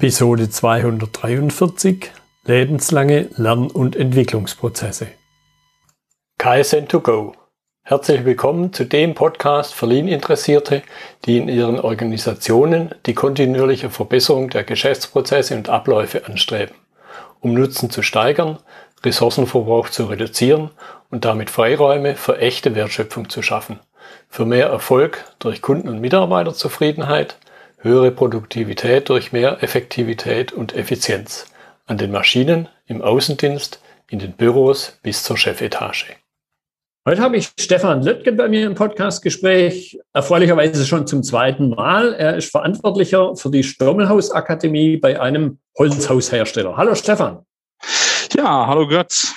Episode 0.00 0.48
243 0.48 2.10
Lebenslange 2.46 3.28
Lern- 3.36 3.70
und 3.70 3.96
Entwicklungsprozesse. 3.96 5.08
KSN2Go. 6.40 7.34
Herzlich 7.82 8.24
willkommen 8.24 8.72
zu 8.72 8.86
dem 8.86 9.12
Podcast 9.12 9.74
für 9.74 9.84
Lean-Interessierte, 9.84 10.82
die 11.26 11.36
in 11.36 11.50
ihren 11.50 11.78
Organisationen 11.78 12.94
die 13.04 13.12
kontinuierliche 13.12 13.90
Verbesserung 13.90 14.48
der 14.48 14.64
Geschäftsprozesse 14.64 15.54
und 15.54 15.68
Abläufe 15.68 16.24
anstreben, 16.24 16.74
um 17.40 17.52
Nutzen 17.52 17.90
zu 17.90 18.00
steigern, 18.00 18.58
Ressourcenverbrauch 19.04 19.90
zu 19.90 20.06
reduzieren 20.06 20.70
und 21.10 21.26
damit 21.26 21.50
Freiräume 21.50 22.16
für 22.16 22.38
echte 22.38 22.74
Wertschöpfung 22.74 23.28
zu 23.28 23.42
schaffen, 23.42 23.80
für 24.30 24.46
mehr 24.46 24.68
Erfolg 24.68 25.26
durch 25.40 25.60
Kunden- 25.60 25.90
und 25.90 26.00
Mitarbeiterzufriedenheit– 26.00 27.36
höhere 27.82 28.10
Produktivität 28.10 29.08
durch 29.08 29.32
mehr 29.32 29.62
Effektivität 29.62 30.52
und 30.52 30.74
Effizienz 30.74 31.46
an 31.86 31.98
den 31.98 32.10
Maschinen, 32.10 32.68
im 32.86 33.02
Außendienst, 33.02 33.80
in 34.08 34.18
den 34.18 34.32
Büros 34.32 34.98
bis 35.02 35.24
zur 35.24 35.36
Chefetage. 35.36 36.16
Heute 37.08 37.22
habe 37.22 37.38
ich 37.38 37.48
Stefan 37.58 38.02
Lüttgen 38.02 38.36
bei 38.36 38.48
mir 38.48 38.66
im 38.66 38.74
Podcastgespräch, 38.74 39.98
erfreulicherweise 40.12 40.84
schon 40.84 41.06
zum 41.06 41.22
zweiten 41.22 41.70
Mal. 41.70 42.12
Er 42.12 42.36
ist 42.36 42.50
Verantwortlicher 42.50 43.34
für 43.36 43.50
die 43.50 43.62
Stommelhaus 43.62 44.30
Akademie 44.30 44.98
bei 44.98 45.18
einem 45.18 45.58
Holzhaushersteller. 45.78 46.76
Hallo 46.76 46.94
Stefan. 46.94 47.46
Ja, 48.36 48.66
hallo 48.66 48.86
Götz. 48.86 49.34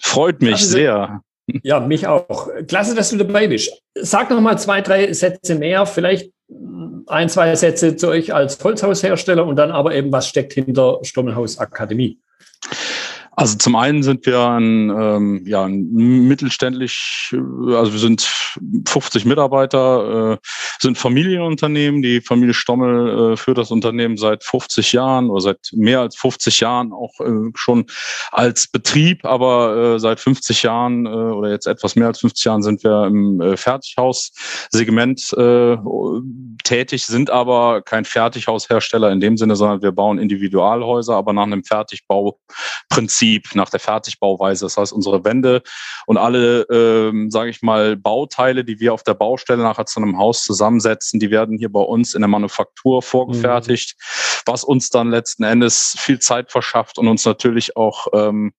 Freut 0.00 0.40
mich 0.40 0.54
also, 0.54 0.66
sehr. 0.66 1.20
Ja, 1.64 1.80
mich 1.80 2.06
auch. 2.06 2.48
Klasse, 2.68 2.94
dass 2.94 3.10
du 3.10 3.16
dabei 3.16 3.48
bist. 3.48 3.82
Sag 3.94 4.30
noch 4.30 4.40
mal 4.40 4.56
zwei, 4.58 4.80
drei 4.80 5.12
Sätze 5.12 5.56
mehr, 5.56 5.86
vielleicht 5.86 6.31
ein, 7.06 7.28
zwei 7.28 7.54
Sätze 7.54 7.96
zu 7.96 8.08
euch 8.08 8.34
als 8.34 8.62
Holzhaushersteller 8.62 9.44
und 9.46 9.56
dann 9.56 9.70
aber 9.70 9.94
eben, 9.94 10.12
was 10.12 10.28
steckt 10.28 10.52
hinter 10.52 10.98
Stommelhaus 11.02 11.58
Akademie? 11.58 12.21
Also 13.34 13.56
zum 13.56 13.76
einen 13.76 14.02
sind 14.02 14.26
wir 14.26 14.40
ein, 14.40 14.90
ähm, 14.90 15.42
ja, 15.46 15.64
ein 15.64 15.90
mittelständlich, 15.90 17.30
also 17.32 17.92
wir 17.92 17.98
sind 17.98 18.20
50 18.86 19.24
Mitarbeiter, 19.24 20.32
äh, 20.32 20.38
sind 20.78 20.98
Familienunternehmen. 20.98 22.02
Die 22.02 22.20
Familie 22.20 22.52
Stommel 22.52 23.32
äh, 23.32 23.36
führt 23.38 23.56
das 23.56 23.70
Unternehmen 23.70 24.18
seit 24.18 24.44
50 24.44 24.92
Jahren 24.92 25.30
oder 25.30 25.40
seit 25.40 25.60
mehr 25.72 26.00
als 26.00 26.16
50 26.16 26.60
Jahren 26.60 26.92
auch 26.92 27.18
äh, 27.20 27.50
schon 27.54 27.86
als 28.32 28.66
Betrieb, 28.66 29.24
aber 29.24 29.94
äh, 29.94 29.98
seit 29.98 30.20
50 30.20 30.62
Jahren 30.64 31.06
äh, 31.06 31.08
oder 31.08 31.50
jetzt 31.50 31.66
etwas 31.66 31.96
mehr 31.96 32.08
als 32.08 32.20
50 32.20 32.44
Jahren 32.44 32.62
sind 32.62 32.84
wir 32.84 33.06
im 33.06 33.40
äh, 33.40 33.56
Fertighaussegment 33.56 35.32
äh, 35.38 35.78
tätig, 36.64 37.06
sind 37.06 37.30
aber 37.30 37.80
kein 37.80 38.04
Fertighaushersteller 38.04 39.10
in 39.10 39.20
dem 39.20 39.38
Sinne, 39.38 39.56
sondern 39.56 39.80
wir 39.80 39.92
bauen 39.92 40.18
Individualhäuser, 40.18 41.16
aber 41.16 41.32
nach 41.32 41.44
einem 41.44 41.64
Fertigbauprinzip 41.64 43.21
Prinzip, 43.22 43.54
nach 43.54 43.70
der 43.70 43.78
Fertigbauweise. 43.78 44.64
Das 44.64 44.76
heißt, 44.76 44.92
unsere 44.92 45.24
Wände 45.24 45.62
und 46.06 46.16
alle, 46.16 46.62
ähm, 46.70 47.30
sage 47.30 47.50
ich 47.50 47.62
mal, 47.62 47.96
Bauteile, 47.96 48.64
die 48.64 48.80
wir 48.80 48.92
auf 48.92 49.04
der 49.04 49.14
Baustelle 49.14 49.62
nachher 49.62 49.86
zu 49.86 50.00
einem 50.00 50.18
Haus 50.18 50.42
zusammensetzen, 50.42 51.20
die 51.20 51.30
werden 51.30 51.56
hier 51.56 51.70
bei 51.70 51.80
uns 51.80 52.14
in 52.14 52.22
der 52.22 52.28
Manufaktur 52.28 53.00
vorgefertigt, 53.00 53.94
mhm. 53.96 54.42
was 54.46 54.64
uns 54.64 54.90
dann 54.90 55.10
letzten 55.10 55.44
Endes 55.44 55.94
viel 55.98 56.18
Zeit 56.18 56.50
verschafft 56.50 56.98
und 56.98 57.06
uns 57.06 57.24
natürlich 57.24 57.76
auch 57.76 58.08
ähm, 58.12 58.52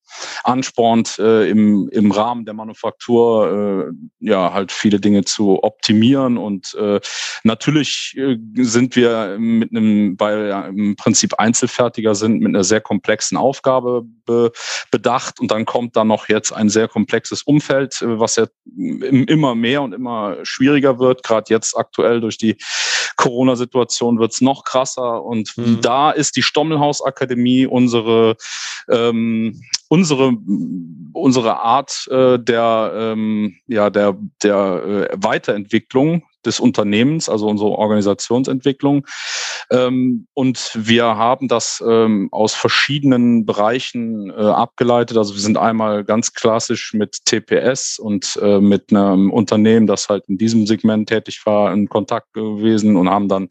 anspornt, 0.43 1.19
äh, 1.19 1.49
im, 1.49 1.89
im 1.89 2.11
Rahmen 2.11 2.45
der 2.45 2.53
Manufaktur 2.53 3.91
äh, 4.21 4.25
ja 4.25 4.53
halt 4.53 4.71
viele 4.71 4.99
Dinge 4.99 5.25
zu 5.25 5.61
optimieren. 5.63 6.37
Und 6.37 6.73
äh, 6.75 7.01
natürlich 7.43 8.15
äh, 8.17 8.37
sind 8.55 8.95
wir 8.95 9.35
mit 9.37 9.71
einem, 9.71 10.15
weil 10.19 10.47
ja 10.47 10.67
im 10.67 10.95
Prinzip 10.95 11.33
Einzelfertiger 11.37 12.15
sind, 12.15 12.39
mit 12.39 12.49
einer 12.49 12.63
sehr 12.63 12.81
komplexen 12.81 13.37
Aufgabe 13.37 14.03
be 14.25 14.52
bedacht. 14.91 15.39
Und 15.39 15.51
dann 15.51 15.65
kommt 15.65 15.95
da 15.95 16.03
noch 16.03 16.29
jetzt 16.29 16.51
ein 16.51 16.69
sehr 16.69 16.87
komplexes 16.87 17.43
Umfeld, 17.43 18.01
äh, 18.01 18.19
was 18.19 18.35
ja 18.35 18.47
immer 18.75 19.55
mehr 19.55 19.81
und 19.81 19.93
immer 19.93 20.37
schwieriger 20.43 20.99
wird. 20.99 21.23
Gerade 21.23 21.53
jetzt 21.53 21.77
aktuell 21.77 22.21
durch 22.21 22.37
die 22.37 22.57
Corona-Situation 23.15 24.19
wird 24.19 24.33
es 24.33 24.41
noch 24.41 24.63
krasser. 24.63 25.23
Und 25.23 25.55
mhm. 25.57 25.81
da 25.81 26.11
ist 26.11 26.35
die 26.35 26.43
Stommelhaus-Akademie 26.43 27.67
unsere, 27.67 28.35
ähm, 28.89 29.61
unsere, 29.87 30.33
unsere 31.13 31.59
Art 31.61 32.07
äh, 32.09 32.39
der, 32.39 32.93
ähm, 32.95 33.57
ja, 33.67 33.89
der, 33.89 34.17
der 34.41 35.09
äh, 35.11 35.17
Weiterentwicklung 35.17 36.23
des 36.45 36.59
Unternehmens, 36.59 37.29
also 37.29 37.47
unsere 37.47 37.71
Organisationsentwicklung. 37.71 39.05
Ähm, 39.71 40.27
und 40.33 40.71
wir 40.75 41.05
haben 41.05 41.47
das 41.47 41.83
ähm, 41.87 42.29
aus 42.31 42.53
verschiedenen 42.53 43.45
Bereichen 43.45 44.29
äh, 44.29 44.33
abgeleitet. 44.33 45.17
Also 45.17 45.33
wir 45.33 45.41
sind 45.41 45.57
einmal 45.57 46.03
ganz 46.03 46.33
klassisch 46.33 46.93
mit 46.93 47.25
TPS 47.25 47.99
und 47.99 48.37
äh, 48.41 48.59
mit 48.59 48.91
einem 48.91 49.31
Unternehmen, 49.31 49.87
das 49.87 50.09
halt 50.09 50.25
in 50.27 50.37
diesem 50.37 50.67
Segment 50.67 51.09
tätig 51.09 51.41
war, 51.45 51.73
in 51.73 51.89
Kontakt 51.89 52.33
gewesen 52.33 52.95
und 52.97 53.09
haben 53.09 53.27
dann 53.27 53.49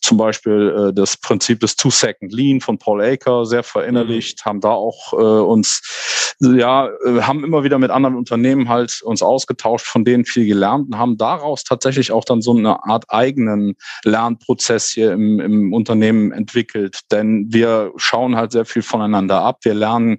zum 0.00 0.16
Beispiel 0.16 0.88
äh, 0.88 0.94
das 0.94 1.16
Prinzip 1.16 1.60
des 1.60 1.76
Two-Second 1.76 2.32
Lean 2.32 2.60
von 2.60 2.78
Paul 2.78 3.02
Aker 3.02 3.44
sehr 3.44 3.62
verinnerlicht, 3.62 4.40
mhm. 4.44 4.48
haben 4.48 4.60
da 4.60 4.70
auch 4.70 5.12
äh, 5.12 5.16
uns, 5.16 6.34
ja, 6.40 6.88
äh, 7.04 7.22
haben 7.22 7.44
immer 7.44 7.64
wieder 7.64 7.78
mit 7.78 7.90
anderen 7.90 8.16
Unternehmen 8.16 8.68
halt 8.68 9.02
uns 9.02 9.22
ausgetauscht, 9.22 9.86
von 9.86 10.04
denen 10.04 10.24
viel 10.24 10.46
gelernt 10.46 10.88
und 10.88 10.98
haben 10.98 11.18
daraus 11.18 11.64
tatsächlich 11.64 12.12
auch 12.12 12.17
dann 12.24 12.42
so 12.42 12.56
eine 12.56 12.84
Art 12.84 13.04
eigenen 13.08 13.74
Lernprozess 14.04 14.88
hier 14.88 15.12
im, 15.12 15.40
im 15.40 15.72
Unternehmen 15.72 16.32
entwickelt. 16.32 17.00
Denn 17.10 17.46
wir 17.50 17.92
schauen 17.96 18.36
halt 18.36 18.52
sehr 18.52 18.64
viel 18.64 18.82
voneinander 18.82 19.42
ab. 19.42 19.58
Wir 19.62 19.74
lernen 19.74 20.18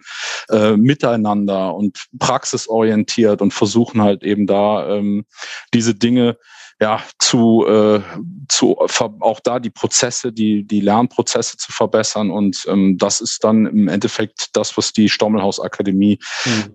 äh, 0.50 0.78
miteinander 0.78 1.76
und 1.76 2.06
praxisorientiert 2.18 3.42
und 3.42 3.54
versuchen 3.54 4.02
halt 4.02 4.24
eben 4.24 4.48
da 4.48 4.88
ähm, 4.90 5.26
diese 5.74 5.96
Dinge 5.96 6.38
ja, 6.82 7.02
zu, 7.20 7.66
äh, 7.68 8.02
zu 8.48 8.78
auch 8.78 9.40
da 9.42 9.60
die 9.60 9.70
Prozesse, 9.70 10.32
die, 10.32 10.66
die 10.66 10.80
Lernprozesse 10.80 11.58
zu 11.58 11.72
verbessern. 11.72 12.32
Und 12.32 12.66
ähm, 12.70 12.98
das 12.98 13.20
ist 13.20 13.44
dann 13.44 13.66
im 13.66 13.88
Endeffekt 13.90 14.56
das, 14.56 14.78
was 14.78 14.94
die 14.94 15.10
Stommelhaus 15.10 15.60
Akademie 15.60 16.20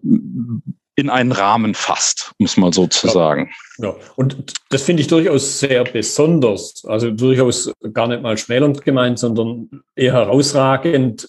mhm. 0.02 0.62
In 0.97 1.10
einen 1.10 1.32
Rahmen 1.32 1.75
fasst, 1.75 2.32
muss 2.38 2.56
man 2.56 2.72
so 2.72 2.87
zu 2.87 3.09
sagen. 3.09 3.50
Ja, 3.78 3.94
und 4.16 4.55
das 4.71 4.82
finde 4.82 5.03
ich 5.03 5.09
durchaus 5.09 5.59
sehr 5.59 5.84
besonders. 5.84 6.84
Also 6.87 7.10
durchaus 7.10 7.72
gar 7.93 8.06
nicht 8.06 8.22
mal 8.22 8.38
schmälernd 8.38 8.82
gemeint, 8.82 9.19
sondern 9.19 9.83
eher 9.97 10.12
herausragend, 10.12 11.28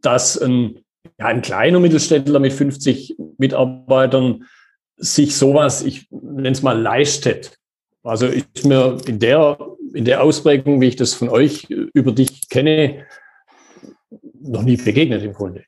dass 0.00 0.40
ein, 0.40 0.80
ja, 1.18 1.26
ein 1.26 1.42
kleiner 1.42 1.80
Mittelständler 1.80 2.38
mit 2.38 2.52
50 2.52 3.16
Mitarbeitern 3.38 4.44
sich 4.96 5.36
sowas, 5.36 5.82
ich 5.82 6.06
nenne 6.10 6.50
es 6.50 6.62
mal, 6.62 6.80
leistet. 6.80 7.58
Also 8.02 8.26
ist 8.26 8.64
mir 8.64 8.96
in 9.06 9.18
der, 9.18 9.58
in 9.94 10.04
der 10.04 10.22
Ausprägung, 10.22 10.80
wie 10.80 10.88
ich 10.88 10.96
das 10.96 11.14
von 11.14 11.28
euch 11.28 11.68
über 11.68 12.12
dich 12.12 12.48
kenne, 12.48 13.06
noch 14.40 14.62
nie 14.62 14.76
begegnet 14.76 15.22
im 15.22 15.34
Grunde. 15.34 15.64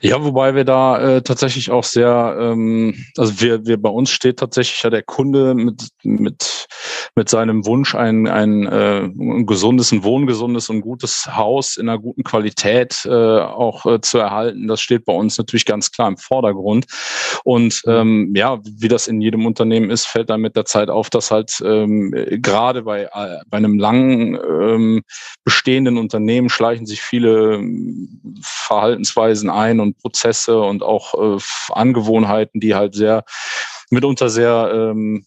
Ja, 0.00 0.22
wobei 0.22 0.54
wir 0.54 0.64
da 0.64 1.16
äh, 1.16 1.22
tatsächlich 1.22 1.70
auch 1.70 1.84
sehr, 1.84 2.36
ähm, 2.38 2.94
also 3.16 3.40
wir, 3.40 3.66
wir 3.66 3.80
bei 3.80 3.88
uns 3.88 4.10
steht 4.10 4.38
tatsächlich 4.38 4.82
ja 4.82 4.90
der 4.90 5.02
Kunde 5.02 5.54
mit, 5.54 5.88
mit, 6.02 6.66
mit 7.14 7.28
seinem 7.28 7.64
Wunsch, 7.66 7.94
ein, 7.94 8.26
ein, 8.26 8.66
äh, 8.66 9.02
ein 9.02 9.46
gesundes, 9.46 9.92
ein 9.92 10.04
wohngesundes 10.04 10.68
und 10.68 10.80
gutes 10.80 11.28
Haus 11.36 11.76
in 11.76 11.88
einer 11.88 11.98
guten 11.98 12.24
Qualität 12.24 13.04
äh, 13.04 13.10
auch 13.10 13.86
äh, 13.86 14.00
zu 14.00 14.18
erhalten. 14.18 14.68
Das 14.68 14.80
steht 14.80 15.04
bei 15.04 15.12
uns 15.12 15.38
natürlich 15.38 15.64
ganz 15.64 15.90
klar 15.90 16.08
im 16.08 16.16
Vordergrund. 16.16 16.86
Und 17.44 17.82
ähm, 17.86 18.32
ja, 18.34 18.60
wie 18.64 18.88
das 18.88 19.06
in 19.06 19.20
jedem 19.20 19.46
Unternehmen 19.46 19.90
ist, 19.90 20.06
fällt 20.06 20.30
dann 20.30 20.40
mit 20.40 20.56
der 20.56 20.64
Zeit 20.64 20.90
auf, 20.90 21.10
dass 21.10 21.30
halt 21.30 21.62
ähm, 21.64 22.12
gerade 22.42 22.82
bei, 22.82 23.04
äh, 23.04 23.38
bei 23.48 23.56
einem 23.56 23.78
langen 23.78 24.34
ähm, 24.34 25.02
bestehenden 25.44 25.98
Unternehmen 25.98 26.48
schleichen 26.48 26.86
sich 26.86 27.02
viele 27.02 27.54
ähm, 27.54 28.20
Verhaltensweisen 28.42 29.50
ein 29.50 29.80
und 29.80 29.93
Prozesse 29.94 30.60
und 30.60 30.82
auch 30.82 31.38
äh, 31.38 31.40
Angewohnheiten, 31.70 32.60
die 32.60 32.74
halt 32.74 32.94
sehr 32.94 33.24
mitunter 33.90 34.28
sehr 34.28 34.70
ähm, 34.72 35.26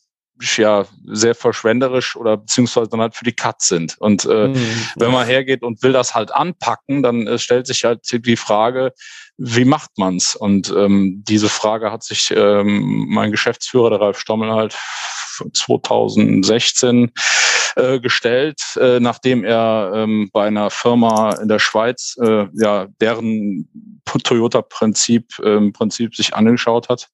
ja 0.58 0.86
sehr 1.06 1.36
verschwenderisch 1.36 2.16
oder 2.16 2.38
beziehungsweise 2.38 2.90
dann 2.90 3.02
halt 3.02 3.16
für 3.16 3.24
die 3.24 3.34
Katz 3.34 3.68
sind. 3.68 3.98
Und 4.00 4.26
äh, 4.26 4.50
mhm. 4.50 4.88
wenn 4.96 5.12
man 5.12 5.26
hergeht 5.26 5.64
und 5.64 5.82
will 5.84 5.94
das 5.94 6.14
halt 6.14 6.32
anpacken, 6.32 7.02
dann 7.02 7.28
äh, 7.28 7.40
stellt 7.40 7.68
sich 7.68 7.84
halt 7.84 8.02
die 8.12 8.38
Frage, 8.38 8.94
wie 9.38 9.66
macht 9.66 9.92
man's? 9.98 10.36
Und 10.36 10.74
ähm, 10.76 11.24
diese 11.28 11.50
Frage 11.50 11.92
hat 11.92 12.04
sich 12.04 12.32
ähm, 12.36 13.06
mein 13.10 13.32
Geschäftsführer, 13.32 13.90
der 13.90 14.02
Ralf 14.02 14.20
Stommel, 14.20 14.52
halt 14.52 14.78
2016 15.54 17.12
äh, 17.76 18.00
gestellt, 18.00 18.62
äh, 18.80 19.00
nachdem 19.00 19.44
er 19.44 19.92
ähm, 19.94 20.30
bei 20.34 20.48
einer 20.48 20.70
Firma 20.70 21.32
in 21.42 21.48
der 21.48 21.60
Schweiz 21.60 22.16
äh, 22.22 22.48
ja 22.54 22.88
deren 23.02 23.70
Toyota-Prinzip 24.06 25.40
äh, 25.40 25.72
Prinzip 25.72 26.16
sich 26.16 26.34
angeschaut 26.34 26.90
hat 26.90 27.10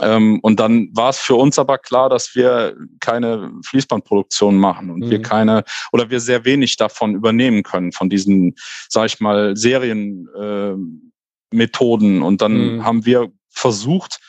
Ähm, 0.00 0.38
und 0.42 0.60
dann 0.60 0.90
war 0.94 1.10
es 1.10 1.18
für 1.18 1.34
uns 1.34 1.58
aber 1.58 1.78
klar, 1.78 2.08
dass 2.08 2.34
wir 2.34 2.76
keine 3.00 3.52
Fließbandproduktion 3.66 4.56
machen 4.56 4.90
und 4.90 5.06
mhm. 5.06 5.10
wir 5.10 5.22
keine 5.22 5.64
oder 5.92 6.10
wir 6.10 6.20
sehr 6.20 6.44
wenig 6.44 6.76
davon 6.76 7.14
übernehmen 7.14 7.62
können, 7.62 7.92
von 7.92 8.08
diesen, 8.08 8.54
sag 8.88 9.06
ich 9.06 9.20
mal, 9.20 9.56
Serienmethoden. 9.56 12.20
Äh, 12.20 12.24
und 12.24 12.40
dann 12.40 12.76
mhm. 12.76 12.84
haben 12.84 13.06
wir 13.06 13.28
versucht, 13.50 14.20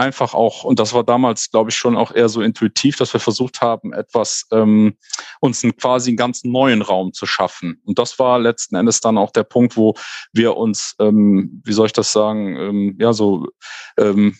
einfach 0.00 0.34
auch, 0.34 0.64
und 0.64 0.78
das 0.78 0.92
war 0.94 1.04
damals, 1.04 1.50
glaube 1.50 1.70
ich, 1.70 1.76
schon 1.76 1.96
auch 1.96 2.12
eher 2.12 2.28
so 2.28 2.40
intuitiv, 2.40 2.96
dass 2.96 3.12
wir 3.12 3.20
versucht 3.20 3.60
haben, 3.60 3.92
etwas, 3.92 4.46
ähm, 4.50 4.96
uns 5.40 5.62
einen, 5.62 5.76
quasi 5.76 6.10
einen 6.10 6.16
ganz 6.16 6.42
neuen 6.44 6.82
Raum 6.82 7.12
zu 7.12 7.26
schaffen. 7.26 7.80
Und 7.84 7.98
das 7.98 8.18
war 8.18 8.38
letzten 8.38 8.76
Endes 8.76 9.00
dann 9.00 9.18
auch 9.18 9.30
der 9.30 9.44
Punkt, 9.44 9.76
wo 9.76 9.94
wir 10.32 10.56
uns, 10.56 10.96
ähm, 10.98 11.62
wie 11.64 11.72
soll 11.72 11.86
ich 11.86 11.92
das 11.92 12.12
sagen, 12.12 12.56
ähm, 12.56 12.96
ja, 12.98 13.12
so 13.12 13.46
ähm, 13.98 14.36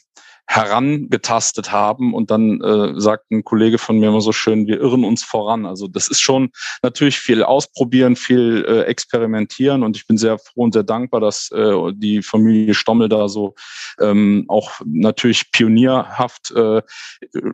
herangetastet 0.51 1.71
haben. 1.71 2.13
Und 2.13 2.33
dann 2.33 2.61
äh, 2.61 3.01
sagt 3.01 3.31
ein 3.31 3.45
Kollege 3.45 3.79
von 3.79 4.01
mir 4.01 4.09
immer 4.09 4.21
so 4.21 4.33
schön, 4.33 4.67
wir 4.67 4.81
irren 4.81 5.05
uns 5.05 5.23
voran. 5.23 5.65
Also 5.65 5.87
das 5.87 6.09
ist 6.09 6.21
schon 6.21 6.51
natürlich 6.83 7.21
viel 7.21 7.45
ausprobieren, 7.45 8.17
viel 8.17 8.65
äh, 8.67 8.83
experimentieren. 8.83 9.85
Und 9.85 9.97
ich 9.97 10.09
bin 10.09 10.19
sehr 10.19 10.41
froh 10.41 10.65
und 10.65 10.73
sehr 10.73 10.83
dankbar, 10.83 11.21
dass 11.21 11.53
äh, 11.53 11.93
die 11.95 12.23
Familie 12.23 12.75
Stommel 12.75 13.09
da 13.09 13.29
so 13.29 13.55
ähm, 14.01 14.47
auch 14.49 14.73
natürlich 14.85 15.53
pionierhaft 15.53 16.51
äh, 16.51 16.83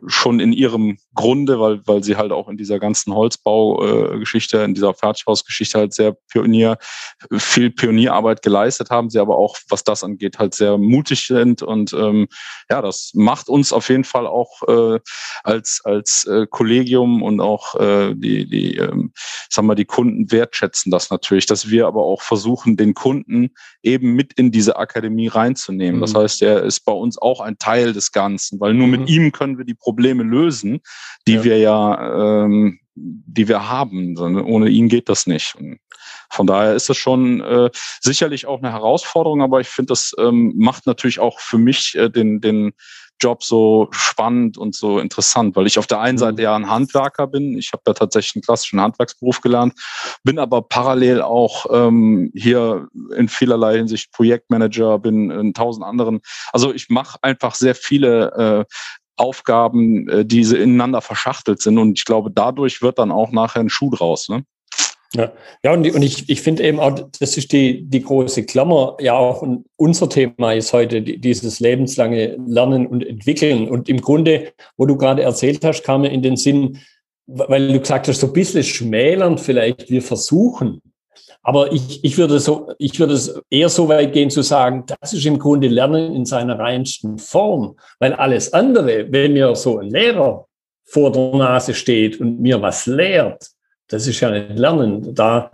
schon 0.07 0.39
in 0.39 0.51
ihrem 0.51 0.97
Grunde, 1.13 1.59
weil, 1.59 1.81
weil 1.85 2.03
sie 2.03 2.15
halt 2.15 2.31
auch 2.31 2.49
in 2.49 2.57
dieser 2.57 2.79
ganzen 2.79 3.13
Holzbaugeschichte, 3.13 4.61
äh, 4.61 4.65
in 4.65 4.73
dieser 4.73 4.95
Fertighausgeschichte 4.95 5.77
halt 5.77 5.93
sehr 5.93 6.17
Pionier, 6.31 6.79
viel 7.31 7.69
Pionierarbeit 7.69 8.41
geleistet 8.41 8.89
haben. 8.89 9.11
Sie 9.11 9.19
aber 9.19 9.37
auch, 9.37 9.55
was 9.69 9.83
das 9.83 10.03
angeht, 10.03 10.39
halt 10.39 10.55
sehr 10.55 10.79
mutig 10.79 11.27
sind 11.27 11.61
und 11.61 11.93
ähm, 11.93 12.27
ja, 12.71 12.86
das 12.87 13.11
macht 13.13 13.49
uns 13.49 13.71
auf 13.71 13.89
jeden 13.89 14.03
Fall 14.03 14.25
auch 14.25 14.63
äh, 14.67 14.99
als, 15.43 15.81
als 15.83 16.25
äh, 16.25 16.47
Kollegium 16.49 17.21
und 17.21 17.39
auch 17.39 17.75
äh, 17.75 18.13
die, 18.15 18.49
die, 18.49 18.77
ähm, 18.77 19.11
sagen 19.49 19.67
wir, 19.67 19.75
die 19.75 19.85
Kunden 19.85 20.31
wertschätzen 20.31 20.91
das 20.91 21.09
natürlich, 21.09 21.45
dass 21.45 21.69
wir 21.69 21.87
aber 21.87 22.03
auch 22.03 22.21
versuchen, 22.21 22.77
den 22.77 22.93
Kunden 22.93 23.51
eben 23.83 24.13
mit 24.13 24.33
in 24.33 24.51
diese 24.51 24.77
Akademie 24.77 25.27
reinzunehmen. 25.27 25.97
Mhm. 25.97 26.01
Das 26.01 26.15
heißt, 26.15 26.41
er 26.41 26.63
ist 26.63 26.81
bei 26.81 26.93
uns 26.93 27.17
auch 27.17 27.41
ein 27.41 27.57
Teil 27.57 27.93
des 27.93 28.11
Ganzen, 28.11 28.59
weil 28.59 28.73
nur 28.73 28.87
mhm. 28.87 28.91
mit 28.91 29.09
ihm 29.09 29.31
können 29.31 29.57
wir 29.57 29.65
die 29.65 29.75
Probleme 29.75 30.23
lösen, 30.23 30.79
die 31.27 31.33
ja. 31.33 31.43
wir 31.43 31.57
ja, 31.57 32.45
ähm, 32.45 32.79
die 32.95 33.47
wir 33.47 33.69
haben. 33.69 34.17
Ohne 34.17 34.69
ihn 34.69 34.89
geht 34.89 35.09
das 35.09 35.27
nicht. 35.27 35.55
Und 35.55 35.79
von 36.29 36.47
daher 36.47 36.75
ist 36.75 36.89
das 36.89 36.97
schon 36.97 37.41
äh, 37.41 37.69
sicherlich 38.01 38.45
auch 38.45 38.59
eine 38.59 38.71
Herausforderung, 38.71 39.41
aber 39.41 39.61
ich 39.61 39.69
finde, 39.69 39.91
das 39.91 40.13
ähm, 40.17 40.53
macht 40.57 40.85
natürlich 40.85 41.19
auch 41.19 41.39
für 41.39 41.57
mich 41.57 41.95
äh, 41.95 42.09
den, 42.09 42.41
den 42.41 42.73
Job 43.19 43.43
so 43.43 43.87
spannend 43.91 44.57
und 44.57 44.75
so 44.75 44.99
interessant, 44.99 45.55
weil 45.55 45.67
ich 45.67 45.79
auf 45.79 45.87
der 45.87 45.99
einen 45.99 46.15
mhm. 46.15 46.19
Seite 46.19 46.41
ja 46.43 46.55
ein 46.55 46.69
Handwerker 46.69 47.27
bin. 47.27 47.57
Ich 47.57 47.71
habe 47.73 47.83
ja 47.87 47.93
tatsächlich 47.93 48.35
einen 48.35 48.43
klassischen 48.43 48.79
Handwerksberuf 48.79 49.41
gelernt, 49.41 49.73
bin 50.23 50.39
aber 50.39 50.61
parallel 50.61 51.21
auch 51.21 51.65
ähm, 51.71 52.31
hier 52.35 52.87
in 53.15 53.27
vielerlei 53.27 53.77
Hinsicht 53.77 54.11
Projektmanager, 54.11 54.99
bin 54.99 55.31
in 55.31 55.53
tausend 55.53 55.85
anderen. 55.85 56.19
Also 56.53 56.73
ich 56.73 56.89
mache 56.89 57.17
einfach 57.21 57.55
sehr 57.55 57.75
viele 57.75 58.65
äh, 58.67 58.73
Aufgaben, 59.15 60.07
äh, 60.09 60.25
die 60.25 60.41
ineinander 60.41 61.01
verschachtelt 61.01 61.61
sind. 61.61 61.77
Und 61.79 61.97
ich 61.97 62.05
glaube, 62.05 62.31
dadurch 62.31 62.81
wird 62.81 62.99
dann 62.99 63.11
auch 63.11 63.31
nachher 63.31 63.61
ein 63.61 63.69
Schuh 63.69 63.89
draus. 63.89 64.29
Ne? 64.29 64.43
Ja, 65.13 65.31
ja 65.63 65.73
und, 65.73 65.89
und 65.93 66.01
ich, 66.01 66.29
ich 66.29 66.41
finde 66.41 66.63
eben 66.63 66.79
auch, 66.79 66.99
das 67.19 67.37
ist 67.37 67.51
die, 67.51 67.83
die 67.83 68.01
große 68.01 68.43
Klammer, 68.43 68.97
ja 68.99 69.13
auch 69.13 69.45
unser 69.75 70.09
Thema 70.09 70.53
ist 70.53 70.73
heute 70.73 71.01
dieses 71.01 71.59
lebenslange 71.59 72.37
Lernen 72.45 72.87
und 72.87 73.05
Entwickeln. 73.05 73.69
Und 73.69 73.89
im 73.89 74.01
Grunde, 74.01 74.51
wo 74.75 74.85
du 74.85 74.97
gerade 74.97 75.23
erzählt 75.23 75.63
hast, 75.63 75.83
kam 75.83 76.01
mir 76.01 76.11
in 76.11 76.21
den 76.21 76.35
Sinn, 76.35 76.79
weil 77.25 77.71
du 77.71 77.79
gesagt 77.79 78.07
hast, 78.07 78.19
so 78.19 78.27
ein 78.27 78.33
bisschen 78.33 78.63
schmälern 78.63 79.37
vielleicht, 79.37 79.89
wir 79.89 80.01
versuchen. 80.01 80.81
Aber 81.41 81.71
ich, 81.71 82.03
ich, 82.03 82.17
würde 82.17 82.39
so, 82.39 82.73
ich 82.77 82.99
würde 82.99 83.13
es 83.13 83.41
eher 83.49 83.69
so 83.69 83.87
weit 83.87 84.11
gehen 84.11 84.29
zu 84.29 84.41
sagen, 84.41 84.83
das 84.99 85.13
ist 85.13 85.25
im 85.25 85.39
Grunde 85.39 85.69
Lernen 85.69 86.13
in 86.13 86.25
seiner 86.25 86.59
reinsten 86.59 87.17
Form. 87.17 87.77
Weil 87.99 88.13
alles 88.13 88.51
andere, 88.51 89.09
wenn 89.11 89.31
mir 89.31 89.55
so 89.55 89.79
ein 89.79 89.89
Lehrer 89.89 90.45
vor 90.83 91.11
der 91.11 91.33
Nase 91.33 91.73
steht 91.73 92.19
und 92.19 92.41
mir 92.41 92.61
was 92.61 92.85
lehrt, 92.85 93.49
das 93.87 94.07
ist 94.07 94.19
ja 94.19 94.31
nicht 94.31 94.57
Lernen. 94.57 95.13
Da, 95.13 95.51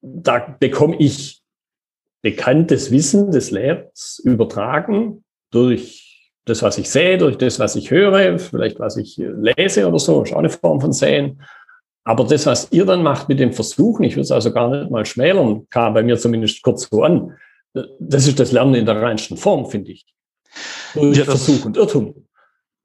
da 0.00 0.56
bekomme 0.58 0.96
ich 0.98 1.42
bekanntes 2.22 2.90
Wissen 2.90 3.30
des 3.30 3.50
Lehrers 3.50 4.20
übertragen 4.24 5.24
durch 5.50 6.32
das, 6.46 6.62
was 6.62 6.78
ich 6.78 6.90
sehe, 6.90 7.18
durch 7.18 7.38
das, 7.38 7.58
was 7.58 7.76
ich 7.76 7.90
höre, 7.90 8.38
vielleicht 8.38 8.78
was 8.78 8.96
ich 8.96 9.16
lese 9.16 9.86
oder 9.86 9.98
so, 9.98 10.22
ist 10.22 10.32
auch 10.32 10.38
eine 10.38 10.50
Form 10.50 10.80
von 10.80 10.92
Sehen. 10.92 11.42
Aber 12.04 12.24
das, 12.24 12.44
was 12.44 12.68
ihr 12.70 12.84
dann 12.84 13.02
macht 13.02 13.28
mit 13.28 13.40
dem 13.40 13.52
Versuchen, 13.52 14.04
ich 14.04 14.14
würde 14.14 14.22
es 14.22 14.30
also 14.30 14.52
gar 14.52 14.68
nicht 14.68 14.90
mal 14.90 15.06
schmälern, 15.06 15.66
kam 15.70 15.94
bei 15.94 16.02
mir 16.02 16.18
zumindest 16.18 16.62
kurz 16.62 16.88
so 16.90 17.02
an. 17.02 17.36
Das 17.98 18.26
ist 18.26 18.38
das 18.38 18.52
Lernen 18.52 18.74
in 18.74 18.86
der 18.86 19.00
reinsten 19.00 19.36
Form, 19.38 19.66
finde 19.66 19.92
ich. 19.92 20.04
Durch 20.94 21.16
ja, 21.16 21.24
Versuch 21.24 21.64
und 21.64 21.76
Irrtum. 21.76 22.23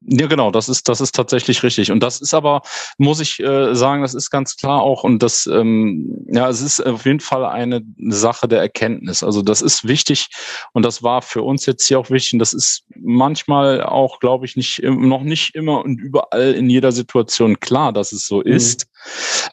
Ja, 0.02 0.26
genau, 0.28 0.50
das 0.50 0.70
ist, 0.70 0.88
das 0.88 1.02
ist 1.02 1.14
tatsächlich 1.14 1.62
richtig. 1.62 1.92
Und 1.92 2.00
das 2.02 2.20
ist 2.22 2.32
aber, 2.32 2.62
muss 2.96 3.20
ich 3.20 3.38
äh, 3.40 3.74
sagen, 3.74 4.00
das 4.00 4.14
ist 4.14 4.30
ganz 4.30 4.56
klar 4.56 4.80
auch, 4.80 5.04
und 5.04 5.22
das, 5.22 5.46
ähm, 5.46 6.24
ja, 6.26 6.48
es 6.48 6.62
ist 6.62 6.80
auf 6.80 7.04
jeden 7.04 7.20
Fall 7.20 7.44
eine 7.44 7.82
Sache 8.08 8.48
der 8.48 8.60
Erkenntnis. 8.60 9.22
Also 9.22 9.42
das 9.42 9.60
ist 9.60 9.86
wichtig 9.86 10.28
und 10.72 10.84
das 10.86 11.02
war 11.02 11.20
für 11.20 11.42
uns 11.42 11.66
jetzt 11.66 11.86
hier 11.86 11.98
auch 11.98 12.08
wichtig. 12.08 12.34
Und 12.34 12.38
das 12.38 12.54
ist 12.54 12.84
manchmal 12.96 13.82
auch, 13.82 14.20
glaube 14.20 14.46
ich, 14.46 14.56
nicht 14.56 14.82
noch 14.82 15.22
nicht 15.22 15.54
immer 15.54 15.84
und 15.84 16.00
überall 16.00 16.52
in 16.54 16.70
jeder 16.70 16.92
Situation 16.92 17.60
klar, 17.60 17.92
dass 17.92 18.12
es 18.12 18.26
so 18.26 18.38
mhm. 18.38 18.52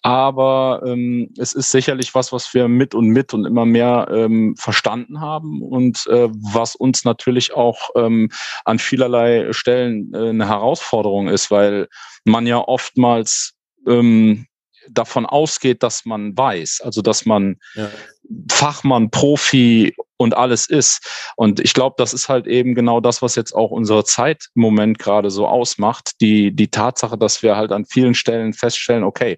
Aber 0.01 0.83
ähm, 0.85 1.33
es 1.37 1.53
ist 1.53 1.71
sicherlich 1.71 2.15
was, 2.15 2.31
was 2.31 2.53
wir 2.53 2.67
mit 2.67 2.93
und 2.95 3.07
mit 3.07 3.33
und 3.33 3.45
immer 3.45 3.65
mehr 3.65 4.07
ähm, 4.11 4.55
verstanden 4.57 5.19
haben 5.21 5.61
und 5.61 6.07
äh, 6.07 6.29
was 6.31 6.75
uns 6.75 7.03
natürlich 7.03 7.53
auch 7.53 7.89
ähm, 7.95 8.29
an 8.65 8.79
vielerlei 8.79 9.51
Stellen 9.53 10.13
äh, 10.13 10.29
eine 10.29 10.47
Herausforderung 10.47 11.27
ist, 11.27 11.51
weil 11.51 11.87
man 12.25 12.47
ja 12.47 12.59
oftmals 12.59 13.53
ähm, 13.87 14.47
davon 14.89 15.25
ausgeht, 15.25 15.83
dass 15.83 16.05
man 16.05 16.37
weiß, 16.37 16.81
also 16.83 17.01
dass 17.01 17.25
man 17.25 17.57
ja. 17.75 17.89
Fachmann, 18.49 19.09
Profi 19.09 19.95
und 20.17 20.35
alles 20.35 20.67
ist. 20.67 21.31
Und 21.35 21.59
ich 21.59 21.73
glaube, 21.73 21.95
das 21.97 22.13
ist 22.13 22.29
halt 22.29 22.47
eben 22.47 22.75
genau 22.75 22.99
das, 22.99 23.21
was 23.21 23.35
jetzt 23.35 23.53
auch 23.53 23.71
unsere 23.71 24.03
Zeit 24.03 24.49
im 24.55 24.61
Moment 24.61 24.99
gerade 24.99 25.29
so 25.29 25.47
ausmacht. 25.47 26.11
Die, 26.21 26.55
die 26.55 26.69
Tatsache, 26.69 27.17
dass 27.17 27.43
wir 27.43 27.55
halt 27.55 27.71
an 27.71 27.85
vielen 27.85 28.15
Stellen 28.15 28.53
feststellen, 28.53 29.03
okay, 29.03 29.37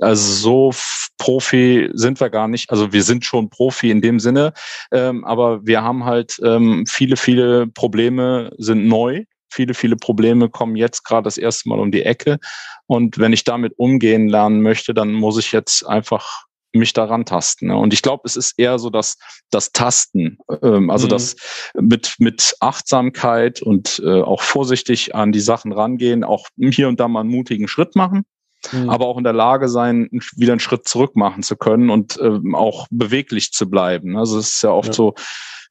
also 0.00 0.32
so 0.32 0.70
Profi 1.18 1.90
sind 1.92 2.20
wir 2.20 2.30
gar 2.30 2.48
nicht. 2.48 2.70
Also 2.70 2.92
wir 2.92 3.02
sind 3.02 3.24
schon 3.24 3.50
Profi 3.50 3.90
in 3.90 4.00
dem 4.00 4.18
Sinne, 4.18 4.52
ähm, 4.92 5.24
aber 5.24 5.64
wir 5.66 5.82
haben 5.82 6.04
halt 6.04 6.38
ähm, 6.42 6.84
viele, 6.88 7.16
viele 7.16 7.66
Probleme 7.68 8.50
sind 8.58 8.86
neu 8.86 9.24
viele, 9.54 9.74
viele 9.74 9.96
Probleme 9.96 10.50
kommen 10.50 10.76
jetzt 10.76 11.04
gerade 11.04 11.22
das 11.22 11.38
erste 11.38 11.68
Mal 11.68 11.78
um 11.78 11.92
die 11.92 12.02
Ecke. 12.02 12.38
Und 12.86 13.18
wenn 13.18 13.32
ich 13.32 13.44
damit 13.44 13.72
umgehen 13.78 14.28
lernen 14.28 14.60
möchte, 14.60 14.92
dann 14.92 15.12
muss 15.12 15.38
ich 15.38 15.52
jetzt 15.52 15.86
einfach 15.86 16.43
mich 16.74 16.92
daran 16.92 17.24
tasten. 17.24 17.68
Ne? 17.68 17.76
Und 17.76 17.92
ich 17.92 18.02
glaube, 18.02 18.22
es 18.24 18.36
ist 18.36 18.58
eher 18.58 18.78
so 18.78 18.90
das, 18.90 19.16
das 19.50 19.72
Tasten, 19.72 20.38
ähm, 20.62 20.90
also 20.90 21.06
mhm. 21.06 21.10
das 21.10 21.36
mit, 21.74 22.16
mit 22.18 22.56
Achtsamkeit 22.60 23.62
und 23.62 24.02
äh, 24.04 24.20
auch 24.20 24.42
vorsichtig 24.42 25.14
an 25.14 25.32
die 25.32 25.40
Sachen 25.40 25.72
rangehen, 25.72 26.24
auch 26.24 26.48
hier 26.56 26.88
und 26.88 27.00
da 27.00 27.08
mal 27.08 27.20
einen 27.20 27.30
mutigen 27.30 27.68
Schritt 27.68 27.96
machen. 27.96 28.24
Mhm. 28.72 28.90
aber 28.90 29.06
auch 29.06 29.18
in 29.18 29.24
der 29.24 29.32
Lage 29.32 29.68
sein, 29.68 30.08
wieder 30.36 30.52
einen 30.52 30.60
Schritt 30.60 30.88
zurück 30.88 31.16
machen 31.16 31.42
zu 31.42 31.56
können 31.56 31.90
und 31.90 32.18
ähm, 32.20 32.54
auch 32.54 32.86
beweglich 32.90 33.52
zu 33.52 33.68
bleiben. 33.68 34.16
Also 34.16 34.38
es 34.38 34.54
ist 34.54 34.62
ja 34.62 34.70
oft 34.70 34.88
ja. 34.88 34.94
so, 34.94 35.14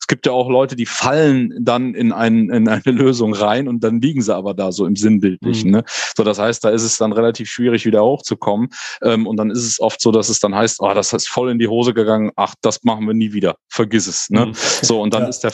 es 0.03 0.07
gibt 0.07 0.25
ja 0.25 0.33
auch 0.33 0.49
Leute, 0.49 0.75
die 0.75 0.85
fallen 0.85 1.53
dann 1.61 1.95
in, 1.95 2.11
ein, 2.11 2.49
in 2.49 2.67
eine 2.67 2.81
Lösung 2.85 3.33
rein 3.33 3.69
und 3.69 3.85
dann 3.85 4.01
liegen 4.01 4.21
sie 4.21 4.35
aber 4.35 4.53
da 4.53 4.73
so 4.73 4.85
im 4.85 4.97
Sinnbildlichen. 4.97 5.69
Mhm. 5.69 5.77
Ne? 5.77 5.83
So, 6.17 6.25
das 6.25 6.39
heißt, 6.39 6.61
da 6.65 6.71
ist 6.71 6.83
es 6.83 6.97
dann 6.97 7.13
relativ 7.13 7.49
schwierig, 7.49 7.85
wieder 7.85 8.03
hochzukommen. 8.03 8.67
Ähm, 9.01 9.25
und 9.25 9.37
dann 9.37 9.49
ist 9.49 9.63
es 9.63 9.79
oft 9.79 10.01
so, 10.01 10.11
dass 10.11 10.27
es 10.27 10.41
dann 10.41 10.53
heißt, 10.53 10.81
oh, 10.81 10.93
das 10.93 11.13
ist 11.13 11.29
voll 11.29 11.49
in 11.51 11.57
die 11.57 11.69
Hose 11.69 11.93
gegangen, 11.93 12.31
ach, 12.35 12.53
das 12.61 12.83
machen 12.83 13.07
wir 13.07 13.13
nie 13.13 13.31
wieder. 13.31 13.55
Vergiss 13.69 14.07
es. 14.07 14.29
Ne? 14.29 14.47
Mhm. 14.47 14.53
So, 14.81 15.01
und 15.01 15.13
dann 15.13 15.23
ja. 15.23 15.29
ist 15.29 15.39
der 15.39 15.53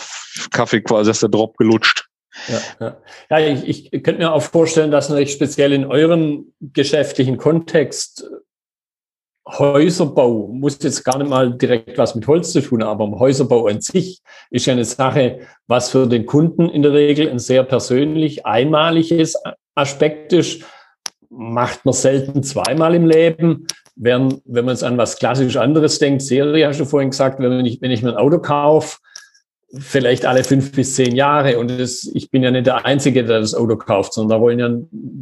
Kaffee 0.49 0.81
quasi, 0.81 1.11
ist 1.11 1.21
der 1.21 1.29
Drop 1.29 1.55
gelutscht. 1.57 2.08
Ja, 2.47 2.61
ja. 2.79 2.97
ja 3.29 3.39
ich, 3.39 3.93
ich 3.93 4.03
könnte 4.03 4.19
mir 4.19 4.33
auch 4.33 4.41
vorstellen, 4.41 4.91
dass 4.91 5.09
natürlich 5.09 5.31
speziell 5.31 5.73
in 5.73 5.85
eurem 5.85 6.53
geschäftlichen 6.59 7.37
Kontext 7.37 8.29
Häuserbau 9.57 10.47
muss 10.51 10.77
jetzt 10.81 11.03
gar 11.03 11.17
nicht 11.17 11.29
mal 11.29 11.51
direkt 11.51 11.97
was 11.97 12.13
mit 12.13 12.27
Holz 12.27 12.51
zu 12.51 12.61
tun, 12.61 12.83
aber 12.83 13.07
Häuserbau 13.19 13.67
an 13.67 13.81
sich 13.81 14.21
ist 14.51 14.67
ja 14.67 14.73
eine 14.73 14.85
Sache, 14.85 15.39
was 15.67 15.89
für 15.89 16.07
den 16.07 16.25
Kunden 16.25 16.69
in 16.69 16.83
der 16.83 16.93
Regel 16.93 17.29
ein 17.29 17.39
sehr 17.39 17.63
persönlich 17.63 18.45
einmaliges 18.45 19.35
Aspekt 19.75 20.33
ist. 20.33 20.63
Macht 21.29 21.85
man 21.85 21.93
selten 21.93 22.43
zweimal 22.43 22.95
im 22.95 23.07
Leben. 23.07 23.65
Während, 23.95 24.41
wenn 24.45 24.65
man 24.65 24.75
jetzt 24.75 24.83
an 24.83 24.97
was 24.97 25.17
klassisch 25.17 25.57
anderes 25.57 25.99
denkt, 25.99 26.21
Serie 26.21 26.67
hast 26.67 26.79
du 26.79 26.85
vorhin 26.85 27.09
gesagt, 27.09 27.39
wenn 27.39 27.65
ich, 27.65 27.81
wenn 27.81 27.91
ich 27.91 28.01
mir 28.01 28.11
ein 28.11 28.17
Auto 28.17 28.39
kaufe, 28.39 28.97
vielleicht 29.77 30.25
alle 30.25 30.43
fünf 30.43 30.71
bis 30.71 30.95
zehn 30.95 31.15
Jahre. 31.15 31.59
Und 31.59 31.69
das, 31.71 32.09
ich 32.13 32.31
bin 32.31 32.43
ja 32.43 32.51
nicht 32.51 32.67
der 32.67 32.85
Einzige, 32.85 33.23
der 33.23 33.39
das 33.39 33.53
Auto 33.53 33.77
kauft, 33.77 34.13
sondern 34.13 34.37
da 34.37 34.41
wollen 34.41 34.59
ja 34.59 34.67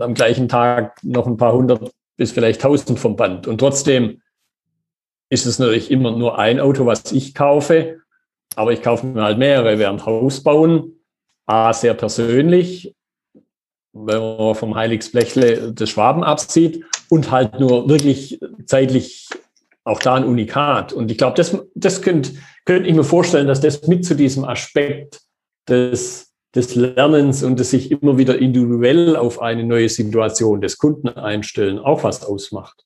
am 0.05 0.13
gleichen 0.13 0.47
Tag 0.47 0.97
noch 1.03 1.27
ein 1.27 1.37
paar 1.37 1.53
hundert 1.53 1.91
bis 2.15 2.31
vielleicht 2.31 2.61
tausend 2.61 2.99
vom 2.99 3.15
Band. 3.15 3.47
Und 3.47 3.59
trotzdem 3.59 4.21
ist 5.29 5.45
es 5.45 5.59
natürlich 5.59 5.91
immer 5.91 6.15
nur 6.15 6.39
ein 6.39 6.59
Auto, 6.59 6.85
was 6.85 7.11
ich 7.11 7.35
kaufe. 7.35 7.99
Aber 8.55 8.71
ich 8.71 8.81
kaufe 8.81 9.05
mir 9.05 9.21
halt 9.21 9.37
mehrere 9.37 9.77
während 9.77 10.05
Haus 10.05 10.41
bauen. 10.41 10.93
A, 11.45 11.71
sehr 11.73 11.93
persönlich, 11.93 12.95
wenn 13.93 14.19
man 14.19 14.55
vom 14.55 14.75
Heiligsblechle 14.75 15.73
des 15.73 15.89
Schwaben 15.89 16.23
absieht 16.23 16.83
und 17.09 17.31
halt 17.31 17.59
nur 17.59 17.87
wirklich 17.87 18.39
zeitlich 18.65 19.29
auch 19.87 19.99
da 19.99 20.15
ein 20.15 20.25
Unikat. 20.25 20.93
Und 20.93 21.09
ich 21.09 21.17
glaube, 21.17 21.35
das, 21.35 21.57
das 21.73 22.01
könnte, 22.01 22.31
könnte 22.65 22.89
ich 22.89 22.95
mir 22.95 23.03
vorstellen, 23.03 23.47
dass 23.47 23.61
das 23.61 23.87
mit 23.87 24.05
zu 24.05 24.15
diesem 24.15 24.43
Aspekt 24.43 25.21
des, 25.67 26.33
des 26.53 26.75
Lernens 26.75 27.43
und 27.43 27.57
des 27.59 27.71
sich 27.71 27.91
immer 27.91 28.17
wieder 28.17 28.37
individuell 28.37 29.15
auf 29.15 29.41
eine 29.41 29.63
neue 29.63 29.89
Situation 29.89 30.61
des 30.61 30.77
Kunden 30.77 31.07
einstellen 31.07 31.79
auch 31.79 32.03
was 32.03 32.23
ausmacht. 32.23 32.83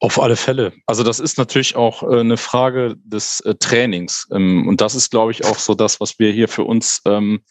Auf 0.00 0.20
alle 0.20 0.34
Fälle. 0.34 0.72
Also 0.86 1.04
das 1.04 1.20
ist 1.20 1.38
natürlich 1.38 1.76
auch 1.76 2.02
äh, 2.02 2.20
eine 2.20 2.36
Frage 2.36 2.96
des 3.04 3.40
äh, 3.40 3.54
Trainings. 3.54 4.26
Ähm, 4.32 4.66
und 4.66 4.80
das 4.80 4.96
ist, 4.96 5.10
glaube 5.10 5.30
ich, 5.30 5.44
auch 5.44 5.58
so 5.58 5.74
das, 5.74 6.00
was 6.00 6.18
wir 6.18 6.32
hier 6.32 6.48
für 6.48 6.64
uns 6.64 7.02
ähm, 7.06 7.42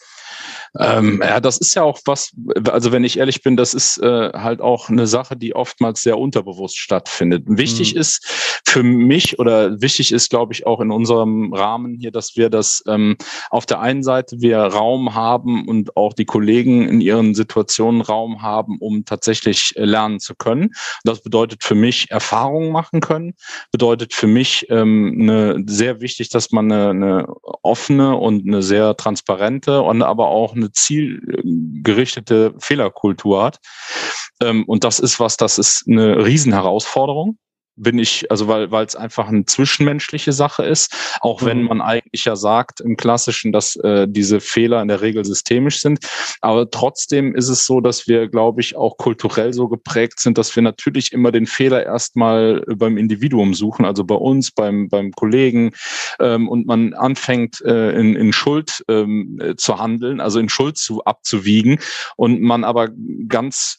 ähm, 0.80 1.22
ja, 1.22 1.40
das 1.40 1.58
ist 1.58 1.76
ja 1.76 1.84
auch 1.84 2.00
was, 2.06 2.32
also 2.70 2.92
wenn 2.92 3.04
ich 3.04 3.20
ehrlich 3.20 3.44
bin, 3.44 3.58
das 3.58 3.74
ist 3.74 3.98
äh, 3.98 4.32
halt 4.34 4.62
auch 4.62 4.90
eine 4.90 5.06
Sache, 5.06 5.36
die 5.36 5.54
oftmals 5.54 6.02
sehr 6.02 6.18
unterbewusst 6.18 6.78
stattfindet. 6.78 7.44
Wichtig 7.48 7.94
mhm. 7.94 8.00
ist 8.00 8.62
für 8.66 8.84
mich 8.84 9.38
oder 9.38 9.82
wichtig 9.82 10.14
ist, 10.14 10.30
glaube 10.30 10.54
ich, 10.54 10.66
auch 10.66 10.80
in 10.80 10.92
unserem 10.92 11.54
Rahmen 11.54 11.98
hier, 12.00 12.12
dass 12.12 12.38
wir 12.38 12.50
das 12.50 12.84
ähm, 12.88 13.18
auf 13.50 13.66
der 13.66 13.82
einen 13.82 14.02
Seite 14.02 14.38
wir 14.40 14.60
Raum 14.60 15.14
haben 15.14 15.68
und 15.68 15.98
auch 15.98 16.14
die 16.14 16.26
Kollegen 16.26 16.88
in 16.88 17.02
ihren 17.02 17.36
Situationen 17.36 18.00
Raum 18.00 18.42
haben, 18.42 18.78
um 18.80 19.04
tatsächlich 19.04 19.74
äh, 19.76 19.84
lernen 19.84 20.22
zu 20.22 20.36
können. 20.36 20.72
Das 21.04 21.22
bedeutet 21.22 21.64
für 21.64 21.76
mich 21.76 22.12
Erfahrungen 22.12 22.72
machen 22.72 23.02
können, 23.02 23.34
bedeutet 23.74 24.14
für 24.14 24.28
mich 24.28 24.68
ähm, 24.70 25.18
eine, 25.20 25.64
sehr 25.68 26.00
wichtig, 26.00 26.30
dass 26.30 26.52
man 26.52 26.72
eine, 26.72 26.90
eine 26.92 27.28
offene 27.64 28.16
und 28.16 28.48
eine 28.48 28.64
sehr 28.64 28.96
transparente 28.96 29.82
und 29.82 30.02
aber 30.02 30.30
auch 30.30 30.56
eine 30.56 30.61
zielgerichtete 30.70 32.54
Fehlerkultur 32.60 33.44
hat. 33.44 33.60
Ähm, 34.42 34.66
und 34.66 34.84
das 34.84 35.00
ist 35.00 35.20
was, 35.20 35.38
das 35.38 35.58
ist 35.58 35.86
eine 35.88 36.26
Riesenherausforderung 36.26 37.38
bin 37.76 38.00
ich, 38.00 38.30
also 38.30 38.48
weil 38.48 38.72
weil 38.72 38.86
es 38.86 38.96
einfach 38.96 39.28
eine 39.28 39.46
zwischenmenschliche 39.46 40.34
Sache 40.34 40.64
ist, 40.64 40.94
auch 41.22 41.44
wenn 41.44 41.62
mhm. 41.62 41.68
man 41.68 41.82
eigentlich 41.82 42.26
ja 42.26 42.36
sagt 42.36 42.82
im 42.82 42.98
Klassischen, 42.98 43.52
dass 43.52 43.76
äh, 43.78 44.08
diese 44.10 44.40
Fehler 44.40 44.82
in 44.82 44.88
der 44.88 45.02
Regel 45.02 45.26
systemisch 45.26 45.80
sind. 45.80 46.00
Aber 46.42 46.70
trotzdem 46.70 47.36
ist 47.36 47.50
es 47.50 47.66
so, 47.66 47.82
dass 47.82 48.08
wir, 48.08 48.28
glaube 48.28 48.62
ich, 48.62 48.76
auch 48.76 48.98
kulturell 48.98 49.54
so 49.54 49.68
geprägt 49.68 50.20
sind, 50.20 50.38
dass 50.38 50.56
wir 50.56 50.64
natürlich 50.64 51.12
immer 51.12 51.32
den 51.32 51.46
Fehler 51.46 51.84
erstmal 51.84 52.62
beim 52.76 52.98
Individuum 52.98 53.54
suchen, 53.54 53.86
also 53.86 54.04
bei 54.04 54.16
uns, 54.16 54.52
beim, 54.52 54.90
beim 54.90 55.12
Kollegen, 55.12 55.72
ähm, 56.20 56.50
und 56.50 56.68
man 56.68 56.94
anfängt 56.94 57.62
äh, 57.62 57.92
in, 57.92 58.16
in 58.16 58.34
Schuld 58.34 58.84
ähm, 58.90 59.40
zu 59.58 59.80
handeln, 59.80 60.20
also 60.20 60.40
in 60.40 60.50
Schuld 60.50 60.78
zu 60.78 61.04
abzuwiegen 61.04 61.80
und 62.16 62.42
man 62.42 62.64
aber 62.64 62.90
ganz, 63.28 63.78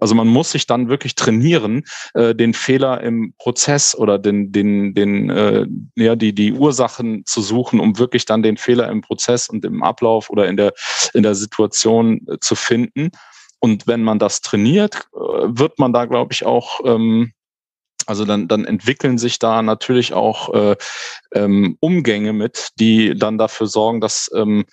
also 0.00 0.14
man 0.14 0.28
muss 0.28 0.52
sich 0.52 0.66
dann 0.66 0.88
wirklich 0.88 1.14
trainieren, 1.14 1.82
äh, 2.14 2.34
den 2.34 2.54
Fehler 2.54 3.00
im 3.02 3.23
Prozess 3.38 3.94
oder 3.94 4.18
den, 4.18 4.52
den, 4.52 4.94
den, 4.94 5.30
äh, 5.30 5.66
ja, 5.96 6.16
die, 6.16 6.34
die 6.34 6.52
Ursachen 6.52 7.24
zu 7.24 7.40
suchen, 7.40 7.80
um 7.80 7.98
wirklich 7.98 8.24
dann 8.26 8.42
den 8.42 8.56
Fehler 8.56 8.88
im 8.90 9.00
Prozess 9.00 9.48
und 9.48 9.64
im 9.64 9.82
Ablauf 9.82 10.30
oder 10.30 10.46
in 10.48 10.56
der, 10.56 10.74
in 11.14 11.22
der 11.22 11.34
Situation 11.34 12.26
äh, 12.28 12.38
zu 12.40 12.54
finden. 12.54 13.10
Und 13.60 13.86
wenn 13.86 14.02
man 14.02 14.18
das 14.18 14.40
trainiert, 14.40 15.06
äh, 15.14 15.18
wird 15.18 15.78
man 15.78 15.92
da, 15.92 16.04
glaube 16.04 16.32
ich, 16.32 16.44
auch 16.44 16.80
ähm, 16.84 17.32
also 18.06 18.24
dann, 18.24 18.48
dann 18.48 18.64
entwickeln 18.64 19.18
sich 19.18 19.38
da 19.38 19.62
natürlich 19.62 20.12
auch 20.12 20.52
äh, 20.52 20.76
ähm, 21.32 21.76
Umgänge 21.80 22.32
mit, 22.32 22.68
die 22.78 23.14
dann 23.14 23.38
dafür 23.38 23.66
sorgen, 23.66 24.00
dass 24.00 24.30
ähm, 24.34 24.66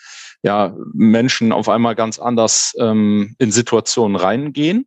ja, 0.44 0.76
Menschen 0.94 1.52
auf 1.52 1.70
einmal 1.70 1.96
ganz 1.96 2.20
anders 2.20 2.74
ähm, 2.78 3.36
in 3.40 3.52
Situationen 3.52 4.18
reingehen 4.18 4.86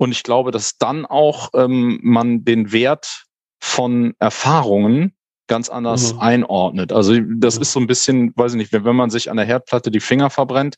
und 0.00 0.12
ich 0.12 0.22
glaube, 0.22 0.50
dass 0.50 0.78
dann 0.78 1.04
auch 1.04 1.50
ähm, 1.52 2.00
man 2.02 2.42
den 2.42 2.72
Wert 2.72 3.26
von 3.62 4.14
Erfahrungen 4.18 5.14
ganz 5.50 5.68
anders 5.68 6.14
mhm. 6.14 6.20
einordnet. 6.20 6.92
Also 6.92 7.18
das 7.18 7.56
mhm. 7.56 7.62
ist 7.62 7.72
so 7.72 7.80
ein 7.80 7.88
bisschen, 7.88 8.32
weiß 8.36 8.52
ich 8.52 8.56
nicht, 8.56 8.72
wenn, 8.72 8.84
wenn 8.84 8.94
man 8.94 9.10
sich 9.10 9.32
an 9.32 9.36
der 9.36 9.44
Herdplatte 9.44 9.90
die 9.90 9.98
Finger 9.98 10.30
verbrennt, 10.30 10.76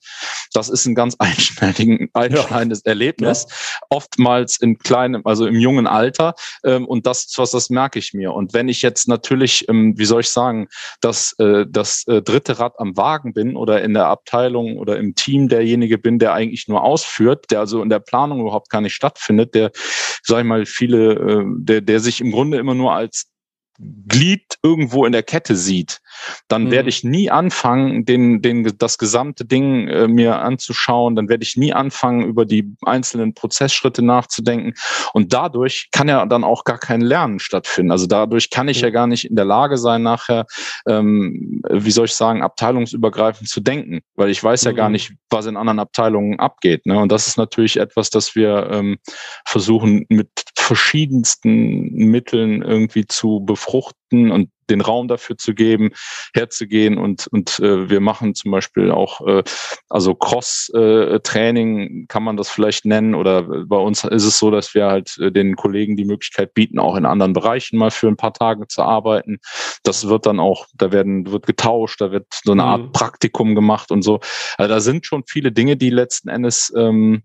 das 0.55 0.71
ist 0.71 0.87
ein 0.87 0.95
ganz 0.95 1.14
einschneidendes 1.19 2.83
ja. 2.85 2.88
Erlebnis, 2.88 3.47
ja. 3.49 3.87
oftmals 3.91 4.59
in 4.59 4.79
kleinem, 4.79 5.21
also 5.26 5.47
im 5.47 5.57
jungen 5.57 5.87
Alter. 5.87 6.35
Ähm, 6.64 6.87
und 6.87 7.07
das, 7.07 7.33
was 7.37 7.50
das 7.50 7.69
merke 7.69 7.99
ich 7.99 8.14
mir. 8.14 8.33
Und 8.33 8.55
wenn 8.55 8.71
ich 8.71 8.81
jetzt 8.81 9.09
natürlich, 9.09 9.69
ähm, 9.69 9.93
wie 9.99 10.07
soll 10.07 10.21
ich 10.21 10.31
sagen, 10.31 10.69
das, 11.02 11.35
äh, 11.38 11.67
das 11.69 12.07
äh, 12.07 12.23
dritte 12.23 12.59
Rad 12.59 12.73
am 12.79 12.97
Wagen 12.97 13.35
bin 13.35 13.57
oder 13.57 13.83
in 13.83 13.93
der 13.93 14.07
Abteilung 14.07 14.79
oder 14.79 14.97
im 14.97 15.14
Team 15.14 15.49
derjenige 15.49 15.99
bin, 15.99 16.19
der 16.19 16.33
eigentlich 16.33 16.67
nur 16.67 16.83
ausführt, 16.83 17.50
der 17.50 17.61
also 17.61 17.83
in 17.83 17.91
der 17.91 18.00
Planung 18.00 18.41
überhaupt 18.41 18.71
gar 18.71 18.81
nicht 18.81 18.95
stattfindet, 18.95 19.55
der, 19.55 19.71
sag 20.23 20.38
ich 20.38 20.47
mal, 20.47 20.64
viele, 20.64 21.12
äh, 21.12 21.45
der, 21.59 21.83
der 21.83 22.00
sich 22.00 22.23
im 22.23 22.33
Grunde 22.33 22.57
immer 22.57 22.75
nur 22.75 22.95
als 22.95 23.32
Glied 24.09 24.59
irgendwo 24.62 25.05
in 25.05 25.12
der 25.12 25.23
Kette 25.23 25.57
sieht, 25.57 26.01
dann 26.49 26.65
mhm. 26.65 26.71
werde 26.71 26.89
ich 26.89 27.05
nie 27.05 27.31
anfangen, 27.31 28.05
den, 28.05 28.43
den, 28.43 28.73
das 28.79 28.99
gesamte 28.99 29.45
Ding 29.45 29.89
äh, 29.89 30.09
mir 30.09 30.41
anzuschauen. 30.41 31.17
Dann 31.17 31.29
werde 31.29 31.43
ich 31.43 31.57
nie 31.57 31.73
anfangen, 31.73 32.25
über 32.25 32.45
die 32.45 32.75
einzelnen 32.83 33.35
Prozessschritte 33.35 34.03
nachzudenken. 34.03 34.75
Und 35.12 35.33
dadurch 35.33 35.89
kann 35.91 36.09
ja 36.09 36.25
dann 36.27 36.45
auch 36.45 36.65
gar 36.65 36.79
kein 36.79 37.01
Lernen 37.01 37.39
stattfinden. 37.39 37.91
Also 37.91 38.07
dadurch 38.07 38.51
kann 38.51 38.69
ich 38.69 38.79
mhm. 38.79 38.85
ja 38.85 38.91
gar 38.91 39.07
nicht 39.07 39.29
in 39.29 39.37
der 39.37 39.45
Lage 39.45 39.79
sein, 39.79 40.03
nachher, 40.03 40.47
ähm, 40.87 41.62
wie 41.71 41.91
soll 41.91 42.07
ich 42.07 42.15
sagen, 42.15 42.43
abteilungsübergreifend 42.43 43.49
zu 43.49 43.61
denken, 43.61 44.01
weil 44.15 44.31
ich 44.31 44.43
weiß 44.43 44.65
ja 44.65 44.73
gar 44.73 44.89
mhm. 44.89 44.93
nicht, 44.93 45.12
was 45.31 45.47
in 45.47 45.57
anderen 45.57 45.79
Abteilungen 45.79 46.39
abgeht. 46.39 46.87
Ne? 46.87 46.99
Und 46.99 47.11
das 47.11 47.27
ist 47.27 47.39
natürlich 47.39 47.79
etwas, 47.79 48.11
das 48.11 48.35
wir 48.35 48.69
ähm, 48.71 48.99
versuchen 49.45 50.07
mit 50.09 50.29
verschiedensten 50.62 51.92
Mitteln 51.92 52.62
irgendwie 52.62 53.07
zu 53.07 53.40
befruchten 53.40 54.31
und 54.31 54.50
den 54.71 54.81
Raum 54.81 55.09
dafür 55.09 55.37
zu 55.37 55.54
geben, 55.54 55.90
herzugehen 56.35 56.99
und 56.99 57.26
und 57.28 57.59
äh, 57.61 57.90
wir 57.90 58.00
machen 58.00 58.35
zum 58.35 58.50
Beispiel 58.50 58.90
auch 58.90 59.21
äh, 59.26 59.42
also 59.88 60.14
Cross-Training 60.14 62.04
äh, 62.04 62.07
kann 62.09 62.23
man 62.23 62.37
das 62.37 62.49
vielleicht 62.49 62.85
nennen 62.85 63.14
oder 63.14 63.42
bei 63.42 63.76
uns 63.76 64.04
ist 64.04 64.25
es 64.25 64.38
so, 64.38 64.50
dass 64.50 64.75
wir 64.75 64.87
halt 64.87 65.19
äh, 65.19 65.31
den 65.31 65.57
Kollegen 65.57 65.97
die 65.97 66.04
Möglichkeit 66.04 66.54
bieten, 66.54 66.78
auch 66.78 66.97
in 66.97 67.07
anderen 67.07 67.33
Bereichen 67.33 67.78
mal 67.78 67.90
für 67.90 68.09
ein 68.09 68.16
paar 68.16 68.33
Tage 68.33 68.66
zu 68.66 68.83
arbeiten. 68.83 69.38
Das 69.83 70.09
wird 70.09 70.26
dann 70.26 70.40
auch, 70.40 70.66
da 70.75 70.92
werden 70.92 71.31
wird 71.31 71.47
getauscht, 71.47 72.00
da 72.00 72.12
wird 72.12 72.26
so 72.45 72.52
eine 72.52 72.64
Art 72.64 72.83
mhm. 72.83 72.92
Praktikum 72.92 73.54
gemacht 73.54 73.90
und 73.90 74.02
so. 74.02 74.21
Also 74.57 74.73
da 74.73 74.81
sind 74.81 75.07
schon 75.07 75.25
viele 75.28 75.52
Dinge, 75.52 75.76
die 75.76 75.90
letzten 75.90 76.28
Endes 76.28 76.73
ähm, 76.76 77.25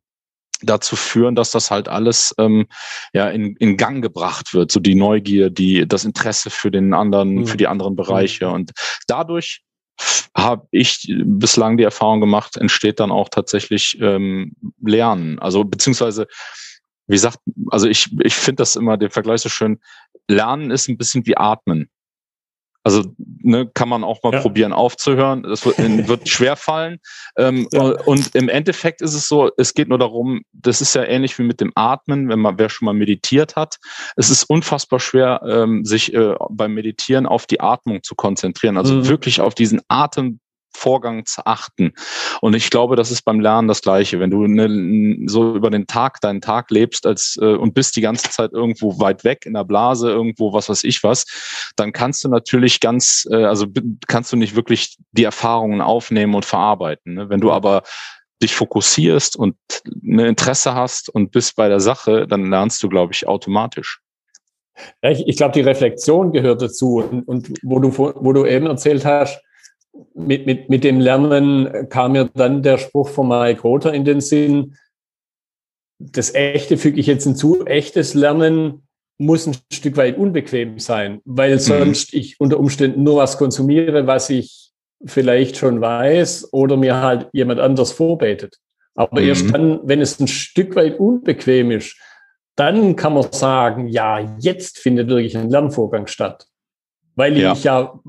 dazu 0.62 0.96
führen, 0.96 1.36
dass 1.36 1.52
das 1.52 1.72
halt 1.72 1.88
alles 1.88 2.34
ähm, 2.38 2.68
ja 3.14 3.30
in, 3.30 3.56
in 3.58 3.78
Gang 3.78 4.02
gebracht 4.02 4.54
wird, 4.54 4.72
so 4.72 4.80
die 4.80 4.96
Neugier, 4.96 5.50
die 5.50 5.88
das 5.88 6.06
Interesse 6.06 6.50
für 6.50 6.72
den 6.72 6.94
anderen, 6.94 7.36
mhm. 7.36 7.48
für 7.48 7.58
die 7.58 7.68
anderen 7.68 7.96
Bereiche 7.96 8.48
mhm. 8.48 8.54
und 8.54 8.72
dadurch 9.08 9.64
habe 10.36 10.68
ich 10.72 11.12
bislang 11.26 11.78
die 11.78 11.84
Erfahrung 11.84 12.20
gemacht, 12.20 12.58
entsteht 12.58 13.00
dann 13.00 13.12
auch 13.12 13.30
tatsächlich 13.30 13.98
ähm, 14.00 14.54
Lernen, 14.84 15.40
also 15.40 15.64
beziehungsweise 15.64 16.28
wie 17.08 17.16
gesagt, 17.16 17.40
also 17.72 17.88
ich 17.88 18.10
ich 18.22 18.36
finde 18.36 18.62
das 18.62 18.76
immer 18.76 18.98
den 18.98 19.10
Vergleich 19.10 19.42
so 19.42 19.50
schön. 19.50 19.80
Lernen 20.28 20.72
ist 20.72 20.90
ein 20.90 20.98
bisschen 20.98 21.26
wie 21.26 21.38
Atmen. 21.38 21.90
Also 22.88 23.04
ne, 23.18 23.70
kann 23.74 23.90
man 23.90 24.06
auch 24.06 24.24
mal 24.24 24.32
ja. 24.32 24.40
probieren 24.40 24.72
aufzuhören. 24.72 25.44
Das 25.44 25.66
wird, 25.66 25.78
wird 26.08 26.30
schwer 26.30 26.56
fallen. 26.56 27.00
Ähm, 27.38 27.68
ja. 27.74 27.82
Und 27.82 28.34
im 28.34 28.48
Endeffekt 28.48 29.02
ist 29.02 29.14
es 29.14 29.28
so, 29.28 29.52
es 29.58 29.74
geht 29.74 29.90
nur 29.90 29.98
darum, 29.98 30.44
das 30.54 30.80
ist 30.80 30.96
ja 30.96 31.04
ähnlich 31.04 31.38
wie 31.38 31.44
mit 31.44 31.60
dem 31.60 31.74
Atmen, 31.76 32.30
wenn 32.30 32.40
man 32.40 32.58
wer 32.58 32.70
schon 32.70 32.86
mal 32.86 32.94
meditiert 32.94 33.58
hat. 33.58 33.76
Es 34.16 34.30
ist 34.30 34.46
unfassbar 34.46 35.02
schwer, 35.02 35.42
ähm, 35.46 35.84
sich 35.84 36.14
äh, 36.14 36.36
beim 36.50 36.76
Meditieren 36.76 37.26
auf 37.26 37.46
die 37.46 37.60
Atmung 37.60 38.04
zu 38.04 38.16
konzentrieren. 38.16 38.78
Also 38.78 38.94
mhm. 38.94 39.08
wirklich 39.10 39.42
auf 39.42 39.54
diesen 39.54 39.82
Atem 39.90 40.40
Vorgang 40.78 41.26
zu 41.26 41.46
achten. 41.46 41.94
Und 42.42 42.56
ich 42.56 42.70
glaube, 42.70 42.96
das 42.96 43.12
ist 43.12 43.24
beim 43.24 43.40
Lernen 43.40 43.68
das 43.68 43.82
Gleiche. 43.82 44.20
Wenn 44.20 44.30
du 44.30 44.48
ne, 44.48 45.28
so 45.28 45.56
über 45.56 45.70
den 45.70 45.88
Tag, 45.88 46.22
deinen 46.22 46.42
Tag 46.42 46.72
lebst 46.72 47.06
als, 47.06 47.38
äh, 47.42 47.56
und 47.56 47.74
bist 47.74 47.96
die 47.96 48.02
ganze 48.02 48.30
Zeit 48.30 48.54
irgendwo 48.54 49.00
weit 49.00 49.24
weg 49.24 49.46
in 49.46 49.54
der 49.54 49.64
Blase, 49.64 50.10
irgendwo 50.10 50.54
was 50.54 50.70
weiß 50.70 50.84
ich 50.84 51.04
was, 51.04 51.26
dann 51.76 51.92
kannst 51.92 52.24
du 52.24 52.30
natürlich 52.30 52.80
ganz, 52.80 53.28
äh, 53.32 53.44
also 53.44 53.66
kannst 54.08 54.32
du 54.32 54.38
nicht 54.38 54.56
wirklich 54.56 54.98
die 55.12 55.24
Erfahrungen 55.24 55.82
aufnehmen 55.82 56.36
und 56.36 56.46
verarbeiten. 56.46 57.16
Ne? 57.16 57.30
Wenn 57.30 57.42
du 57.42 57.52
aber 57.52 57.84
dich 58.42 58.54
fokussierst 58.54 59.36
und 59.36 59.56
ein 60.04 60.20
Interesse 60.20 60.76
hast 60.76 61.10
und 61.10 61.32
bist 61.32 61.56
bei 61.56 61.70
der 61.70 61.80
Sache, 61.80 62.28
dann 62.28 62.50
lernst 62.50 62.84
du, 62.84 62.90
glaube 62.90 63.14
ich, 63.14 63.28
automatisch. 63.28 64.00
Ich, 65.02 65.28
ich 65.28 65.38
glaube, 65.38 65.54
die 65.54 65.62
Reflexion 65.62 66.32
gehört 66.32 66.62
dazu. 66.62 66.98
Und, 66.98 67.28
und 67.28 67.54
wo, 67.64 67.80
du, 67.80 67.98
wo 67.98 68.34
du 68.34 68.46
eben 68.46 68.68
erzählt 68.68 69.06
hast, 69.06 69.42
mit, 70.14 70.46
mit, 70.46 70.70
mit 70.70 70.84
dem 70.84 71.00
Lernen 71.00 71.90
kam 71.90 72.14
mir 72.14 72.30
dann 72.34 72.64
der 72.64 72.78
Spruch 72.78 73.10
von 73.10 73.28
Mike 73.28 73.62
Rother 73.62 73.94
in 73.94 74.06
den 74.06 74.22
Sinn, 74.22 74.76
das 76.00 76.34
Echte 76.34 76.78
füge 76.78 77.00
ich 77.00 77.08
jetzt 77.08 77.24
hinzu, 77.24 77.66
echtes 77.66 78.14
Lernen 78.14 78.88
muss 79.18 79.48
ein 79.48 79.58
Stück 79.74 79.98
weit 79.98 80.18
unbequem 80.18 80.80
sein, 80.80 81.22
weil 81.26 81.56
mhm. 81.56 81.60
sonst 81.60 82.14
mhm. 82.14 82.20
ich 82.20 82.40
unter 82.40 82.60
Umständen 82.60 83.04
nur 83.04 83.18
was 83.18 83.38
konsumiere, 83.38 84.06
was 84.06 84.30
ich 84.30 84.72
vielleicht 85.06 85.58
schon 85.58 85.82
weiß 85.82 86.54
oder 86.54 86.78
mir 86.78 87.02
halt 87.02 87.30
jemand 87.34 87.60
anders 87.60 87.92
vorbetet. 87.92 88.58
Aber 88.96 89.22
mhm. 89.22 89.28
erst 89.28 89.54
dann, 89.54 89.80
wenn 89.84 90.02
es 90.02 90.20
ein 90.20 90.28
Stück 90.28 90.76
weit 90.76 91.00
unbequem 91.00 91.72
ist, 91.72 91.98
dann 92.56 92.96
kann 92.96 93.14
man 93.14 93.32
sagen, 93.32 93.88
ja, 93.88 94.36
jetzt 94.40 94.80
findet 94.80 95.10
wirklich 95.10 95.38
ein 95.38 95.50
Lernvorgang 95.50 96.08
statt. 96.08 96.48
Weil 97.16 97.38
ja. 97.38 97.54
ich 97.54 97.64
ja 97.64 98.00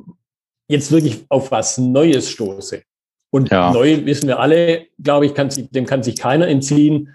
jetzt 0.69 0.93
wirklich 0.93 1.25
auf 1.29 1.51
was 1.51 1.79
Neues 1.79 2.31
stoße. 2.31 2.83
Und 3.31 3.51
ja. 3.51 3.73
neu 3.73 4.05
wissen 4.07 4.29
wir 4.29 4.39
alle, 4.39 4.87
glaube 5.03 5.27
ich, 5.27 5.35
kann 5.35 5.51
sich, 5.51 5.69
dem 5.71 5.85
kann 5.85 6.03
sich 6.03 6.19
keiner 6.19 6.49
entziehen. 6.49 7.15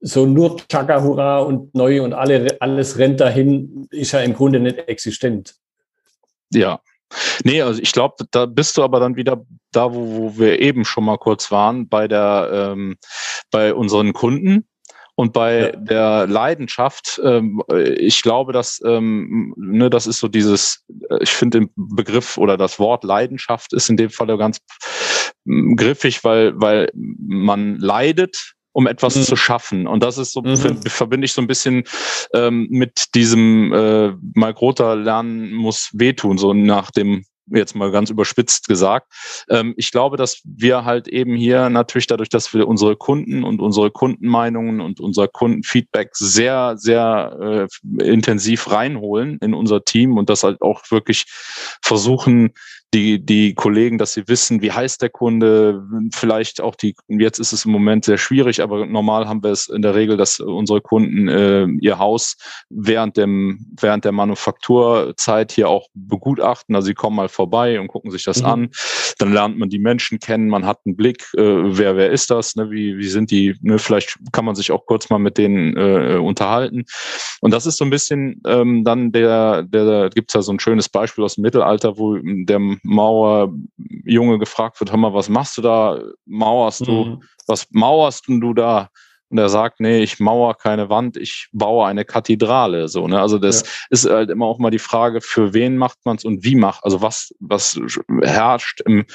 So 0.00 0.26
nur 0.26 0.56
Chaka 0.68 1.02
Hurra 1.02 1.40
und 1.40 1.74
neu 1.74 2.02
und 2.02 2.12
alle, 2.12 2.56
alles 2.60 2.98
rennt 2.98 3.20
dahin, 3.20 3.86
ist 3.90 4.12
ja 4.12 4.20
im 4.20 4.34
Grunde 4.34 4.60
nicht 4.60 4.78
existent. 4.88 5.56
Ja, 6.52 6.80
Nee, 7.44 7.62
also 7.62 7.80
ich 7.82 7.92
glaube, 7.92 8.24
da 8.30 8.46
bist 8.46 8.76
du 8.76 8.82
aber 8.82 9.00
dann 9.00 9.16
wieder 9.16 9.44
da, 9.72 9.92
wo, 9.92 10.16
wo 10.16 10.38
wir 10.38 10.60
eben 10.60 10.84
schon 10.84 11.04
mal 11.04 11.18
kurz 11.18 11.50
waren, 11.50 11.88
bei 11.88 12.06
der 12.06 12.50
ähm, 12.52 12.96
bei 13.50 13.74
unseren 13.74 14.12
Kunden 14.12 14.66
und 15.20 15.34
bei 15.34 15.60
ja. 15.60 15.76
der 15.76 16.26
Leidenschaft. 16.26 17.20
Ähm, 17.22 17.62
ich 17.98 18.22
glaube, 18.22 18.54
dass 18.54 18.80
ähm, 18.86 19.52
ne, 19.58 19.90
das 19.90 20.06
ist 20.06 20.18
so 20.18 20.28
dieses, 20.28 20.82
äh, 21.10 21.18
ich 21.20 21.28
finde 21.28 21.60
den 21.60 21.70
Begriff 21.76 22.38
oder 22.38 22.56
das 22.56 22.78
Wort 22.78 23.04
Leidenschaft 23.04 23.74
ist 23.74 23.90
in 23.90 23.98
dem 23.98 24.08
Fall 24.08 24.34
ganz 24.38 24.60
mm, 25.44 25.74
griffig, 25.74 26.24
weil 26.24 26.54
weil 26.58 26.90
man 26.94 27.76
leidet 27.76 28.54
um 28.72 28.86
etwas 28.86 29.16
mhm. 29.16 29.22
zu 29.22 29.36
schaffen. 29.36 29.86
Und 29.86 30.02
das 30.02 30.16
ist 30.16 30.32
so, 30.32 30.42
mhm. 30.42 30.80
verbinde 30.86 31.24
ich 31.24 31.32
so 31.32 31.42
ein 31.42 31.48
bisschen 31.48 31.82
ähm, 32.32 32.68
mit 32.70 33.14
diesem 33.16 33.72
äh, 33.74 34.12
mal 34.34 34.54
Grota 34.54 34.94
lernen 34.94 35.52
muss 35.52 35.90
wehtun, 35.92 36.38
so 36.38 36.54
nach 36.54 36.92
dem 36.92 37.24
jetzt 37.50 37.74
mal 37.74 37.90
ganz 37.90 38.10
überspitzt 38.10 38.68
gesagt. 38.68 39.12
Ähm, 39.48 39.74
ich 39.76 39.90
glaube, 39.90 40.16
dass 40.16 40.40
wir 40.44 40.84
halt 40.84 41.08
eben 41.08 41.34
hier 41.34 41.70
natürlich 41.70 42.06
dadurch, 42.06 42.28
dass 42.28 42.52
wir 42.54 42.68
unsere 42.68 42.96
Kunden 42.96 43.44
und 43.44 43.60
unsere 43.60 43.90
Kundenmeinungen 43.90 44.80
und 44.80 45.00
unser 45.00 45.28
Kundenfeedback 45.28 46.16
sehr, 46.16 46.76
sehr 46.76 47.68
äh, 47.70 48.04
intensiv 48.04 48.70
reinholen 48.70 49.38
in 49.40 49.54
unser 49.54 49.84
Team 49.84 50.16
und 50.16 50.30
das 50.30 50.42
halt 50.42 50.60
auch 50.62 50.82
wirklich 50.90 51.26
versuchen, 51.82 52.52
die, 52.92 53.24
die 53.24 53.54
Kollegen, 53.54 53.98
dass 53.98 54.14
sie 54.14 54.26
wissen, 54.26 54.62
wie 54.62 54.72
heißt 54.72 55.00
der 55.00 55.10
Kunde, 55.10 55.84
vielleicht 56.12 56.60
auch 56.60 56.74
die, 56.74 56.96
jetzt 57.08 57.38
ist 57.38 57.52
es 57.52 57.64
im 57.64 57.70
Moment 57.70 58.04
sehr 58.04 58.18
schwierig, 58.18 58.62
aber 58.62 58.84
normal 58.84 59.28
haben 59.28 59.42
wir 59.44 59.50
es 59.50 59.68
in 59.68 59.82
der 59.82 59.94
Regel, 59.94 60.16
dass 60.16 60.40
unsere 60.40 60.80
Kunden 60.80 61.28
äh, 61.28 61.66
ihr 61.80 61.98
Haus 61.98 62.36
während 62.68 63.16
dem, 63.16 63.66
während 63.80 64.04
der 64.04 64.12
Manufakturzeit 64.12 65.52
hier 65.52 65.68
auch 65.68 65.86
begutachten. 65.94 66.74
Also 66.74 66.86
sie 66.86 66.94
kommen 66.94 67.16
mal 67.16 67.28
vorbei 67.28 67.78
und 67.78 67.88
gucken 67.88 68.10
sich 68.10 68.24
das 68.24 68.40
mhm. 68.40 68.46
an. 68.46 68.70
Dann 69.18 69.32
lernt 69.32 69.58
man 69.58 69.68
die 69.68 69.78
Menschen 69.78 70.18
kennen, 70.18 70.48
man 70.48 70.66
hat 70.66 70.80
einen 70.84 70.96
Blick, 70.96 71.26
äh, 71.36 71.42
wer, 71.42 71.96
wer 71.96 72.10
ist 72.10 72.30
das, 72.30 72.56
ne? 72.56 72.70
wie, 72.70 72.98
wie 72.98 73.08
sind 73.08 73.30
die, 73.30 73.54
ne? 73.62 73.78
vielleicht 73.78 74.18
kann 74.32 74.44
man 74.44 74.56
sich 74.56 74.72
auch 74.72 74.86
kurz 74.86 75.10
mal 75.10 75.18
mit 75.18 75.38
denen 75.38 75.76
äh, 75.76 76.16
unterhalten. 76.16 76.84
Und 77.40 77.52
das 77.52 77.66
ist 77.66 77.76
so 77.76 77.84
ein 77.84 77.90
bisschen 77.90 78.42
ähm, 78.46 78.82
dann 78.82 79.12
der, 79.12 79.62
der, 79.62 79.84
da 79.84 80.08
gibt's 80.08 80.34
ja 80.34 80.42
so 80.42 80.52
ein 80.52 80.58
schönes 80.58 80.88
Beispiel 80.88 81.22
aus 81.22 81.36
dem 81.36 81.42
Mittelalter, 81.42 81.96
wo 81.96 82.18
der 82.20 82.58
Mauerjunge 82.82 84.38
gefragt 84.38 84.80
wird, 84.80 84.90
hör 84.90 84.98
mal, 84.98 85.14
was 85.14 85.28
machst 85.28 85.58
du 85.58 85.62
da? 85.62 86.00
Mauerst 86.26 86.86
du? 86.86 87.04
Mhm. 87.04 87.22
Was 87.46 87.66
mauerst 87.70 88.28
du 88.28 88.54
da? 88.54 88.88
Und 89.30 89.38
er 89.38 89.48
sagt, 89.48 89.78
nee, 89.78 90.02
ich 90.02 90.18
mauer 90.18 90.56
keine 90.56 90.88
Wand, 90.90 91.16
ich 91.16 91.48
baue 91.52 91.86
eine 91.86 92.04
Kathedrale. 92.04 92.88
So, 92.88 93.06
ne? 93.06 93.20
Also 93.20 93.38
das 93.38 93.62
ja. 93.62 93.68
ist 93.90 94.10
halt 94.10 94.28
immer 94.28 94.46
auch 94.46 94.58
mal 94.58 94.70
die 94.70 94.80
Frage, 94.80 95.20
für 95.20 95.54
wen 95.54 95.76
macht 95.76 95.98
man 96.04 96.16
es 96.16 96.24
und 96.24 96.42
wie 96.42 96.56
macht, 96.56 96.82
also 96.82 97.00
was, 97.00 97.32
was 97.38 97.80
herrscht 98.22 98.80
im, 98.80 99.06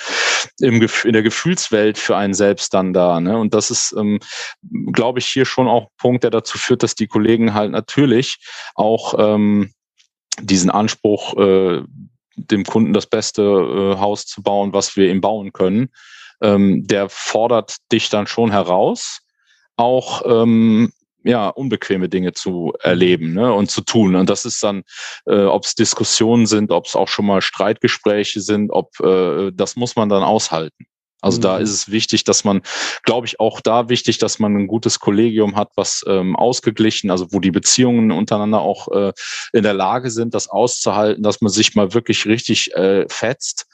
im 0.61 0.87
in 1.03 1.11
der 1.11 1.21
Gefühlswelt 1.21 1.97
für 1.97 2.15
einen 2.15 2.33
selbst 2.33 2.73
dann 2.73 2.93
da. 2.93 3.19
Ne? 3.19 3.37
Und 3.37 3.53
das 3.53 3.69
ist, 3.69 3.93
ähm, 3.97 4.19
glaube 4.93 5.19
ich, 5.19 5.25
hier 5.25 5.45
schon 5.45 5.67
auch 5.67 5.87
ein 5.87 5.97
Punkt, 5.97 6.23
der 6.23 6.31
dazu 6.31 6.57
führt, 6.57 6.81
dass 6.83 6.95
die 6.95 7.07
Kollegen 7.07 7.53
halt 7.53 7.71
natürlich 7.71 8.37
auch 8.73 9.15
ähm, 9.19 9.73
diesen 10.39 10.69
Anspruch 10.69 11.35
äh, 11.37 11.83
dem 12.35 12.63
Kunden 12.63 12.93
das 12.93 13.07
beste 13.07 13.41
äh, 13.41 13.99
Haus 13.99 14.25
zu 14.25 14.41
bauen, 14.43 14.73
was 14.73 14.95
wir 14.95 15.09
ihm 15.09 15.21
bauen 15.21 15.53
können, 15.53 15.89
ähm, 16.41 16.85
der 16.85 17.09
fordert 17.09 17.75
dich 17.91 18.09
dann 18.09 18.27
schon 18.27 18.51
heraus, 18.51 19.19
auch 19.77 20.23
ähm, 20.25 20.91
ja, 21.23 21.49
unbequeme 21.49 22.07
Dinge 22.07 22.33
zu 22.33 22.73
erleben 22.81 23.33
ne, 23.33 23.51
und 23.51 23.71
zu 23.71 23.81
tun. 23.81 24.15
Und 24.15 24.29
das 24.29 24.45
ist 24.45 24.63
dann, 24.63 24.83
äh, 25.25 25.45
ob 25.45 25.65
es 25.65 25.73
Diskussionen 25.73 26.45
sind, 26.45 26.71
ob 26.71 26.85
es 26.85 26.95
auch 26.95 27.07
schon 27.07 27.25
mal 27.25 27.41
Streitgespräche 27.41 28.41
sind, 28.41 28.69
ob 28.69 28.99
äh, 28.99 29.51
das 29.51 29.75
muss 29.75 29.95
man 29.95 30.07
dann 30.07 30.21
aushalten. 30.21 30.85
Also 31.25 31.39
mhm. 31.39 31.41
da 31.41 31.57
ist 31.57 31.71
es 31.71 31.91
wichtig, 31.91 32.23
dass 32.23 32.43
man, 32.43 32.61
glaube 33.03 33.25
ich, 33.25 33.39
auch 33.39 33.59
da 33.59 33.89
wichtig, 33.89 34.19
dass 34.19 34.37
man 34.37 34.55
ein 34.55 34.67
gutes 34.67 34.99
Kollegium 34.99 35.55
hat, 35.55 35.71
was 35.75 36.05
ähm, 36.07 36.35
ausgeglichen, 36.35 37.09
also 37.09 37.27
wo 37.31 37.39
die 37.39 37.51
Beziehungen 37.51 38.11
untereinander 38.11 38.61
auch 38.61 38.87
äh, 38.89 39.11
in 39.51 39.63
der 39.63 39.73
Lage 39.73 40.11
sind, 40.11 40.35
das 40.35 40.47
auszuhalten, 40.47 41.23
dass 41.23 41.41
man 41.41 41.51
sich 41.51 41.75
mal 41.75 41.93
wirklich 41.95 42.27
richtig 42.27 42.73
äh, 42.75 43.05
fetzt, 43.09 43.65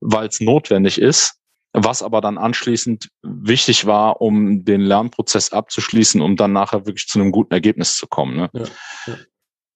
weil 0.00 0.28
es 0.28 0.40
notwendig 0.40 1.00
ist. 1.00 1.34
Was 1.72 2.02
aber 2.02 2.20
dann 2.20 2.38
anschließend 2.38 3.08
wichtig 3.22 3.86
war, 3.86 4.20
um 4.20 4.64
den 4.64 4.80
Lernprozess 4.80 5.52
abzuschließen, 5.52 6.20
um 6.20 6.36
dann 6.36 6.52
nachher 6.52 6.86
wirklich 6.86 7.06
zu 7.06 7.20
einem 7.20 7.30
guten 7.30 7.52
Ergebnis 7.52 7.96
zu 7.96 8.06
kommen. 8.06 8.36
Ne? 8.36 8.50
Ja, 8.52 8.64
ja, 9.06 9.16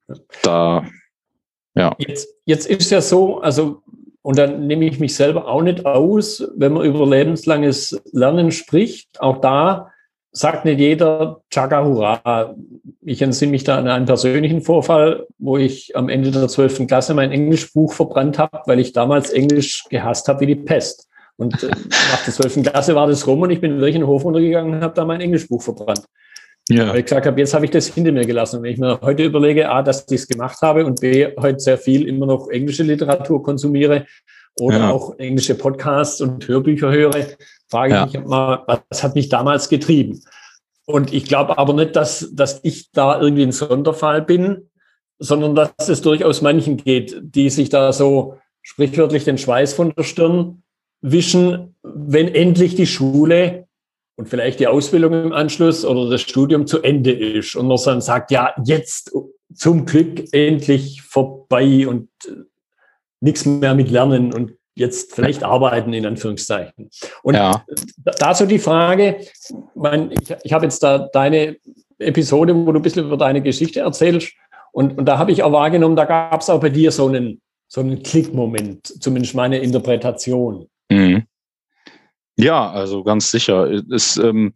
ja. 0.08 0.14
Da, 0.42 0.86
ja. 1.74 1.94
Jetzt, 1.98 2.28
jetzt 2.44 2.66
ist 2.66 2.90
ja 2.90 3.00
so, 3.00 3.40
also 3.40 3.82
und 4.22 4.38
dann 4.38 4.66
nehme 4.66 4.86
ich 4.86 5.00
mich 5.00 5.14
selber 5.14 5.48
auch 5.48 5.62
nicht 5.62 5.84
aus, 5.84 6.48
wenn 6.56 6.72
man 6.72 6.84
über 6.84 7.06
lebenslanges 7.06 8.00
Lernen 8.12 8.52
spricht. 8.52 9.20
Auch 9.20 9.38
da 9.38 9.90
sagt 10.30 10.64
nicht 10.64 10.78
jeder 10.78 11.42
Chaga 11.50 11.84
Hurra. 11.84 12.54
Ich 13.00 13.20
entsinne 13.20 13.50
mich 13.50 13.64
da 13.64 13.78
an 13.78 13.88
einen 13.88 14.06
persönlichen 14.06 14.62
Vorfall, 14.62 15.26
wo 15.38 15.58
ich 15.58 15.96
am 15.96 16.08
Ende 16.08 16.30
der 16.30 16.48
12. 16.48 16.86
Klasse 16.86 17.14
mein 17.14 17.32
Englischbuch 17.32 17.92
verbrannt 17.92 18.38
habe, 18.38 18.62
weil 18.66 18.78
ich 18.78 18.92
damals 18.92 19.30
Englisch 19.30 19.84
gehasst 19.90 20.28
habe 20.28 20.40
wie 20.40 20.46
die 20.46 20.56
Pest. 20.56 21.08
Und 21.36 21.62
äh, 21.62 21.68
nach 21.68 22.24
der 22.24 22.32
12. 22.32 22.62
Klasse 22.62 22.94
war 22.94 23.08
das 23.08 23.26
rum 23.26 23.42
und 23.42 23.50
ich 23.50 23.60
bin 23.60 23.72
in 23.72 23.80
den 23.80 24.06
Hof 24.06 24.24
runtergegangen 24.24 24.74
und 24.74 24.82
habe 24.82 24.94
da 24.94 25.04
mein 25.04 25.20
Englischbuch 25.20 25.60
verbrannt. 25.60 26.04
Ja. 26.68 26.90
Weil 26.90 27.00
ich 27.00 27.04
gesagt 27.06 27.26
habe, 27.26 27.40
jetzt 27.40 27.54
habe 27.54 27.64
ich 27.64 27.70
das 27.70 27.88
hinter 27.88 28.12
mir 28.12 28.24
gelassen. 28.24 28.58
Und 28.58 28.62
wenn 28.62 28.72
ich 28.72 28.78
mir 28.78 29.00
heute 29.00 29.24
überlege, 29.24 29.68
A, 29.68 29.82
dass 29.82 30.06
ich 30.08 30.20
es 30.20 30.28
gemacht 30.28 30.60
habe 30.62 30.86
und 30.86 31.00
B, 31.00 31.28
heute 31.38 31.58
sehr 31.58 31.78
viel 31.78 32.06
immer 32.06 32.26
noch 32.26 32.48
englische 32.48 32.84
Literatur 32.84 33.42
konsumiere 33.42 34.06
oder 34.60 34.78
ja. 34.78 34.90
auch 34.90 35.18
englische 35.18 35.54
Podcasts 35.54 36.20
und 36.20 36.46
Hörbücher 36.46 36.92
höre, 36.92 37.26
frage 37.68 37.94
ja. 37.94 38.06
ich 38.06 38.12
mich 38.12 38.24
mal, 38.24 38.64
was 38.88 39.02
hat 39.02 39.14
mich 39.14 39.28
damals 39.28 39.68
getrieben? 39.68 40.22
Und 40.84 41.12
ich 41.12 41.24
glaube 41.24 41.58
aber 41.58 41.72
nicht, 41.74 41.96
dass, 41.96 42.30
dass 42.32 42.60
ich 42.62 42.90
da 42.92 43.20
irgendwie 43.20 43.44
ein 43.44 43.52
Sonderfall 43.52 44.22
bin, 44.22 44.70
sondern 45.18 45.54
dass 45.54 45.88
es 45.88 46.02
durchaus 46.02 46.42
manchen 46.42 46.76
geht, 46.76 47.16
die 47.22 47.50
sich 47.50 47.68
da 47.68 47.92
so 47.92 48.38
sprichwörtlich 48.62 49.24
den 49.24 49.38
Schweiß 49.38 49.74
von 49.74 49.92
der 49.96 50.02
Stirn 50.04 50.62
wischen, 51.00 51.74
wenn 51.82 52.28
endlich 52.28 52.74
die 52.74 52.86
Schule 52.86 53.61
und 54.16 54.28
vielleicht 54.28 54.60
die 54.60 54.66
Ausbildung 54.66 55.12
im 55.12 55.32
Anschluss 55.32 55.84
oder 55.84 56.10
das 56.10 56.20
Studium 56.20 56.66
zu 56.66 56.82
Ende 56.82 57.12
ist 57.12 57.56
und 57.56 57.66
man 57.66 57.78
dann 57.84 58.00
sagt, 58.00 58.30
ja, 58.30 58.54
jetzt 58.64 59.12
zum 59.54 59.84
Glück 59.84 60.32
endlich 60.32 61.02
vorbei 61.02 61.86
und 61.86 62.08
äh, 62.26 62.44
nichts 63.20 63.44
mehr 63.44 63.74
mit 63.74 63.90
Lernen 63.90 64.32
und 64.32 64.52
jetzt 64.74 65.14
vielleicht 65.14 65.44
arbeiten 65.44 65.92
in 65.92 66.06
Anführungszeichen. 66.06 66.90
Und 67.22 67.34
ja. 67.34 67.64
da 68.18 68.34
so 68.34 68.46
die 68.46 68.58
Frage, 68.58 69.18
ich, 69.20 70.34
ich 70.44 70.52
habe 70.52 70.64
jetzt 70.64 70.82
da 70.82 70.98
deine 71.12 71.56
Episode, 71.98 72.54
wo 72.54 72.72
du 72.72 72.78
ein 72.78 72.82
bisschen 72.82 73.06
über 73.06 73.16
deine 73.16 73.42
Geschichte 73.42 73.80
erzählst 73.80 74.32
und, 74.72 74.98
und 74.98 75.04
da 75.04 75.18
habe 75.18 75.30
ich 75.30 75.42
auch 75.42 75.52
wahrgenommen, 75.52 75.96
da 75.96 76.06
gab 76.06 76.40
es 76.40 76.50
auch 76.50 76.60
bei 76.60 76.70
dir 76.70 76.90
so 76.90 77.06
einen, 77.06 77.40
so 77.68 77.80
einen 77.80 78.02
Klickmoment, 78.02 78.86
zumindest 79.02 79.34
meine 79.34 79.58
Interpretation. 79.58 80.66
Mhm. 80.90 81.26
Ja, 82.42 82.70
also 82.70 83.04
ganz 83.04 83.30
sicher. 83.30 83.70
Ist, 83.88 84.16
ähm, 84.16 84.52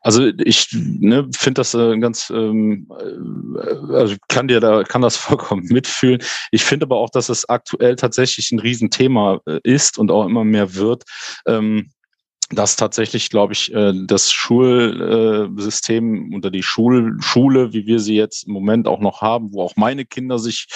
also 0.00 0.28
ich 0.44 0.68
ne, 0.72 1.28
finde 1.36 1.60
das 1.60 1.74
äh, 1.74 1.98
ganz, 1.98 2.30
ähm, 2.30 2.86
äh, 2.96 3.94
also 3.94 4.14
kann 4.28 4.46
dir 4.46 4.60
da 4.60 4.84
kann 4.84 5.02
das 5.02 5.16
vollkommen 5.26 5.64
mitfühlen. 5.64 6.22
Ich 6.52 6.64
finde 6.64 6.86
aber 6.86 6.98
auch, 6.98 7.10
dass 7.10 7.28
es 7.28 7.48
aktuell 7.48 7.96
tatsächlich 7.96 8.52
ein 8.52 8.60
Riesenthema 8.60 9.40
äh, 9.46 9.58
ist 9.64 9.98
und 9.98 10.12
auch 10.12 10.24
immer 10.24 10.44
mehr 10.44 10.76
wird. 10.76 11.02
Ähm, 11.46 11.90
dass 12.50 12.76
tatsächlich, 12.76 13.30
glaube 13.30 13.54
ich, 13.54 13.74
äh, 13.74 13.92
das 14.06 14.30
Schulsystem 14.30 16.32
oder 16.32 16.52
die 16.52 16.62
Schul 16.62 17.16
Schule, 17.18 17.72
wie 17.72 17.86
wir 17.86 17.98
sie 17.98 18.14
jetzt 18.14 18.46
im 18.46 18.52
Moment 18.52 18.86
auch 18.86 19.00
noch 19.00 19.20
haben, 19.20 19.52
wo 19.52 19.62
auch 19.62 19.74
meine 19.74 20.04
Kinder 20.04 20.38
sich 20.38 20.68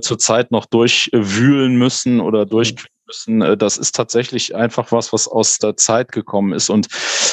zurzeit 0.00 0.50
noch 0.50 0.64
durchwühlen 0.64 1.76
müssen 1.76 2.22
oder 2.22 2.46
durch 2.46 2.74
müssen, 3.06 3.42
äh, 3.42 3.56
das 3.56 3.78
ist 3.78 3.94
tatsächlich 3.94 4.54
einfach 4.54 4.92
was, 4.92 5.12
was 5.12 5.28
aus 5.28 5.58
der 5.58 5.76
Zeit 5.76 6.12
gekommen 6.12 6.52
ist. 6.52 6.70
Und 6.70 6.88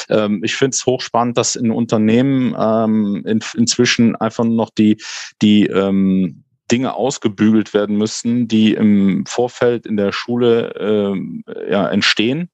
ähm, 0.08 0.42
ich 0.44 0.56
finde 0.56 0.74
es 0.74 0.86
hochspannend, 0.86 1.36
dass 1.36 1.56
in 1.56 1.70
Unternehmen 1.70 2.54
ähm, 2.58 3.22
in, 3.26 3.40
inzwischen 3.56 4.16
einfach 4.16 4.44
noch 4.44 4.70
die, 4.70 5.02
die 5.42 5.66
ähm, 5.66 6.43
Dinge 6.70 6.94
ausgebügelt 6.94 7.74
werden 7.74 7.96
müssen, 7.96 8.48
die 8.48 8.72
im 8.72 9.26
Vorfeld 9.26 9.86
in 9.86 9.96
der 9.96 10.12
Schule 10.12 10.74
ähm, 10.78 11.44
ja, 11.68 11.88
entstehen, 11.88 12.50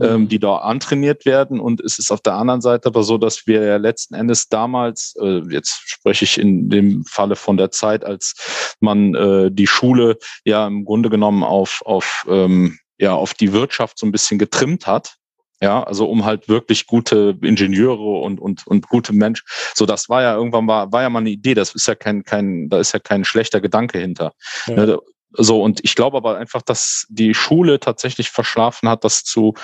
ähm, 0.00 0.22
mhm. 0.22 0.28
die 0.28 0.38
da 0.38 0.56
antrainiert 0.56 1.24
werden. 1.24 1.60
Und 1.60 1.80
es 1.80 1.98
ist 1.98 2.10
auf 2.10 2.20
der 2.20 2.34
anderen 2.34 2.60
Seite 2.60 2.88
aber 2.88 3.02
so, 3.02 3.16
dass 3.16 3.46
wir 3.46 3.64
ja 3.64 3.76
letzten 3.76 4.14
Endes 4.14 4.48
damals, 4.48 5.14
äh, 5.20 5.42
jetzt 5.48 5.80
spreche 5.86 6.24
ich 6.24 6.38
in 6.38 6.68
dem 6.68 7.04
Falle 7.04 7.36
von 7.36 7.56
der 7.56 7.70
Zeit, 7.70 8.04
als 8.04 8.76
man 8.80 9.14
äh, 9.14 9.50
die 9.50 9.66
Schule 9.66 10.18
ja 10.44 10.66
im 10.66 10.84
Grunde 10.84 11.08
genommen 11.08 11.42
auf, 11.42 11.82
auf 11.86 12.26
ähm, 12.28 12.78
ja, 12.98 13.14
auf 13.14 13.34
die 13.34 13.52
Wirtschaft 13.52 13.98
so 13.98 14.06
ein 14.06 14.12
bisschen 14.12 14.38
getrimmt 14.38 14.86
hat, 14.86 15.16
ja, 15.64 15.82
also 15.82 16.06
um 16.06 16.26
halt 16.26 16.46
wirklich 16.50 16.86
gute 16.86 17.38
Ingenieure 17.40 18.20
und, 18.20 18.38
und, 18.38 18.66
und 18.66 18.86
gute 18.86 19.14
Menschen. 19.14 19.46
So, 19.74 19.86
das 19.86 20.10
war 20.10 20.20
ja 20.20 20.34
irgendwann 20.34 20.68
war, 20.68 20.92
war 20.92 21.00
ja 21.00 21.08
mal 21.08 21.20
eine 21.20 21.30
Idee. 21.30 21.54
Das 21.54 21.74
ist 21.74 21.88
ja 21.88 21.94
kein, 21.94 22.22
kein, 22.22 22.68
da 22.68 22.78
ist 22.80 22.92
ja 22.92 22.98
kein 22.98 23.24
schlechter 23.24 23.62
Gedanke 23.62 23.98
hinter. 23.98 24.34
Ja. 24.66 24.74
Ne, 24.74 24.98
so, 25.36 25.62
und 25.62 25.80
ich 25.82 25.94
glaube 25.94 26.18
aber 26.18 26.36
einfach, 26.36 26.60
dass 26.60 27.06
die 27.08 27.32
Schule 27.32 27.80
tatsächlich 27.80 28.30
verschlafen 28.30 28.90
hat, 28.90 29.04
das 29.04 29.24
zu, 29.24 29.54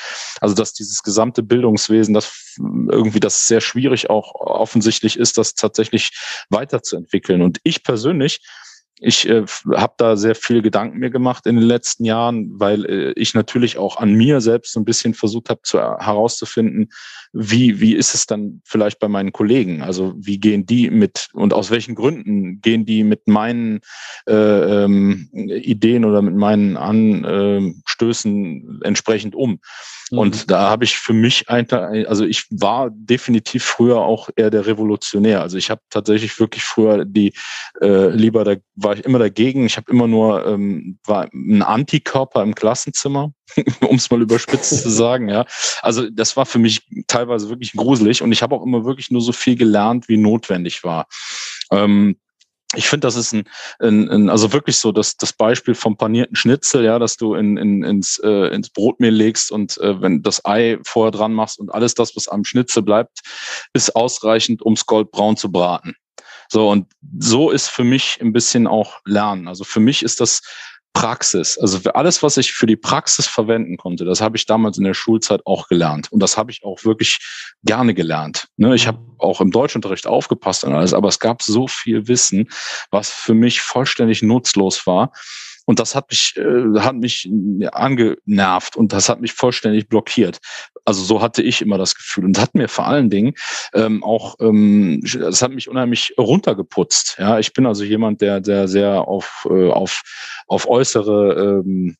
also 0.40 0.54
dass 0.54 0.72
dieses 0.72 1.02
gesamte 1.02 1.42
Bildungswesen, 1.42 2.14
das 2.14 2.56
irgendwie 2.56 3.20
das 3.20 3.46
sehr 3.46 3.60
schwierig 3.60 4.08
auch 4.08 4.34
offensichtlich 4.34 5.18
ist, 5.18 5.36
das 5.36 5.54
tatsächlich 5.54 6.12
weiterzuentwickeln. 6.48 7.42
Und 7.42 7.58
ich 7.62 7.84
persönlich 7.84 8.40
ich 9.00 9.28
äh, 9.28 9.44
habe 9.74 9.94
da 9.96 10.16
sehr 10.16 10.34
viel 10.34 10.60
Gedanken 10.60 10.98
mir 10.98 11.10
gemacht 11.10 11.46
in 11.46 11.56
den 11.56 11.64
letzten 11.64 12.04
Jahren, 12.04 12.60
weil 12.60 12.84
äh, 12.84 13.12
ich 13.12 13.34
natürlich 13.34 13.78
auch 13.78 13.96
an 13.96 14.12
mir 14.12 14.42
selbst 14.42 14.72
so 14.72 14.80
ein 14.80 14.84
bisschen 14.84 15.14
versucht 15.14 15.48
habe 15.48 15.62
zu 15.62 15.78
herauszufinden, 15.78 16.90
wie 17.32 17.80
wie 17.80 17.94
ist 17.94 18.14
es 18.14 18.26
dann 18.26 18.60
vielleicht 18.64 18.98
bei 18.98 19.08
meinen 19.08 19.32
Kollegen? 19.32 19.82
Also 19.82 20.14
wie 20.18 20.38
gehen 20.38 20.66
die 20.66 20.90
mit 20.90 21.28
und 21.32 21.54
aus 21.54 21.70
welchen 21.70 21.94
Gründen 21.94 22.60
gehen 22.60 22.84
die 22.84 23.04
mit 23.04 23.26
meinen 23.26 23.80
äh, 24.28 24.84
ähm, 24.84 25.30
Ideen 25.32 26.04
oder 26.04 26.20
mit 26.20 26.34
meinen 26.34 26.76
Anstößen 26.76 28.80
entsprechend 28.82 29.34
um? 29.34 29.60
Und 30.10 30.34
mhm. 30.34 30.46
da 30.48 30.70
habe 30.70 30.84
ich 30.84 30.96
für 30.96 31.12
mich 31.12 31.48
einfach, 31.48 31.90
also 32.06 32.24
ich 32.24 32.46
war 32.50 32.90
definitiv 32.90 33.64
früher 33.64 33.98
auch 33.98 34.28
eher 34.34 34.50
der 34.50 34.66
Revolutionär. 34.66 35.40
Also 35.40 35.56
ich 35.56 35.70
habe 35.70 35.80
tatsächlich 35.88 36.38
wirklich 36.40 36.64
früher 36.64 37.04
die 37.04 37.32
äh, 37.80 38.08
lieber, 38.08 38.44
da 38.44 38.56
war 38.74 38.94
ich 38.94 39.04
immer 39.04 39.18
dagegen. 39.18 39.66
Ich 39.66 39.76
habe 39.76 39.90
immer 39.90 40.08
nur 40.08 40.46
ähm, 40.46 40.98
war 41.04 41.28
ein 41.32 41.62
Antikörper 41.62 42.42
im 42.42 42.54
Klassenzimmer, 42.54 43.32
um 43.88 43.96
es 43.96 44.10
mal 44.10 44.20
überspitzt 44.20 44.82
zu 44.82 44.90
sagen. 44.90 45.28
Ja, 45.28 45.46
also 45.82 46.10
das 46.10 46.36
war 46.36 46.46
für 46.46 46.58
mich 46.58 46.82
teilweise 47.06 47.48
wirklich 47.48 47.72
gruselig 47.72 48.22
und 48.22 48.32
ich 48.32 48.42
habe 48.42 48.56
auch 48.56 48.64
immer 48.64 48.84
wirklich 48.84 49.10
nur 49.10 49.20
so 49.20 49.32
viel 49.32 49.56
gelernt, 49.56 50.08
wie 50.08 50.16
notwendig 50.16 50.82
war. 50.82 51.06
Ähm, 51.70 52.16
ich 52.76 52.88
finde, 52.88 53.06
das 53.06 53.16
ist 53.16 53.32
ein, 53.32 53.44
ein, 53.80 54.08
ein, 54.08 54.28
also 54.28 54.52
wirklich 54.52 54.76
so 54.76 54.92
das, 54.92 55.16
das 55.16 55.32
Beispiel 55.32 55.74
vom 55.74 55.96
panierten 55.96 56.36
Schnitzel, 56.36 56.84
ja, 56.84 56.98
dass 57.00 57.16
du 57.16 57.34
in, 57.34 57.56
in, 57.56 57.82
ins, 57.82 58.18
äh, 58.18 58.54
ins 58.54 58.70
Brotmehl 58.70 59.12
legst 59.12 59.50
und 59.50 59.76
äh, 59.78 60.00
wenn 60.00 60.22
das 60.22 60.44
Ei 60.44 60.78
vorher 60.84 61.10
dran 61.10 61.32
machst 61.32 61.58
und 61.58 61.74
alles 61.74 61.94
das, 61.94 62.14
was 62.14 62.28
am 62.28 62.44
Schnitzel 62.44 62.82
bleibt, 62.82 63.20
ist 63.72 63.96
ausreichend, 63.96 64.62
ums 64.62 64.86
goldbraun 64.86 65.36
zu 65.36 65.50
braten. 65.50 65.96
So, 66.48 66.68
und 66.68 66.86
so 67.18 67.50
ist 67.50 67.68
für 67.68 67.84
mich 67.84 68.18
ein 68.20 68.32
bisschen 68.32 68.66
auch 68.66 69.00
Lernen. 69.04 69.48
Also 69.48 69.64
für 69.64 69.80
mich 69.80 70.02
ist 70.02 70.20
das 70.20 70.42
Praxis. 70.92 71.56
Also 71.58 71.78
für 71.78 71.94
alles, 71.94 72.22
was 72.22 72.36
ich 72.36 72.52
für 72.52 72.66
die 72.66 72.76
Praxis 72.76 73.26
verwenden 73.26 73.76
konnte, 73.76 74.04
das 74.04 74.20
habe 74.20 74.36
ich 74.36 74.46
damals 74.46 74.76
in 74.76 74.84
der 74.84 74.94
Schulzeit 74.94 75.40
auch 75.46 75.68
gelernt. 75.68 76.10
Und 76.12 76.20
das 76.20 76.36
habe 76.36 76.50
ich 76.50 76.64
auch 76.64 76.84
wirklich 76.84 77.18
gerne 77.62 77.94
gelernt. 77.94 78.48
Ne, 78.56 78.74
ich 78.74 78.86
habe 78.86 78.98
auch 79.18 79.40
im 79.40 79.50
Deutschunterricht 79.50 80.06
aufgepasst 80.06 80.64
und 80.64 80.74
alles, 80.74 80.92
aber 80.92 81.08
es 81.08 81.18
gab 81.18 81.42
so 81.42 81.66
viel 81.68 82.08
Wissen, 82.08 82.48
was 82.90 83.10
für 83.10 83.34
mich 83.34 83.60
vollständig 83.60 84.22
nutzlos 84.22 84.86
war. 84.86 85.12
Und 85.70 85.78
das 85.78 85.94
hat 85.94 86.10
mich, 86.10 86.34
äh, 86.36 86.80
hat 86.80 86.96
mich 86.96 87.30
angenervt 87.70 88.74
und 88.74 88.92
das 88.92 89.08
hat 89.08 89.20
mich 89.20 89.34
vollständig 89.34 89.88
blockiert. 89.88 90.40
Also 90.84 91.04
so 91.04 91.22
hatte 91.22 91.44
ich 91.44 91.62
immer 91.62 91.78
das 91.78 91.94
Gefühl. 91.94 92.24
Und 92.24 92.40
hat 92.40 92.56
mir 92.56 92.66
vor 92.66 92.88
allen 92.88 93.08
Dingen 93.08 93.34
ähm, 93.72 94.02
auch, 94.02 94.34
ähm, 94.40 95.00
das 95.00 95.42
hat 95.42 95.52
mich 95.52 95.68
unheimlich 95.68 96.12
runtergeputzt. 96.18 97.18
Ja, 97.20 97.38
ich 97.38 97.52
bin 97.52 97.66
also 97.66 97.84
jemand, 97.84 98.20
der, 98.20 98.40
der 98.40 98.66
sehr 98.66 99.06
auf, 99.06 99.46
äh, 99.48 99.70
auf, 99.70 100.02
auf 100.48 100.68
äußere 100.68 101.62
ähm, 101.62 101.94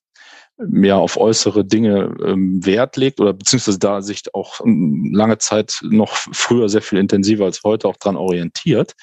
mehr 0.59 0.97
auf 0.97 1.17
äußere 1.17 1.65
Dinge 1.65 2.13
ähm, 2.27 2.67
Wert 2.67 2.97
legt 2.97 3.21
oder 3.21 3.35
beziehungsweise 3.35 3.79
da 3.79 4.03
sich 4.03 4.35
auch 4.35 4.61
ähm, 4.67 5.13
lange 5.15 5.39
Zeit 5.39 5.79
noch 5.83 6.17
früher 6.17 6.69
sehr 6.69 6.83
viel 6.83 6.99
intensiver 6.99 7.45
als 7.45 7.63
heute 7.63 7.87
auch 7.87 7.99
dran 7.99 8.17
orientiert. 8.17 8.97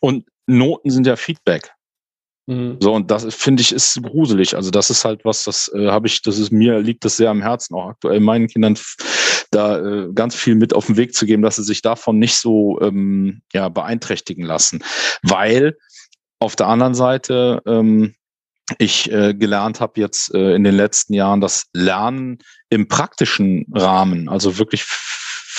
Und 0.00 0.26
Noten 0.48 0.90
sind 0.90 1.06
ja 1.06 1.14
Feedback. 1.14 1.72
Mhm. 2.46 2.76
So, 2.80 2.94
und 2.94 3.10
das 3.10 3.32
finde 3.34 3.62
ich 3.62 3.72
ist 3.72 4.02
gruselig. 4.02 4.56
Also, 4.56 4.70
das 4.70 4.90
ist 4.90 5.04
halt 5.04 5.24
was, 5.24 5.44
das 5.44 5.70
äh, 5.74 5.88
habe 5.88 6.06
ich, 6.06 6.22
das 6.22 6.38
ist 6.38 6.50
mir, 6.50 6.80
liegt 6.80 7.04
das 7.04 7.16
sehr 7.16 7.30
am 7.30 7.42
Herzen, 7.42 7.74
auch 7.74 7.90
aktuell 7.90 8.20
meinen 8.20 8.48
Kindern 8.48 8.76
da 9.50 9.78
äh, 9.78 10.08
ganz 10.14 10.34
viel 10.34 10.54
mit 10.54 10.74
auf 10.74 10.86
den 10.86 10.96
Weg 10.96 11.14
zu 11.14 11.26
geben, 11.26 11.42
dass 11.42 11.56
sie 11.56 11.62
sich 11.62 11.82
davon 11.82 12.18
nicht 12.18 12.36
so 12.36 12.80
ähm, 12.80 13.42
ja, 13.52 13.68
beeinträchtigen 13.68 14.44
lassen. 14.44 14.82
Weil 15.22 15.76
auf 16.38 16.56
der 16.56 16.68
anderen 16.68 16.94
Seite 16.94 17.62
ähm, 17.66 18.14
ich 18.78 19.10
äh, 19.12 19.34
gelernt 19.34 19.80
habe 19.80 20.00
jetzt 20.00 20.34
äh, 20.34 20.54
in 20.54 20.64
den 20.64 20.74
letzten 20.74 21.14
Jahren, 21.14 21.40
dass 21.40 21.66
Lernen 21.72 22.38
im 22.70 22.88
praktischen 22.88 23.66
Rahmen, 23.72 24.28
also 24.28 24.58
wirklich 24.58 24.84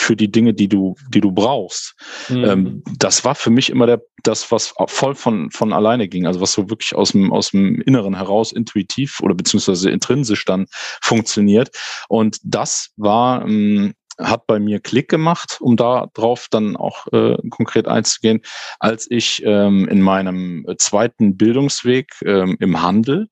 für 0.03 0.15
die 0.15 0.31
Dinge, 0.31 0.53
die 0.53 0.67
du, 0.67 0.95
die 1.09 1.21
du 1.21 1.31
brauchst. 1.31 1.95
Mhm. 2.29 2.43
Ähm, 2.43 2.83
das 2.97 3.23
war 3.25 3.35
für 3.35 3.49
mich 3.49 3.69
immer 3.69 3.87
der, 3.87 4.01
das, 4.23 4.51
was 4.51 4.73
voll 4.87 5.15
von, 5.15 5.49
von 5.51 5.73
alleine 5.73 6.07
ging. 6.07 6.27
Also 6.27 6.41
was 6.41 6.53
so 6.53 6.69
wirklich 6.69 6.93
aus 6.93 7.13
dem, 7.13 7.31
aus 7.31 7.51
dem 7.51 7.81
Inneren 7.81 8.15
heraus 8.15 8.51
intuitiv 8.51 9.21
oder 9.21 9.33
beziehungsweise 9.33 9.89
intrinsisch 9.89 10.45
dann 10.45 10.65
funktioniert. 11.01 11.71
Und 12.09 12.37
das 12.43 12.91
war, 12.97 13.47
ähm, 13.47 13.93
hat 14.19 14.45
bei 14.45 14.59
mir 14.59 14.79
Klick 14.79 15.09
gemacht, 15.09 15.57
um 15.59 15.75
da 15.75 16.07
drauf 16.13 16.47
dann 16.51 16.75
auch 16.75 17.07
äh, 17.11 17.37
konkret 17.49 17.87
einzugehen, 17.87 18.41
als 18.79 19.09
ich 19.09 19.41
ähm, 19.45 19.87
in 19.87 20.01
meinem 20.01 20.67
zweiten 20.77 21.37
Bildungsweg 21.37 22.11
ähm, 22.25 22.57
im 22.59 22.81
Handel 22.81 23.27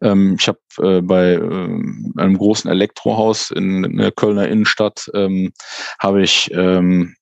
ähm, 0.00 0.36
ich 0.38 0.48
habe 0.48 0.58
äh, 0.82 1.00
bei 1.00 1.32
äh, 1.32 1.38
einem 1.40 2.38
großen 2.38 2.70
Elektrohaus 2.70 3.50
in, 3.50 3.84
in 3.84 3.96
der 3.96 4.12
Kölner 4.12 4.48
Innenstadt 4.48 5.10
ähm, 5.14 5.52
habe 5.98 6.22
ich 6.22 6.50
ähm, 6.52 7.16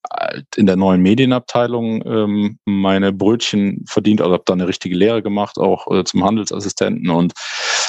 in 0.57 0.67
der 0.67 0.77
neuen 0.77 1.03
Medienabteilung 1.03 2.03
ähm, 2.07 2.59
meine 2.65 3.12
Brötchen 3.12 3.85
verdient, 3.87 4.21
also 4.21 4.35
habe 4.35 4.45
da 4.47 4.53
eine 4.53 4.69
richtige 4.69 4.97
Lehre 4.97 5.23
gemacht, 5.23 5.59
auch 5.59 5.91
äh, 5.91 6.05
zum 6.05 6.25
Handelsassistenten 6.25 7.11
und 7.11 7.33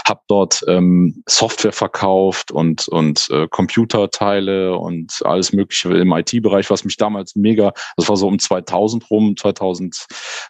habe 0.07 0.21
dort 0.27 0.63
ähm, 0.67 1.23
Software 1.27 1.71
verkauft 1.71 2.51
und 2.51 2.87
und 2.87 3.29
äh, 3.29 3.47
Computerteile 3.47 4.77
und 4.77 5.21
alles 5.23 5.53
Mögliche 5.53 5.89
im 5.95 6.11
IT-Bereich, 6.11 6.69
was 6.69 6.83
mich 6.83 6.97
damals 6.97 7.35
mega, 7.35 7.73
das 7.97 8.09
war 8.09 8.17
so 8.17 8.27
um 8.27 8.39
2000 8.39 9.09
rum, 9.09 9.35
2000 9.37 10.05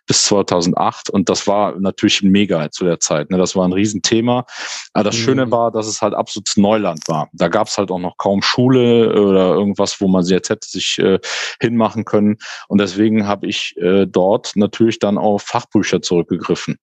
bis 0.07 0.23
2008 0.25 1.09
und 1.09 1.29
das 1.29 1.47
war 1.47 1.79
natürlich 1.79 2.21
mega 2.23 2.71
zu 2.71 2.85
der 2.85 2.99
Zeit. 2.99 3.29
Ne? 3.29 3.37
Das 3.37 3.55
war 3.55 3.65
ein 3.65 3.73
Riesenthema. 3.73 4.45
Aber 5.03 5.09
das 5.09 5.19
mhm. 5.19 5.23
Schöne 5.23 5.51
war, 5.51 5.69
dass 5.69 5.85
es 5.85 6.01
halt 6.01 6.13
absolutes 6.13 6.55
Neuland 6.55 7.01
war. 7.07 7.27
Da 7.33 7.49
gab 7.49 7.67
es 7.67 7.77
halt 7.77 7.91
auch 7.91 7.99
noch 7.99 8.15
kaum 8.17 8.41
Schule 8.41 9.09
oder 9.11 9.53
irgendwas, 9.53 9.99
wo 9.99 10.07
man 10.07 10.23
jetzt 10.25 10.49
hätte 10.49 10.65
sich 10.65 10.97
äh, 10.99 11.19
hinmachen 11.61 12.05
können. 12.05 12.37
Und 12.69 12.79
deswegen 12.79 13.27
habe 13.27 13.47
ich 13.47 13.75
äh, 13.77 14.05
dort 14.05 14.53
natürlich 14.55 14.99
dann 14.99 15.17
auf 15.17 15.43
Fachbücher 15.43 16.01
zurückgegriffen. 16.01 16.77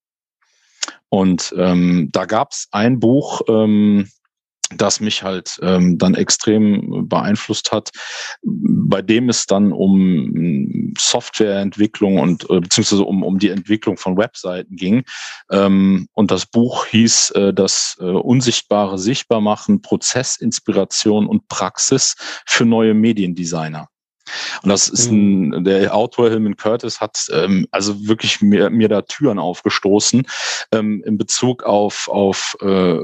Und 1.09 1.55
ähm, 1.57 2.11
da 2.13 2.27
gab 2.27 2.53
es 2.53 2.69
ein 2.73 3.01
Buch, 3.01 3.41
ähm, 3.49 4.11
das 4.77 5.01
mich 5.01 5.23
halt 5.23 5.59
ähm, 5.63 5.99
dann 5.99 6.15
extrem 6.15 7.09
beeinflusst 7.09 7.73
hat, 7.73 7.91
bei 8.43 9.03
dem 9.03 9.29
es 9.29 9.47
dann 9.47 9.73
um 9.73 10.95
Softwareentwicklung 10.99 12.19
und 12.19 12.49
äh, 12.51 12.61
beziehungsweise 12.61 13.05
um, 13.05 13.23
um 13.23 13.39
die 13.39 13.49
Entwicklung 13.49 13.97
von 13.97 14.17
Webseiten 14.17 14.77
ging. 14.77 15.05
Ähm, 15.51 16.09
und 16.13 16.31
das 16.31 16.47
Buch 16.47 16.87
hieß 16.87 17.31
äh, 17.31 17.53
das 17.53 17.97
äh, 18.01 18.05
Unsichtbare 18.05 18.99
sichtbar 18.99 19.41
machen, 19.41 19.83
Prozessinspiration 19.83 21.27
und 21.27 21.49
Praxis 21.49 22.15
für 22.47 22.65
neue 22.65 22.95
Mediendesigner. 22.95 23.89
Und 24.63 24.69
das 24.69 24.89
ist 24.89 25.11
mhm. 25.11 25.53
ein, 25.53 25.65
der 25.65 25.95
Autor 25.95 26.29
Hillman 26.31 26.57
Curtis 26.57 27.01
hat 27.01 27.27
ähm, 27.33 27.67
also 27.71 28.07
wirklich 28.09 28.41
mir, 28.41 28.71
mir 28.71 28.89
da 28.89 29.03
Türen 29.03 29.39
aufgestoßen 29.39 30.27
ähm, 30.73 31.03
in 31.05 31.19
Bezug 31.19 31.65
auf, 31.65 32.09
auf 32.09 32.57
äh, 32.61 32.97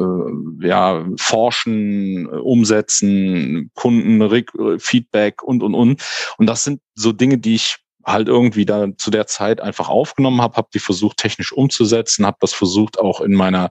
ja, 0.61 1.07
Forschen, 1.17 2.27
Umsetzen, 2.27 3.71
Kunden, 3.75 4.45
Feedback 4.79 5.43
und, 5.43 5.63
und, 5.63 5.75
und. 5.75 6.03
Und 6.39 6.47
das 6.47 6.65
sind 6.65 6.81
so 6.95 7.13
Dinge, 7.13 7.39
die 7.39 7.55
ich 7.55 7.79
halt 8.07 8.29
irgendwie 8.29 8.65
da 8.65 8.87
zu 8.97 9.11
der 9.11 9.27
Zeit 9.27 9.61
einfach 9.61 9.89
aufgenommen 9.89 10.41
habe, 10.41 10.57
habe 10.57 10.69
die 10.73 10.79
versucht 10.79 11.17
technisch 11.17 11.53
umzusetzen, 11.53 12.25
habe 12.25 12.39
das 12.41 12.53
versucht 12.53 12.99
auch 12.99 13.21
in 13.21 13.35
meiner 13.35 13.71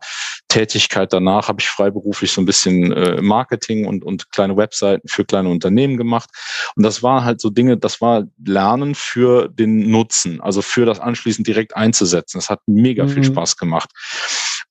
Tätigkeit 0.50 1.12
danach 1.12 1.48
habe 1.48 1.60
ich 1.62 1.68
freiberuflich 1.68 2.32
so 2.32 2.42
ein 2.42 2.46
bisschen 2.46 2.92
äh, 2.92 3.22
Marketing 3.22 3.86
und, 3.88 4.04
und 4.04 4.32
kleine 4.32 4.56
Webseiten 4.56 5.08
für 5.08 5.26
kleine 5.26 5.50
Unternehmen 5.50 5.98
gemacht. 5.98 6.30
Und 6.76 6.84
das 6.84 7.04
war 7.04 7.24
halt 7.24 7.42
so 7.42 7.50
Dinge, 7.50 7.78
das 7.78 8.00
war 8.02 8.24
Lernen 8.46 8.96
für 8.96 9.50
den 9.50 9.90
Nutzen, 9.90 10.42
also 10.42 10.62
für 10.62 10.86
das 10.86 11.00
anschließend 11.00 11.48
direkt 11.48 11.76
einzusetzen. 11.76 12.38
Das 12.38 12.50
hat 12.50 12.62
mega 12.68 13.04
mhm. 13.04 13.10
viel 13.10 13.24
Spaß 13.24 13.58
gemacht. 13.58 13.90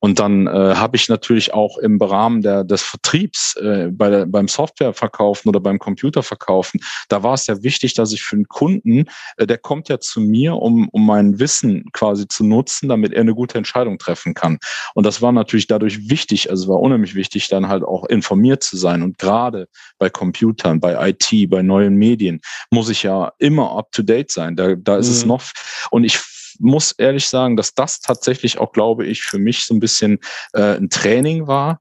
Und 0.04 0.18
dann 0.18 0.46
äh, 0.46 0.50
habe 0.50 0.98
ich 0.98 1.08
natürlich 1.08 1.54
auch 1.54 1.78
im 1.78 1.98
Rahmen 1.98 2.42
der, 2.42 2.62
des 2.62 2.82
Vertriebs 2.82 3.56
äh, 3.56 3.88
bei 3.90 4.10
der, 4.10 4.26
beim 4.26 4.48
Softwareverkaufen 4.48 5.48
oder 5.48 5.60
beim 5.60 5.78
Computerverkaufen, 5.78 6.80
da 7.08 7.22
war 7.22 7.32
es 7.32 7.46
ja 7.46 7.62
wichtig, 7.62 7.94
dass 7.94 8.12
ich 8.12 8.22
für 8.22 8.36
den 8.36 8.46
Kunden, 8.46 9.06
äh, 9.38 9.46
der 9.46 9.56
kommt 9.56 9.88
ja 9.88 9.98
zu 10.00 10.20
mir, 10.20 10.56
um, 10.56 10.90
um 10.90 11.06
mein 11.06 11.38
Wissen 11.38 11.86
quasi 11.94 12.28
zu 12.28 12.44
nutzen, 12.44 12.90
damit 12.90 13.14
er 13.14 13.22
eine 13.22 13.34
gute 13.34 13.56
Entscheidung 13.56 13.96
treffen 13.96 14.34
kann. 14.34 14.58
Und 14.92 15.06
das 15.06 15.22
war 15.22 15.32
natürlich 15.32 15.68
dadurch 15.68 16.10
wichtig, 16.10 16.50
also 16.50 16.68
war 16.68 16.80
unheimlich 16.80 17.14
wichtig, 17.14 17.48
dann 17.48 17.68
halt 17.68 17.82
auch 17.82 18.04
informiert 18.04 18.62
zu 18.62 18.76
sein. 18.76 19.02
Und 19.02 19.16
gerade 19.16 19.68
bei 19.98 20.10
Computern, 20.10 20.80
bei 20.80 21.08
IT, 21.08 21.48
bei 21.48 21.62
neuen 21.62 21.96
Medien 21.96 22.42
muss 22.70 22.90
ich 22.90 23.04
ja 23.04 23.32
immer 23.38 23.74
up 23.74 23.90
to 23.90 24.02
date 24.02 24.30
sein. 24.30 24.54
Da, 24.54 24.74
da 24.74 24.98
ist 24.98 25.08
mhm. 25.08 25.14
es 25.14 25.24
noch. 25.24 25.42
Und 25.90 26.04
ich 26.04 26.20
muss 26.60 26.92
ehrlich 26.92 27.28
sagen, 27.28 27.56
dass 27.56 27.74
das 27.74 28.00
tatsächlich 28.00 28.58
auch, 28.58 28.72
glaube 28.72 29.06
ich, 29.06 29.22
für 29.22 29.38
mich 29.38 29.64
so 29.64 29.74
ein 29.74 29.80
bisschen 29.80 30.18
äh, 30.52 30.76
ein 30.76 30.90
Training 30.90 31.46
war, 31.46 31.80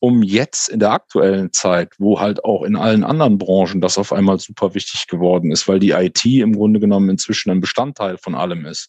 um 0.00 0.22
jetzt 0.22 0.68
in 0.68 0.80
der 0.80 0.92
aktuellen 0.92 1.52
Zeit, 1.52 1.92
wo 1.98 2.20
halt 2.20 2.44
auch 2.44 2.62
in 2.62 2.74
allen 2.74 3.04
anderen 3.04 3.38
Branchen 3.38 3.80
das 3.80 3.98
auf 3.98 4.12
einmal 4.12 4.38
super 4.38 4.74
wichtig 4.74 5.06
geworden 5.06 5.52
ist, 5.52 5.68
weil 5.68 5.78
die 5.78 5.90
IT 5.90 6.24
im 6.24 6.54
Grunde 6.54 6.80
genommen 6.80 7.10
inzwischen 7.10 7.50
ein 7.50 7.60
Bestandteil 7.60 8.16
von 8.16 8.34
allem 8.34 8.64
ist, 8.64 8.88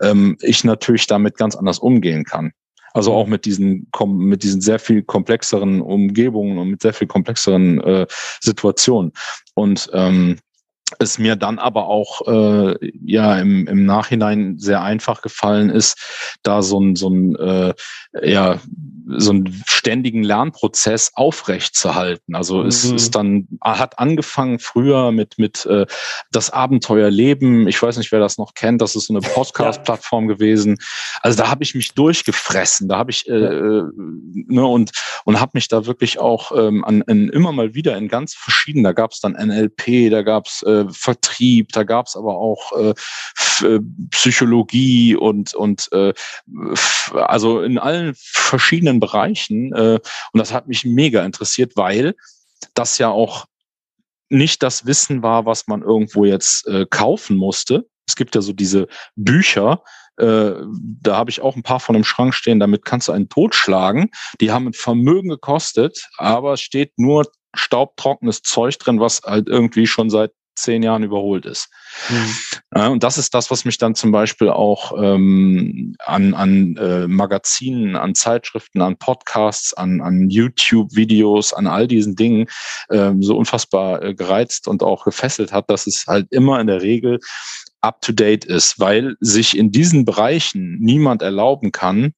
ähm, 0.00 0.36
ich 0.40 0.62
natürlich 0.62 1.06
damit 1.06 1.36
ganz 1.36 1.56
anders 1.56 1.80
umgehen 1.80 2.24
kann. 2.24 2.52
Also 2.94 3.12
auch 3.12 3.26
mit 3.26 3.46
diesen 3.46 3.88
mit 4.06 4.42
diesen 4.42 4.60
sehr 4.60 4.78
viel 4.78 5.02
komplexeren 5.02 5.80
Umgebungen 5.80 6.58
und 6.58 6.68
mit 6.68 6.82
sehr 6.82 6.92
viel 6.92 7.06
komplexeren 7.06 7.80
äh, 7.80 8.06
Situationen. 8.40 9.12
Und 9.54 9.90
ähm, 9.94 10.38
es 10.98 11.18
mir 11.18 11.36
dann 11.36 11.58
aber 11.58 11.86
auch 11.86 12.26
äh, 12.26 12.90
ja 13.04 13.38
im, 13.38 13.66
im 13.66 13.84
Nachhinein 13.84 14.58
sehr 14.58 14.82
einfach 14.82 15.22
gefallen 15.22 15.70
ist, 15.70 16.38
da 16.42 16.62
so 16.62 16.80
ein 16.80 16.96
so 16.96 17.08
ein 17.08 17.36
äh, 17.36 17.74
ja 18.22 18.58
so 19.18 19.30
einen 19.30 19.62
ständigen 19.66 20.22
Lernprozess 20.22 21.12
aufrecht 21.14 21.74
zu 21.74 21.94
halten. 21.94 22.34
Also 22.34 22.58
mhm. 22.58 22.66
es 22.66 22.84
ist 22.84 23.14
dann 23.14 23.48
hat 23.60 23.98
angefangen 23.98 24.58
früher 24.58 25.12
mit 25.12 25.38
mit 25.38 25.66
äh, 25.66 25.86
das 26.30 26.50
Abenteuerleben. 26.50 27.68
Ich 27.68 27.82
weiß 27.82 27.96
nicht, 27.96 28.12
wer 28.12 28.20
das 28.20 28.38
noch 28.38 28.54
kennt. 28.54 28.80
Das 28.80 28.96
ist 28.96 29.06
so 29.06 29.14
eine 29.14 29.20
Podcast-Plattform 29.34 30.28
ja. 30.28 30.34
gewesen. 30.34 30.78
Also 31.20 31.38
da 31.38 31.50
habe 31.50 31.64
ich 31.64 31.74
mich 31.74 31.94
durchgefressen. 31.94 32.88
Da 32.88 32.98
habe 32.98 33.10
ich 33.10 33.28
äh, 33.28 33.32
äh, 33.32 33.84
ne 33.94 34.66
und 34.66 34.92
und 35.24 35.40
habe 35.40 35.52
mich 35.54 35.68
da 35.68 35.86
wirklich 35.86 36.18
auch 36.18 36.52
ähm, 36.56 36.84
an, 36.84 37.02
an 37.06 37.28
immer 37.28 37.52
mal 37.52 37.74
wieder 37.74 37.96
in 37.96 38.08
ganz 38.08 38.34
verschiedenen. 38.34 38.84
Da 38.84 38.92
gab 38.92 39.12
es 39.12 39.20
dann 39.20 39.32
NLP, 39.32 40.10
da 40.10 40.22
gab 40.22 40.46
es 40.46 40.62
äh, 40.62 40.84
Vertrieb, 40.90 41.72
da 41.72 41.84
gab 41.84 42.06
es 42.06 42.16
aber 42.16 42.36
auch 42.36 42.72
äh, 42.72 42.94
äh, 43.62 43.80
Psychologie 44.10 45.16
und, 45.16 45.54
und 45.54 45.88
äh, 45.92 46.12
also 47.14 47.62
in 47.62 47.78
allen 47.78 48.14
verschiedenen 48.16 49.00
Bereichen. 49.02 49.72
Äh, 49.74 49.98
und 50.32 50.38
das 50.38 50.52
hat 50.52 50.68
mich 50.68 50.84
mega 50.84 51.24
interessiert, 51.24 51.72
weil 51.74 52.14
das 52.74 52.98
ja 52.98 53.08
auch 53.08 53.46
nicht 54.28 54.62
das 54.62 54.86
Wissen 54.86 55.22
war, 55.22 55.44
was 55.44 55.66
man 55.66 55.82
irgendwo 55.82 56.24
jetzt 56.24 56.66
äh, 56.68 56.86
kaufen 56.88 57.36
musste. 57.36 57.86
Es 58.06 58.14
gibt 58.14 58.34
ja 58.36 58.40
so 58.40 58.52
diese 58.52 58.86
Bücher, 59.16 59.82
äh, 60.16 60.52
da 61.00 61.16
habe 61.16 61.30
ich 61.30 61.40
auch 61.40 61.56
ein 61.56 61.62
paar 61.62 61.80
von 61.80 61.96
im 61.96 62.04
Schrank 62.04 62.34
stehen, 62.34 62.60
damit 62.60 62.84
kannst 62.84 63.08
du 63.08 63.12
einen 63.12 63.28
totschlagen. 63.28 64.10
Die 64.40 64.52
haben 64.52 64.68
ein 64.68 64.72
Vermögen 64.72 65.28
gekostet, 65.28 66.08
aber 66.16 66.56
steht 66.56 66.92
nur 66.96 67.26
staubtrockenes 67.54 68.42
Zeug 68.42 68.78
drin, 68.78 69.00
was 69.00 69.22
halt 69.24 69.48
irgendwie 69.48 69.86
schon 69.86 70.10
seit 70.10 70.32
zehn 70.54 70.82
Jahren 70.82 71.02
überholt 71.02 71.46
ist. 71.46 71.68
Mhm. 72.08 72.34
Ja, 72.74 72.88
und 72.88 73.02
das 73.02 73.18
ist 73.18 73.34
das, 73.34 73.50
was 73.50 73.64
mich 73.64 73.78
dann 73.78 73.94
zum 73.94 74.12
Beispiel 74.12 74.48
auch 74.48 74.92
ähm, 74.96 75.94
an, 76.04 76.34
an 76.34 76.76
äh, 76.76 77.06
Magazinen, 77.06 77.96
an 77.96 78.14
Zeitschriften, 78.14 78.80
an 78.80 78.96
Podcasts, 78.96 79.74
an, 79.74 80.00
an 80.00 80.30
YouTube-Videos, 80.30 81.52
an 81.52 81.66
all 81.66 81.86
diesen 81.86 82.16
Dingen 82.16 82.46
ähm, 82.90 83.22
so 83.22 83.36
unfassbar 83.36 84.02
äh, 84.02 84.14
gereizt 84.14 84.68
und 84.68 84.82
auch 84.82 85.04
gefesselt 85.04 85.52
hat, 85.52 85.70
dass 85.70 85.86
es 85.86 86.06
halt 86.06 86.26
immer 86.30 86.60
in 86.60 86.66
der 86.66 86.82
Regel 86.82 87.18
up-to-date 87.80 88.44
ist, 88.44 88.78
weil 88.78 89.16
sich 89.20 89.56
in 89.56 89.70
diesen 89.70 90.04
Bereichen 90.04 90.78
niemand 90.80 91.22
erlauben 91.22 91.72
kann, 91.72 92.14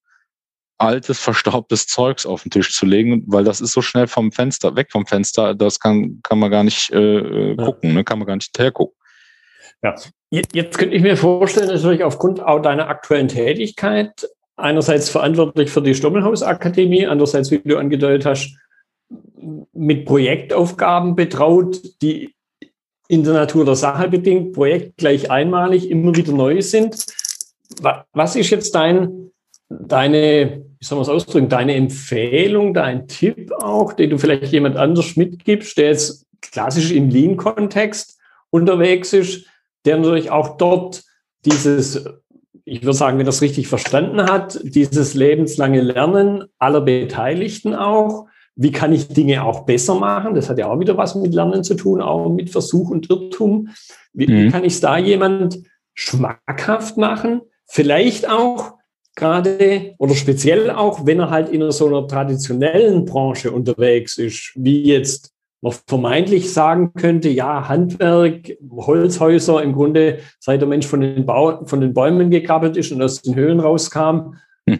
altes, 0.78 1.20
verstaubtes 1.20 1.86
Zeugs 1.86 2.26
auf 2.26 2.42
den 2.42 2.50
Tisch 2.50 2.74
zu 2.74 2.86
legen, 2.86 3.24
weil 3.26 3.44
das 3.44 3.60
ist 3.60 3.72
so 3.72 3.82
schnell 3.82 4.06
vom 4.06 4.32
Fenster, 4.32 4.76
weg 4.76 4.88
vom 4.90 5.06
Fenster, 5.06 5.54
das 5.54 5.78
kann, 5.78 6.20
kann 6.22 6.38
man 6.38 6.50
gar 6.50 6.64
nicht 6.64 6.90
äh, 6.90 7.52
äh 7.52 7.56
gucken, 7.56 7.94
ne? 7.94 8.04
kann 8.04 8.18
man 8.18 8.26
gar 8.26 8.36
nicht 8.36 8.46
hinterher 8.46 8.72
gucken. 8.72 8.96
Ja, 9.82 9.94
jetzt 10.30 10.78
könnte 10.78 10.96
ich 10.96 11.02
mir 11.02 11.16
vorstellen, 11.16 11.68
natürlich 11.68 12.02
aufgrund 12.02 12.40
auch 12.40 12.60
deiner 12.60 12.88
aktuellen 12.88 13.28
Tätigkeit, 13.28 14.26
einerseits 14.56 15.10
verantwortlich 15.10 15.70
für 15.70 15.82
die 15.82 15.94
Stommelhausakademie, 15.94 17.06
andererseits, 17.06 17.50
wie 17.50 17.58
du 17.58 17.76
angedeutet 17.76 18.24
hast, 18.24 18.56
mit 19.72 20.06
Projektaufgaben 20.06 21.14
betraut, 21.14 21.80
die 22.00 22.34
in 23.08 23.24
der 23.24 23.34
Natur 23.34 23.64
der 23.64 23.76
Sache 23.76 24.08
bedingt, 24.08 24.54
Projekt 24.54 24.96
gleich 24.96 25.30
einmalig, 25.30 25.90
immer 25.90 26.16
wieder 26.16 26.32
neu 26.32 26.62
sind. 26.62 27.06
Was 28.12 28.36
ist 28.36 28.50
jetzt 28.50 28.74
dein 28.74 29.30
deine, 29.68 30.64
wie 30.78 30.84
soll 30.84 30.96
man 30.96 31.02
es 31.02 31.08
ausdrücken, 31.08 31.48
deine 31.48 31.74
Empfehlung, 31.74 32.74
dein 32.74 33.08
Tipp 33.08 33.52
auch, 33.52 33.92
den 33.92 34.10
du 34.10 34.18
vielleicht 34.18 34.52
jemand 34.52 34.76
anders 34.76 35.16
mitgibst, 35.16 35.76
der 35.78 35.88
jetzt 35.88 36.26
klassisch 36.40 36.92
im 36.92 37.08
Lean-Kontext 37.08 38.18
unterwegs 38.50 39.12
ist, 39.12 39.46
der 39.84 39.96
natürlich 39.96 40.30
auch 40.30 40.56
dort 40.56 41.02
dieses, 41.44 42.04
ich 42.64 42.82
würde 42.82 42.96
sagen, 42.96 43.18
wenn 43.18 43.26
er 43.26 43.30
es 43.30 43.42
richtig 43.42 43.68
verstanden 43.68 44.22
hat, 44.22 44.60
dieses 44.62 45.14
lebenslange 45.14 45.80
Lernen 45.80 46.44
aller 46.58 46.80
Beteiligten 46.80 47.74
auch. 47.74 48.26
Wie 48.56 48.70
kann 48.70 48.92
ich 48.92 49.08
Dinge 49.08 49.42
auch 49.42 49.66
besser 49.66 49.96
machen? 49.96 50.34
Das 50.34 50.48
hat 50.48 50.58
ja 50.58 50.68
auch 50.68 50.78
wieder 50.78 50.96
was 50.96 51.16
mit 51.16 51.34
Lernen 51.34 51.64
zu 51.64 51.74
tun, 51.74 52.00
auch 52.00 52.28
mit 52.28 52.50
Versuch 52.50 52.90
und 52.90 53.10
Irrtum. 53.10 53.68
Wie, 54.12 54.28
mhm. 54.28 54.32
wie 54.32 54.50
kann 54.50 54.64
ich 54.64 54.74
es 54.74 54.80
da 54.80 54.96
jemand 54.96 55.58
schmackhaft 55.94 56.96
machen? 56.96 57.42
Vielleicht 57.66 58.30
auch 58.30 58.74
gerade 59.14 59.94
oder 59.98 60.14
speziell 60.14 60.70
auch, 60.70 61.06
wenn 61.06 61.20
er 61.20 61.30
halt 61.30 61.48
in 61.48 61.70
so 61.70 61.86
einer 61.86 62.06
traditionellen 62.06 63.04
Branche 63.04 63.52
unterwegs 63.52 64.18
ist, 64.18 64.52
wie 64.56 64.82
jetzt 64.82 65.34
man 65.64 65.72
vermeintlich 65.86 66.52
sagen 66.52 66.92
könnte, 66.92 67.30
ja, 67.30 67.68
Handwerk, 67.68 68.56
Holzhäuser, 68.70 69.62
im 69.62 69.72
Grunde, 69.72 70.18
seit 70.38 70.60
der 70.60 70.68
Mensch 70.68 70.86
von 70.86 71.00
den, 71.00 71.24
Bau, 71.24 71.64
von 71.64 71.80
den 71.80 71.94
Bäumen 71.94 72.30
gekrabbelt 72.30 72.76
ist 72.76 72.92
und 72.92 73.00
aus 73.00 73.22
den 73.22 73.34
Höhlen 73.34 73.60
rauskam, 73.60 74.34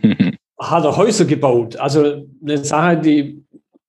hat 0.59 0.85
er 0.85 0.97
Häuser 0.97 1.25
gebaut. 1.25 1.77
Also 1.77 2.27
eine 2.43 2.59
Sache, 2.59 2.99
die 2.99 3.43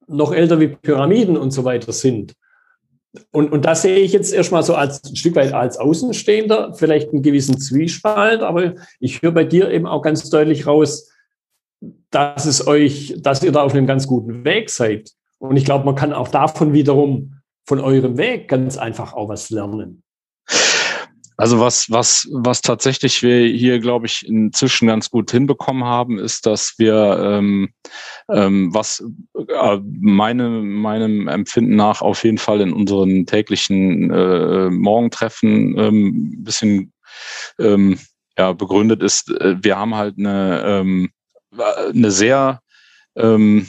noch 0.07 0.33
älter 0.33 0.59
wie 0.59 0.67
Pyramiden 0.67 1.35
und 1.35 1.51
so 1.51 1.65
weiter 1.65 1.91
sind. 1.91 2.33
Und, 3.31 3.51
und 3.51 3.65
das 3.65 3.81
sehe 3.81 3.97
ich 3.97 4.13
jetzt 4.13 4.33
erstmal 4.33 4.63
so 4.63 4.75
als 4.75 5.03
ein 5.03 5.15
Stück 5.15 5.35
weit 5.35 5.53
als 5.53 5.77
Außenstehender, 5.77 6.73
vielleicht 6.73 7.11
einen 7.11 7.21
gewissen 7.21 7.59
Zwiespalt, 7.59 8.41
aber 8.41 8.75
ich 8.99 9.21
höre 9.21 9.31
bei 9.31 9.43
dir 9.43 9.69
eben 9.69 9.85
auch 9.85 10.01
ganz 10.01 10.29
deutlich 10.29 10.67
raus, 10.67 11.11
dass 12.09 12.45
es 12.45 12.65
euch, 12.65 13.15
dass 13.19 13.43
ihr 13.43 13.51
da 13.51 13.63
auf 13.63 13.73
einem 13.73 13.87
ganz 13.87 14.07
guten 14.07 14.45
Weg 14.45 14.69
seid. 14.69 15.11
Und 15.37 15.57
ich 15.57 15.65
glaube, 15.65 15.85
man 15.85 15.95
kann 15.95 16.13
auch 16.13 16.29
davon 16.29 16.73
wiederum 16.73 17.35
von 17.67 17.79
eurem 17.79 18.17
Weg 18.17 18.47
ganz 18.47 18.77
einfach 18.77 19.13
auch 19.13 19.29
was 19.29 19.49
lernen. 19.49 20.03
Also 21.37 21.59
was, 21.59 21.89
was, 21.89 22.27
was 22.31 22.61
tatsächlich 22.61 23.21
wir 23.21 23.47
hier, 23.47 23.79
glaube 23.79 24.05
ich, 24.05 24.25
inzwischen 24.25 24.87
ganz 24.87 25.09
gut 25.09 25.31
hinbekommen 25.31 25.83
haben, 25.83 26.17
ist, 26.17 26.45
dass 26.45 26.75
wir, 26.77 27.19
ähm, 27.21 27.73
ähm, 28.29 28.73
was 28.73 29.03
äh, 29.35 29.79
meine, 29.83 30.49
meinem 30.49 31.27
Empfinden 31.27 31.75
nach 31.75 32.01
auf 32.01 32.23
jeden 32.23 32.37
Fall 32.37 32.61
in 32.61 32.71
unseren 32.71 33.25
täglichen 33.25 34.11
äh, 34.11 34.69
Morgentreffen 34.69 35.77
ähm, 35.77 36.43
bisschen 36.43 36.93
ähm, 37.59 37.99
ja, 38.37 38.53
begründet 38.53 39.01
ist, 39.03 39.29
äh, 39.29 39.55
wir 39.61 39.77
haben 39.77 39.95
halt 39.95 40.17
eine, 40.17 40.63
ähm, 40.65 41.09
eine 41.57 42.11
sehr 42.11 42.61
ähm, 43.15 43.67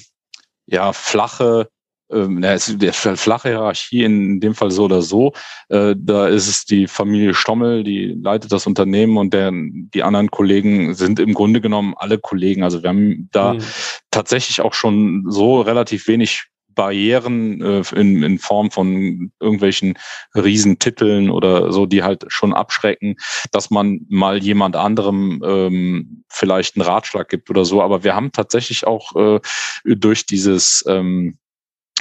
ja, 0.66 0.92
flache 0.92 1.68
ähm, 2.10 2.38
na, 2.40 2.52
es 2.52 2.68
ist 2.68 2.82
der 2.82 2.92
flache 2.92 3.48
Hierarchie 3.48 4.04
in 4.04 4.40
dem 4.40 4.54
Fall 4.54 4.70
so 4.70 4.84
oder 4.84 5.02
so. 5.02 5.32
Äh, 5.68 5.94
da 5.98 6.28
ist 6.28 6.48
es 6.48 6.64
die 6.64 6.86
Familie 6.86 7.34
Stommel, 7.34 7.84
die 7.84 8.16
leitet 8.20 8.52
das 8.52 8.66
Unternehmen 8.66 9.16
und 9.16 9.34
der, 9.34 9.50
die 9.52 10.02
anderen 10.02 10.30
Kollegen 10.30 10.94
sind 10.94 11.18
im 11.18 11.34
Grunde 11.34 11.60
genommen 11.60 11.94
alle 11.96 12.18
Kollegen. 12.18 12.62
Also 12.62 12.82
wir 12.82 12.90
haben 12.90 13.28
da 13.32 13.54
mhm. 13.54 13.62
tatsächlich 14.10 14.60
auch 14.60 14.74
schon 14.74 15.24
so 15.28 15.60
relativ 15.60 16.06
wenig 16.08 16.46
Barrieren 16.76 17.60
äh, 17.60 17.82
in, 17.96 18.22
in 18.22 18.38
Form 18.38 18.70
von 18.70 19.32
irgendwelchen 19.40 19.98
Riesentiteln 20.36 21.30
oder 21.30 21.72
so, 21.72 21.86
die 21.86 22.04
halt 22.04 22.26
schon 22.28 22.54
abschrecken, 22.54 23.16
dass 23.50 23.70
man 23.70 24.02
mal 24.08 24.44
jemand 24.44 24.76
anderem 24.76 25.42
ähm, 25.44 26.22
vielleicht 26.28 26.76
einen 26.76 26.86
Ratschlag 26.86 27.28
gibt 27.28 27.50
oder 27.50 27.64
so. 27.64 27.82
Aber 27.82 28.04
wir 28.04 28.14
haben 28.14 28.30
tatsächlich 28.30 28.86
auch 28.86 29.16
äh, 29.16 29.40
durch 29.84 30.26
dieses 30.26 30.84
ähm, 30.86 31.38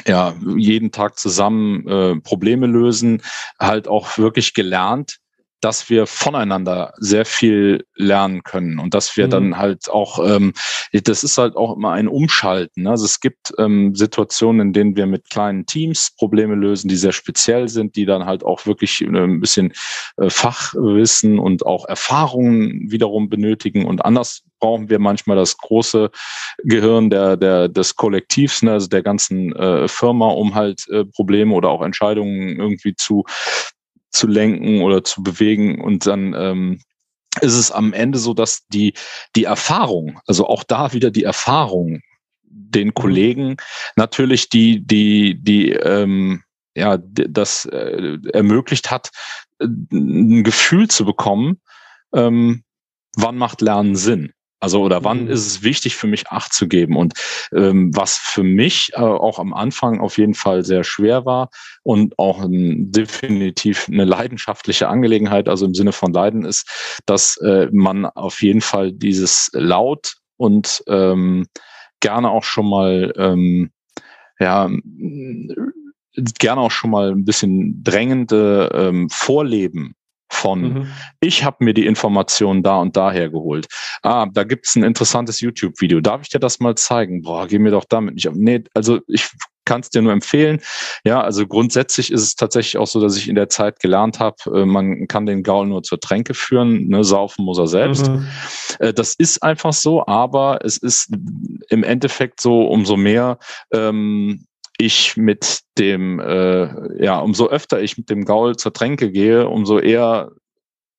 ja, 0.07 0.35
jeden 0.55 0.91
Tag 0.91 1.17
zusammen 1.17 1.87
äh, 1.87 2.15
Probleme 2.21 2.67
lösen, 2.67 3.21
halt 3.59 3.87
auch 3.87 4.17
wirklich 4.17 4.53
gelernt, 4.53 5.17
dass 5.61 5.89
wir 5.89 6.05
voneinander 6.05 6.93
sehr 6.97 7.25
viel 7.25 7.85
lernen 7.95 8.43
können 8.43 8.79
und 8.79 8.93
dass 8.93 9.17
wir 9.17 9.25
mhm. 9.27 9.31
dann 9.31 9.57
halt 9.57 9.89
auch, 9.89 10.19
ähm, 10.19 10.53
das 10.91 11.23
ist 11.23 11.37
halt 11.37 11.55
auch 11.55 11.75
immer 11.75 11.91
ein 11.91 12.07
Umschalten. 12.07 12.83
Ne? 12.83 12.91
Also 12.91 13.05
es 13.05 13.19
gibt 13.19 13.53
ähm, 13.57 13.95
Situationen, 13.95 14.67
in 14.67 14.73
denen 14.73 14.95
wir 14.95 15.05
mit 15.05 15.29
kleinen 15.29 15.65
Teams 15.65 16.11
Probleme 16.17 16.55
lösen, 16.55 16.87
die 16.87 16.95
sehr 16.95 17.13
speziell 17.13 17.67
sind, 17.67 17.95
die 17.95 18.05
dann 18.05 18.25
halt 18.25 18.43
auch 18.43 18.65
wirklich 18.65 19.01
äh, 19.01 19.07
ein 19.07 19.39
bisschen 19.39 19.73
äh, 20.17 20.29
Fachwissen 20.29 21.39
und 21.39 21.65
auch 21.65 21.85
Erfahrungen 21.85 22.91
wiederum 22.91 23.29
benötigen 23.29 23.85
und 23.85 24.05
anders 24.05 24.43
brauchen 24.59 24.89
wir 24.89 24.99
manchmal 24.99 25.37
das 25.37 25.57
große 25.57 26.09
Gehirn 26.63 27.09
der, 27.09 27.37
der, 27.37 27.67
des 27.67 27.95
Kollektivs, 27.95 28.63
ne, 28.63 28.71
also 28.73 28.87
der 28.87 29.03
ganzen 29.03 29.55
äh, 29.55 29.87
Firma, 29.87 30.29
um 30.29 30.55
halt 30.55 30.87
äh, 30.89 31.05
Probleme 31.05 31.53
oder 31.53 31.69
auch 31.69 31.81
Entscheidungen 31.81 32.57
irgendwie 32.59 32.95
zu 32.95 33.25
zu 34.15 34.27
lenken 34.27 34.81
oder 34.81 35.03
zu 35.03 35.23
bewegen 35.23 35.81
und 35.81 36.05
dann 36.07 36.33
ähm, 36.33 36.81
ist 37.41 37.55
es 37.55 37.71
am 37.71 37.93
Ende 37.93 38.17
so, 38.17 38.33
dass 38.33 38.65
die, 38.67 38.93
die 39.35 39.43
Erfahrung, 39.43 40.19
also 40.25 40.47
auch 40.47 40.63
da 40.63 40.93
wieder 40.93 41.11
die 41.11 41.23
Erfahrung, 41.23 42.01
den 42.43 42.87
mhm. 42.87 42.93
Kollegen 42.93 43.57
natürlich 43.95 44.49
die, 44.49 44.85
die, 44.85 45.41
die, 45.41 45.71
ähm, 45.71 46.43
ja, 46.75 46.97
das 46.97 47.65
äh, 47.65 48.17
ermöglicht 48.33 48.91
hat, 48.91 49.11
ein 49.61 50.43
Gefühl 50.43 50.89
zu 50.89 51.05
bekommen, 51.05 51.61
ähm, 52.13 52.63
wann 53.15 53.37
macht 53.37 53.61
Lernen 53.61 53.95
Sinn? 53.95 54.33
Also 54.65 54.81
oder 54.81 55.03
wann 55.03 55.25
mhm. 55.25 55.29
ist 55.29 55.45
es 55.45 55.61
wichtig 55.61 55.95
für 55.95 56.07
mich 56.07 56.27
Acht 56.29 56.51
zu 56.51 56.67
geben? 56.67 56.97
Und 56.97 57.13
ähm, 57.53 57.95
was 57.95 58.17
für 58.17 58.41
mich 58.41 58.93
äh, 58.93 58.99
auch 58.99 59.37
am 59.37 59.53
Anfang 59.53 59.99
auf 59.99 60.17
jeden 60.17 60.33
Fall 60.33 60.65
sehr 60.65 60.83
schwer 60.83 61.23
war 61.23 61.49
und 61.83 62.17
auch 62.17 62.41
ein, 62.41 62.91
definitiv 62.91 63.87
eine 63.87 64.05
leidenschaftliche 64.05 64.87
Angelegenheit, 64.87 65.49
also 65.49 65.67
im 65.67 65.75
Sinne 65.75 65.91
von 65.91 66.11
Leiden 66.11 66.45
ist, 66.45 66.99
dass 67.05 67.37
äh, 67.37 67.67
man 67.71 68.07
auf 68.07 68.41
jeden 68.41 68.61
Fall 68.61 68.91
dieses 68.91 69.51
laut 69.53 70.15
und 70.37 70.83
ähm, 70.87 71.45
gerne 71.99 72.31
auch 72.31 72.43
schon 72.43 72.67
mal 72.67 73.13
ähm, 73.17 73.69
ja 74.39 74.67
gerne 76.39 76.61
auch 76.61 76.71
schon 76.71 76.89
mal 76.89 77.11
ein 77.11 77.23
bisschen 77.23 77.83
drängende 77.83 78.71
ähm, 78.73 79.09
Vorleben 79.11 79.93
von, 80.35 80.61
mhm. 80.61 80.87
ich 81.19 81.43
habe 81.43 81.63
mir 81.63 81.73
die 81.73 81.85
Informationen 81.85 82.63
da 82.63 82.77
und 82.77 82.95
daher 82.95 83.29
geholt. 83.29 83.67
Ah, 84.03 84.27
da 84.31 84.43
gibt's 84.43 84.75
ein 84.75 84.83
interessantes 84.83 85.39
YouTube-Video. 85.41 86.01
Darf 86.01 86.21
ich 86.23 86.29
dir 86.29 86.39
das 86.39 86.59
mal 86.59 86.75
zeigen? 86.75 87.21
Boah, 87.21 87.47
geh 87.47 87.59
mir 87.59 87.71
doch 87.71 87.85
damit 87.85 88.15
nicht. 88.15 88.29
Nee, 88.33 88.63
also 88.73 88.99
ich 89.07 89.29
kann 89.65 89.81
es 89.81 89.89
dir 89.89 90.01
nur 90.01 90.13
empfehlen. 90.13 90.61
Ja, 91.03 91.21
also 91.21 91.45
grundsätzlich 91.45 92.11
ist 92.11 92.21
es 92.21 92.35
tatsächlich 92.35 92.77
auch 92.77 92.87
so, 92.87 93.01
dass 93.01 93.17
ich 93.17 93.27
in 93.27 93.35
der 93.35 93.49
Zeit 93.49 93.79
gelernt 93.79 94.19
habe, 94.19 94.37
äh, 94.53 94.65
man 94.65 95.07
kann 95.07 95.25
den 95.25 95.43
Gaul 95.43 95.67
nur 95.67 95.83
zur 95.83 95.99
Tränke 95.99 96.33
führen, 96.33 96.87
ne, 96.87 97.03
saufen 97.03 97.43
muss 97.43 97.57
er 97.57 97.67
selbst. 97.67 98.07
Mhm. 98.07 98.27
Äh, 98.79 98.93
das 98.93 99.15
ist 99.15 99.41
einfach 99.43 99.73
so, 99.73 100.05
aber 100.05 100.59
es 100.63 100.77
ist 100.77 101.11
im 101.69 101.83
Endeffekt 101.83 102.39
so, 102.39 102.67
umso 102.67 102.95
mehr 102.95 103.39
ähm, 103.73 104.45
ich 104.77 105.17
mit 105.17 105.61
dem, 105.77 106.19
äh, 106.19 107.03
ja, 107.03 107.19
umso 107.19 107.47
öfter 107.47 107.81
ich 107.81 107.97
mit 107.97 108.09
dem 108.09 108.25
Gaul 108.25 108.55
zur 108.55 108.73
Tränke 108.73 109.11
gehe, 109.11 109.47
umso 109.47 109.79
eher 109.79 110.31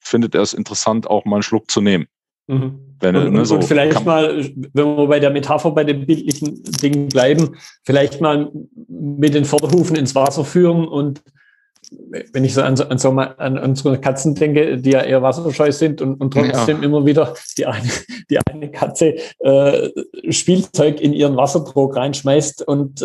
findet 0.01 0.35
er 0.35 0.43
es 0.43 0.55
interessant, 0.55 1.09
auch 1.09 1.25
mal 1.25 1.37
einen 1.37 1.43
Schluck 1.43 1.71
zu 1.71 1.81
nehmen. 1.81 2.07
Mhm. 2.47 2.97
Wenn, 3.01 3.17
und, 3.17 3.33
ne, 3.33 3.45
so 3.45 3.57
und 3.57 3.65
vielleicht 3.65 4.05
mal, 4.05 4.51
wenn 4.73 4.97
wir 4.97 5.07
bei 5.07 5.21
der 5.21 5.31
Metapher 5.31 5.73
bei 5.73 5.85
den 5.85 6.07
bildlichen 6.07 6.63
Dingen 6.63 7.09
bleiben, 7.09 7.57
vielleicht 7.85 8.21
mal 8.21 8.51
mit 8.89 9.35
den 9.35 9.45
Vorderhufen 9.45 9.97
ins 9.97 10.15
Wasser 10.15 10.45
führen 10.45 10.87
und 10.87 11.23
wenn 12.33 12.45
ich 12.45 12.55
so 12.55 12.63
an, 12.63 12.81
an, 12.81 12.99
so 12.99 13.13
mal, 13.13 13.35
an 13.39 13.59
unsere 13.59 14.01
Katzen 14.01 14.35
denke, 14.35 14.79
die 14.79 14.91
ja 14.91 15.03
eher 15.03 15.23
wasserscheu 15.23 15.71
sind 15.71 16.01
und, 16.01 16.21
und 16.21 16.33
trotzdem 16.33 16.79
ja. 16.79 16.85
immer 16.85 17.05
wieder 17.07 17.35
die 17.59 17.67
eine, 17.67 17.89
die 18.31 18.39
eine 18.39 18.71
Katze 18.71 19.17
äh, 19.41 19.91
Spielzeug 20.31 21.01
in 21.01 21.13
ihren 21.13 21.37
Wasserdruck 21.37 21.97
reinschmeißt 21.97 22.67
und 22.67 23.03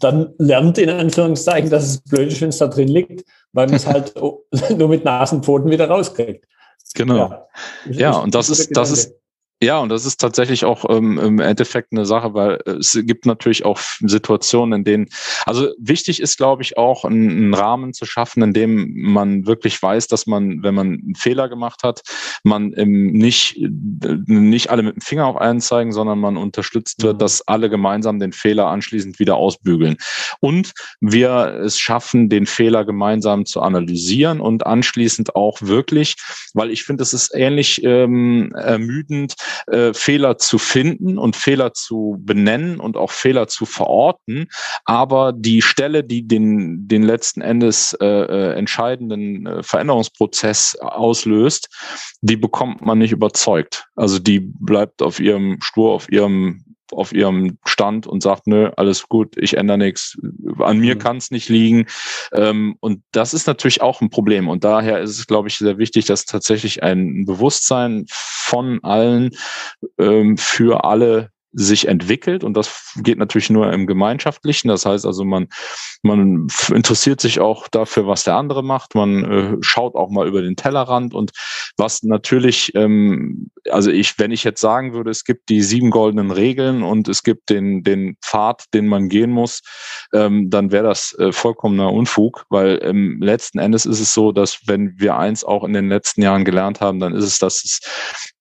dann 0.00 0.34
lernt 0.38 0.78
in 0.78 0.90
Anführungszeichen, 0.90 1.70
dass 1.70 1.84
es 1.84 2.00
blöd 2.00 2.28
ist, 2.28 2.40
wenn 2.40 2.50
es 2.50 2.58
da 2.58 2.68
drin 2.68 2.88
liegt, 2.88 3.24
weil 3.52 3.66
man 3.66 3.76
es 3.76 3.86
halt 3.86 4.14
nur 4.16 4.88
mit 4.88 5.04
Nasenpfoten 5.04 5.70
wieder 5.70 5.88
rauskriegt. 5.88 6.46
Genau. 6.94 7.16
Ja, 7.16 7.48
ja 7.86 8.10
und 8.18 8.34
das 8.34 8.48
ist, 8.48 8.76
das 8.76 8.90
ist, 8.90 9.14
ja, 9.62 9.78
und 9.78 9.88
das 9.88 10.04
ist 10.04 10.20
tatsächlich 10.20 10.66
auch 10.66 10.84
ähm, 10.90 11.18
im 11.18 11.40
Endeffekt 11.40 11.92
eine 11.92 12.04
Sache, 12.04 12.34
weil 12.34 12.58
es 12.66 12.98
gibt 13.04 13.24
natürlich 13.24 13.64
auch 13.64 13.80
Situationen, 14.00 14.80
in 14.80 14.84
denen, 14.84 15.08
also 15.46 15.70
wichtig 15.78 16.20
ist, 16.20 16.36
glaube 16.36 16.62
ich, 16.62 16.76
auch 16.76 17.06
einen, 17.06 17.54
Rahmen 17.54 17.94
zu 17.94 18.04
schaffen, 18.04 18.42
in 18.42 18.52
dem 18.52 18.92
man 19.00 19.46
wirklich 19.46 19.80
weiß, 19.80 20.08
dass 20.08 20.26
man, 20.26 20.62
wenn 20.62 20.74
man 20.74 20.86
einen 20.88 21.14
Fehler 21.14 21.48
gemacht 21.48 21.84
hat, 21.84 22.02
man 22.44 22.74
ähm, 22.76 23.12
nicht, 23.12 23.56
nicht 23.58 24.68
alle 24.68 24.82
mit 24.82 24.96
dem 24.96 25.00
Finger 25.00 25.26
auf 25.26 25.38
einen 25.38 25.62
zeigen, 25.62 25.92
sondern 25.92 26.18
man 26.18 26.36
unterstützt 26.36 27.02
wird, 27.02 27.14
mhm. 27.14 27.18
dass 27.20 27.48
alle 27.48 27.70
gemeinsam 27.70 28.20
den 28.20 28.32
Fehler 28.32 28.66
anschließend 28.66 29.18
wieder 29.18 29.36
ausbügeln. 29.36 29.96
Und 30.40 30.74
wir 31.00 31.60
es 31.64 31.78
schaffen, 31.78 32.28
den 32.28 32.44
Fehler 32.44 32.84
gemeinsam 32.84 33.46
zu 33.46 33.62
analysieren 33.62 34.40
und 34.40 34.66
anschließend 34.66 35.34
auch 35.34 35.62
wirklich, 35.62 36.16
weil 36.52 36.70
ich 36.70 36.84
finde, 36.84 37.02
es 37.02 37.14
ist 37.14 37.34
ähnlich 37.34 37.82
ähm, 37.84 38.52
ermüdend, 38.54 39.34
äh, 39.66 39.92
Fehler 39.92 40.38
zu 40.38 40.58
finden 40.58 41.18
und 41.18 41.36
Fehler 41.36 41.72
zu 41.72 42.16
benennen 42.20 42.80
und 42.80 42.96
auch 42.96 43.10
Fehler 43.10 43.48
zu 43.48 43.66
verorten. 43.66 44.48
Aber 44.84 45.32
die 45.32 45.62
Stelle, 45.62 46.04
die 46.04 46.26
den, 46.26 46.88
den 46.88 47.02
letzten 47.02 47.40
Endes 47.40 47.96
äh, 48.00 48.06
äh, 48.06 48.58
entscheidenden 48.58 49.46
äh, 49.46 49.62
Veränderungsprozess 49.62 50.76
auslöst, 50.80 51.68
die 52.20 52.36
bekommt 52.36 52.84
man 52.84 52.98
nicht 52.98 53.12
überzeugt. 53.12 53.86
Also 53.96 54.18
die 54.18 54.40
bleibt 54.40 55.02
auf 55.02 55.20
ihrem 55.20 55.58
Stur, 55.60 55.92
auf 55.92 56.10
ihrem 56.10 56.75
auf 56.92 57.12
ihrem 57.12 57.58
Stand 57.64 58.06
und 58.06 58.22
sagt, 58.22 58.46
nö, 58.46 58.70
alles 58.76 59.08
gut, 59.08 59.36
ich 59.36 59.56
ändere 59.56 59.78
nichts, 59.78 60.18
an 60.58 60.78
mir 60.78 60.94
mhm. 60.94 60.98
kann 60.98 61.16
es 61.16 61.30
nicht 61.30 61.48
liegen. 61.48 61.86
Ähm, 62.32 62.76
und 62.80 63.02
das 63.12 63.34
ist 63.34 63.46
natürlich 63.46 63.82
auch 63.82 64.00
ein 64.00 64.10
Problem. 64.10 64.48
Und 64.48 64.64
daher 64.64 65.00
ist 65.00 65.18
es, 65.18 65.26
glaube 65.26 65.48
ich, 65.48 65.56
sehr 65.58 65.78
wichtig, 65.78 66.06
dass 66.06 66.24
tatsächlich 66.24 66.82
ein 66.82 67.24
Bewusstsein 67.24 68.04
von 68.08 68.82
allen 68.82 69.30
ähm, 69.98 70.36
für 70.36 70.84
alle 70.84 71.30
sich 71.58 71.88
entwickelt 71.88 72.44
und 72.44 72.54
das 72.54 72.92
geht 72.96 73.18
natürlich 73.18 73.48
nur 73.48 73.72
im 73.72 73.86
Gemeinschaftlichen. 73.86 74.68
Das 74.68 74.84
heißt 74.84 75.06
also, 75.06 75.24
man, 75.24 75.48
man 76.02 76.48
interessiert 76.72 77.20
sich 77.20 77.40
auch 77.40 77.66
dafür, 77.68 78.06
was 78.06 78.24
der 78.24 78.36
andere 78.36 78.62
macht. 78.62 78.94
Man 78.94 79.24
äh, 79.24 79.56
schaut 79.62 79.94
auch 79.94 80.10
mal 80.10 80.28
über 80.28 80.42
den 80.42 80.56
Tellerrand 80.56 81.14
und 81.14 81.32
was 81.78 82.02
natürlich, 82.02 82.74
ähm, 82.74 83.50
also 83.70 83.90
ich, 83.90 84.18
wenn 84.18 84.32
ich 84.32 84.44
jetzt 84.44 84.60
sagen 84.60 84.92
würde, 84.92 85.10
es 85.10 85.24
gibt 85.24 85.48
die 85.48 85.62
sieben 85.62 85.90
goldenen 85.90 86.30
Regeln 86.30 86.82
und 86.82 87.08
es 87.08 87.22
gibt 87.22 87.48
den, 87.48 87.82
den 87.82 88.16
Pfad, 88.22 88.64
den 88.74 88.86
man 88.86 89.08
gehen 89.08 89.30
muss, 89.30 89.62
ähm, 90.12 90.50
dann 90.50 90.72
wäre 90.72 90.84
das 90.84 91.16
äh, 91.18 91.32
vollkommener 91.32 91.90
Unfug, 91.90 92.44
weil 92.50 92.80
ähm, 92.82 93.18
letzten 93.22 93.58
Endes 93.58 93.86
ist 93.86 94.00
es 94.00 94.12
so, 94.12 94.30
dass 94.30 94.60
wenn 94.66 94.92
wir 94.98 95.16
eins 95.16 95.42
auch 95.42 95.64
in 95.64 95.72
den 95.72 95.88
letzten 95.88 96.20
Jahren 96.20 96.44
gelernt 96.44 96.82
haben, 96.82 97.00
dann 97.00 97.14
ist 97.14 97.24
es, 97.24 97.38
dass 97.38 97.64
es 97.64 97.80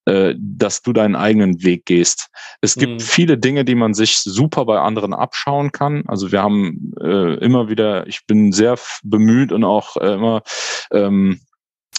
äh, 0.05 0.35
dass 0.37 0.81
du 0.81 0.93
deinen 0.93 1.15
eigenen 1.15 1.63
Weg 1.63 1.85
gehst. 1.85 2.29
Es 2.61 2.75
gibt 2.75 2.93
mhm. 2.93 2.99
viele 2.99 3.37
Dinge, 3.37 3.65
die 3.65 3.75
man 3.75 3.93
sich 3.93 4.17
super 4.19 4.65
bei 4.65 4.79
anderen 4.79 5.13
abschauen 5.13 5.71
kann. 5.71 6.03
Also 6.07 6.31
wir 6.31 6.41
haben 6.41 6.93
äh, 7.01 7.35
immer 7.35 7.69
wieder, 7.69 8.07
ich 8.07 8.25
bin 8.25 8.51
sehr 8.51 8.77
bemüht 9.03 9.51
und 9.51 9.63
auch 9.63 9.97
äh, 9.97 10.13
immer 10.13 10.43
ähm, 10.91 11.39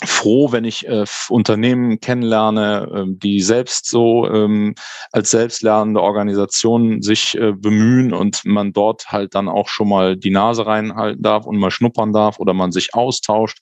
froh, 0.06 0.52
wenn 0.52 0.64
ich 0.64 0.86
äh, 0.86 1.04
Unternehmen 1.28 2.00
kennenlerne, 2.00 2.88
äh, 2.92 3.04
die 3.08 3.40
selbst 3.40 3.88
so 3.88 4.28
ähm, 4.28 4.74
als 5.12 5.30
selbstlernende 5.30 6.00
Organisation 6.00 7.02
sich 7.02 7.36
äh, 7.36 7.52
bemühen 7.52 8.12
und 8.12 8.44
man 8.44 8.72
dort 8.72 9.06
halt 9.08 9.34
dann 9.34 9.48
auch 9.48 9.68
schon 9.68 9.88
mal 9.88 10.16
die 10.16 10.30
Nase 10.30 10.66
reinhalten 10.66 11.22
darf 11.22 11.46
und 11.46 11.58
mal 11.58 11.70
schnuppern 11.70 12.12
darf 12.12 12.38
oder 12.38 12.54
man 12.54 12.72
sich 12.72 12.94
austauscht. 12.94 13.58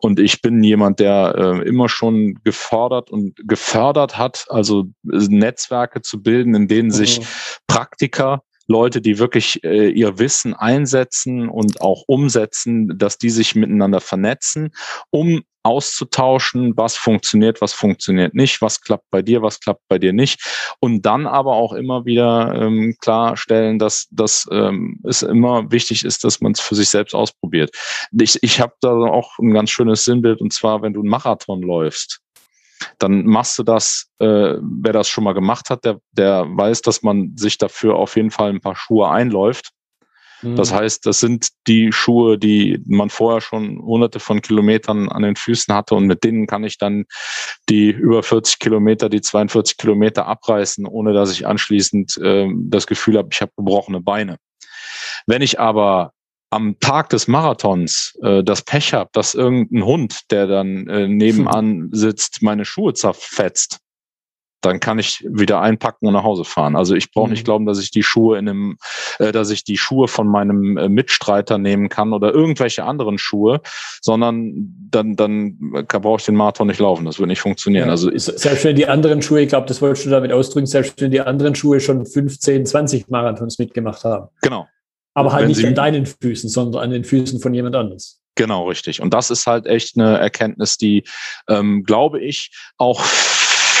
Und 0.00 0.20
ich 0.20 0.42
bin 0.42 0.62
jemand, 0.62 1.00
der 1.00 1.34
äh, 1.36 1.68
immer 1.68 1.88
schon 1.88 2.38
gefordert 2.44 3.10
und 3.10 3.36
gefördert 3.36 4.18
hat, 4.18 4.46
also 4.48 4.84
Netzwerke 5.02 6.02
zu 6.02 6.22
bilden, 6.22 6.54
in 6.54 6.68
denen 6.68 6.90
sich 6.90 7.20
mhm. 7.20 7.24
Praktiker 7.66 8.42
Leute, 8.68 9.00
die 9.00 9.18
wirklich 9.18 9.62
äh, 9.64 9.88
ihr 9.88 10.18
Wissen 10.18 10.54
einsetzen 10.54 11.48
und 11.48 11.80
auch 11.80 12.02
umsetzen, 12.06 12.98
dass 12.98 13.18
die 13.18 13.30
sich 13.30 13.54
miteinander 13.54 14.00
vernetzen, 14.00 14.70
um 15.10 15.42
auszutauschen, 15.66 16.76
was 16.76 16.96
funktioniert, 16.96 17.60
was 17.60 17.72
funktioniert 17.72 18.34
nicht, 18.34 18.62
was 18.62 18.80
klappt 18.80 19.04
bei 19.10 19.20
dir, 19.20 19.42
was 19.42 19.60
klappt 19.60 19.82
bei 19.88 19.98
dir 19.98 20.12
nicht. 20.12 20.40
Und 20.80 21.02
dann 21.02 21.26
aber 21.26 21.54
auch 21.54 21.72
immer 21.72 22.04
wieder 22.04 22.54
ähm, 22.54 22.94
klarstellen, 23.00 23.78
dass, 23.78 24.06
dass 24.10 24.48
ähm, 24.52 25.00
es 25.04 25.22
immer 25.22 25.70
wichtig 25.70 26.04
ist, 26.04 26.24
dass 26.24 26.40
man 26.40 26.52
es 26.52 26.60
für 26.60 26.74
sich 26.74 26.88
selbst 26.88 27.14
ausprobiert. 27.14 27.74
Ich, 28.18 28.42
ich 28.42 28.60
habe 28.60 28.74
da 28.80 28.90
auch 28.90 29.38
ein 29.38 29.52
ganz 29.52 29.70
schönes 29.70 30.04
Sinnbild, 30.04 30.40
und 30.40 30.52
zwar, 30.52 30.82
wenn 30.82 30.92
du 30.92 31.00
einen 31.00 31.10
Marathon 31.10 31.62
läufst, 31.62 32.20
dann 32.98 33.24
machst 33.26 33.58
du 33.58 33.62
das, 33.62 34.06
äh, 34.18 34.54
wer 34.60 34.92
das 34.92 35.08
schon 35.08 35.24
mal 35.24 35.32
gemacht 35.32 35.70
hat, 35.70 35.84
der, 35.84 35.98
der 36.12 36.46
weiß, 36.48 36.82
dass 36.82 37.02
man 37.02 37.32
sich 37.36 37.58
dafür 37.58 37.96
auf 37.96 38.16
jeden 38.16 38.30
Fall 38.30 38.50
ein 38.50 38.60
paar 38.60 38.76
Schuhe 38.76 39.08
einläuft. 39.08 39.70
Das 40.54 40.70
mhm. 40.70 40.76
heißt, 40.76 41.06
das 41.06 41.18
sind 41.18 41.48
die 41.66 41.92
Schuhe, 41.92 42.38
die 42.38 42.80
man 42.86 43.10
vorher 43.10 43.40
schon 43.40 43.78
hunderte 43.78 44.20
von 44.20 44.42
Kilometern 44.42 45.08
an 45.08 45.22
den 45.22 45.36
Füßen 45.36 45.74
hatte 45.74 45.94
und 45.94 46.06
mit 46.06 46.22
denen 46.24 46.46
kann 46.46 46.64
ich 46.64 46.78
dann 46.78 47.04
die 47.68 47.90
über 47.90 48.22
40 48.22 48.58
Kilometer, 48.58 49.08
die 49.08 49.20
42 49.20 49.76
Kilometer 49.76 50.26
abreißen, 50.26 50.86
ohne 50.86 51.12
dass 51.12 51.32
ich 51.32 51.46
anschließend 51.46 52.18
äh, 52.18 52.48
das 52.54 52.86
Gefühl 52.86 53.18
habe, 53.18 53.28
ich 53.32 53.40
habe 53.40 53.52
gebrochene 53.56 54.00
Beine. 54.00 54.38
Wenn 55.26 55.42
ich 55.42 55.58
aber 55.58 56.12
am 56.50 56.78
Tag 56.78 57.08
des 57.08 57.26
Marathons 57.26 58.16
äh, 58.22 58.44
das 58.44 58.62
Pech 58.62 58.94
habe, 58.94 59.10
dass 59.12 59.34
irgendein 59.34 59.84
Hund, 59.84 60.20
der 60.30 60.46
dann 60.46 60.86
äh, 60.88 61.08
nebenan 61.08 61.88
sitzt, 61.92 62.42
meine 62.42 62.64
Schuhe 62.64 62.94
zerfetzt, 62.94 63.80
dann 64.60 64.80
kann 64.80 64.98
ich 64.98 65.24
wieder 65.28 65.60
einpacken 65.60 66.06
und 66.06 66.14
nach 66.14 66.24
Hause 66.24 66.44
fahren. 66.44 66.76
Also 66.76 66.94
ich 66.94 67.12
brauche 67.12 67.30
nicht 67.30 67.42
mhm. 67.42 67.44
glauben, 67.44 67.66
dass 67.66 67.78
ich 67.78 67.90
die 67.90 68.02
Schuhe 68.02 68.38
in 68.38 68.48
einem, 68.48 68.78
äh, 69.18 69.32
dass 69.32 69.50
ich 69.50 69.64
die 69.64 69.76
Schuhe 69.76 70.08
von 70.08 70.26
meinem 70.26 70.76
äh, 70.76 70.88
Mitstreiter 70.88 71.58
nehmen 71.58 71.88
kann 71.88 72.12
oder 72.12 72.32
irgendwelche 72.32 72.84
anderen 72.84 73.18
Schuhe, 73.18 73.60
sondern 74.00 74.52
dann, 74.90 75.16
dann 75.16 75.58
brauche 75.86 76.20
ich 76.20 76.26
den 76.26 76.36
Marathon 76.36 76.66
nicht 76.66 76.80
laufen. 76.80 77.04
Das 77.04 77.18
wird 77.18 77.28
nicht 77.28 77.40
funktionieren. 77.40 77.86
Ja, 77.86 77.92
also 77.92 78.10
selbst 78.16 78.64
wenn 78.64 78.76
die 78.76 78.88
anderen 78.88 79.22
Schuhe, 79.22 79.42
ich 79.42 79.48
glaube, 79.48 79.66
das 79.66 79.80
wolltest 79.82 80.06
du 80.06 80.10
damit 80.10 80.32
ausdrücken, 80.32 80.66
selbst 80.66 81.00
wenn 81.00 81.10
die 81.10 81.20
anderen 81.20 81.54
Schuhe 81.54 81.80
schon 81.80 82.06
15, 82.06 82.66
20 82.66 83.08
Marathons 83.08 83.58
mitgemacht 83.58 84.04
haben. 84.04 84.28
Genau. 84.42 84.66
Aber 85.14 85.32
halt 85.32 85.48
nicht 85.48 85.64
an 85.64 85.74
deinen 85.74 86.04
Füßen, 86.06 86.50
sondern 86.50 86.82
an 86.82 86.90
den 86.90 87.04
Füßen 87.04 87.40
von 87.40 87.54
jemand 87.54 87.74
anderes. 87.74 88.20
Genau, 88.34 88.68
richtig. 88.68 89.00
Und 89.00 89.14
das 89.14 89.30
ist 89.30 89.46
halt 89.46 89.64
echt 89.66 89.96
eine 89.96 90.18
Erkenntnis, 90.18 90.76
die, 90.76 91.04
ähm, 91.48 91.84
glaube 91.84 92.20
ich, 92.20 92.50
auch 92.76 93.02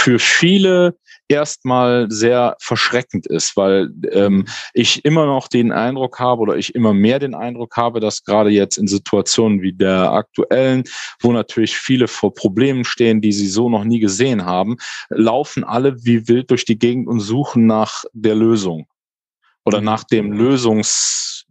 für 0.06 0.20
viele 0.20 0.96
erstmal 1.26 2.08
sehr 2.08 2.54
verschreckend 2.60 3.26
ist, 3.26 3.56
weil 3.56 3.90
ähm, 4.12 4.46
ich 4.72 5.04
immer 5.04 5.26
noch 5.26 5.48
den 5.48 5.72
Eindruck 5.72 6.20
habe 6.20 6.42
oder 6.42 6.56
ich 6.56 6.76
immer 6.76 6.94
mehr 6.94 7.18
den 7.18 7.34
Eindruck 7.34 7.76
habe, 7.76 7.98
dass 7.98 8.22
gerade 8.22 8.50
jetzt 8.50 8.78
in 8.78 8.86
Situationen 8.86 9.62
wie 9.62 9.72
der 9.72 10.12
aktuellen, 10.12 10.84
wo 11.18 11.32
natürlich 11.32 11.76
viele 11.76 12.06
vor 12.06 12.32
Problemen 12.32 12.84
stehen, 12.84 13.20
die 13.20 13.32
sie 13.32 13.48
so 13.48 13.68
noch 13.68 13.82
nie 13.82 13.98
gesehen 13.98 14.44
haben, 14.44 14.76
laufen 15.08 15.64
alle 15.64 15.96
wie 16.04 16.28
wild 16.28 16.52
durch 16.52 16.64
die 16.64 16.78
Gegend 16.78 17.08
und 17.08 17.18
suchen 17.18 17.66
nach 17.66 18.04
der 18.12 18.36
Lösung 18.36 18.86
oder 19.64 19.80
nach 19.80 20.04
dem 20.04 20.32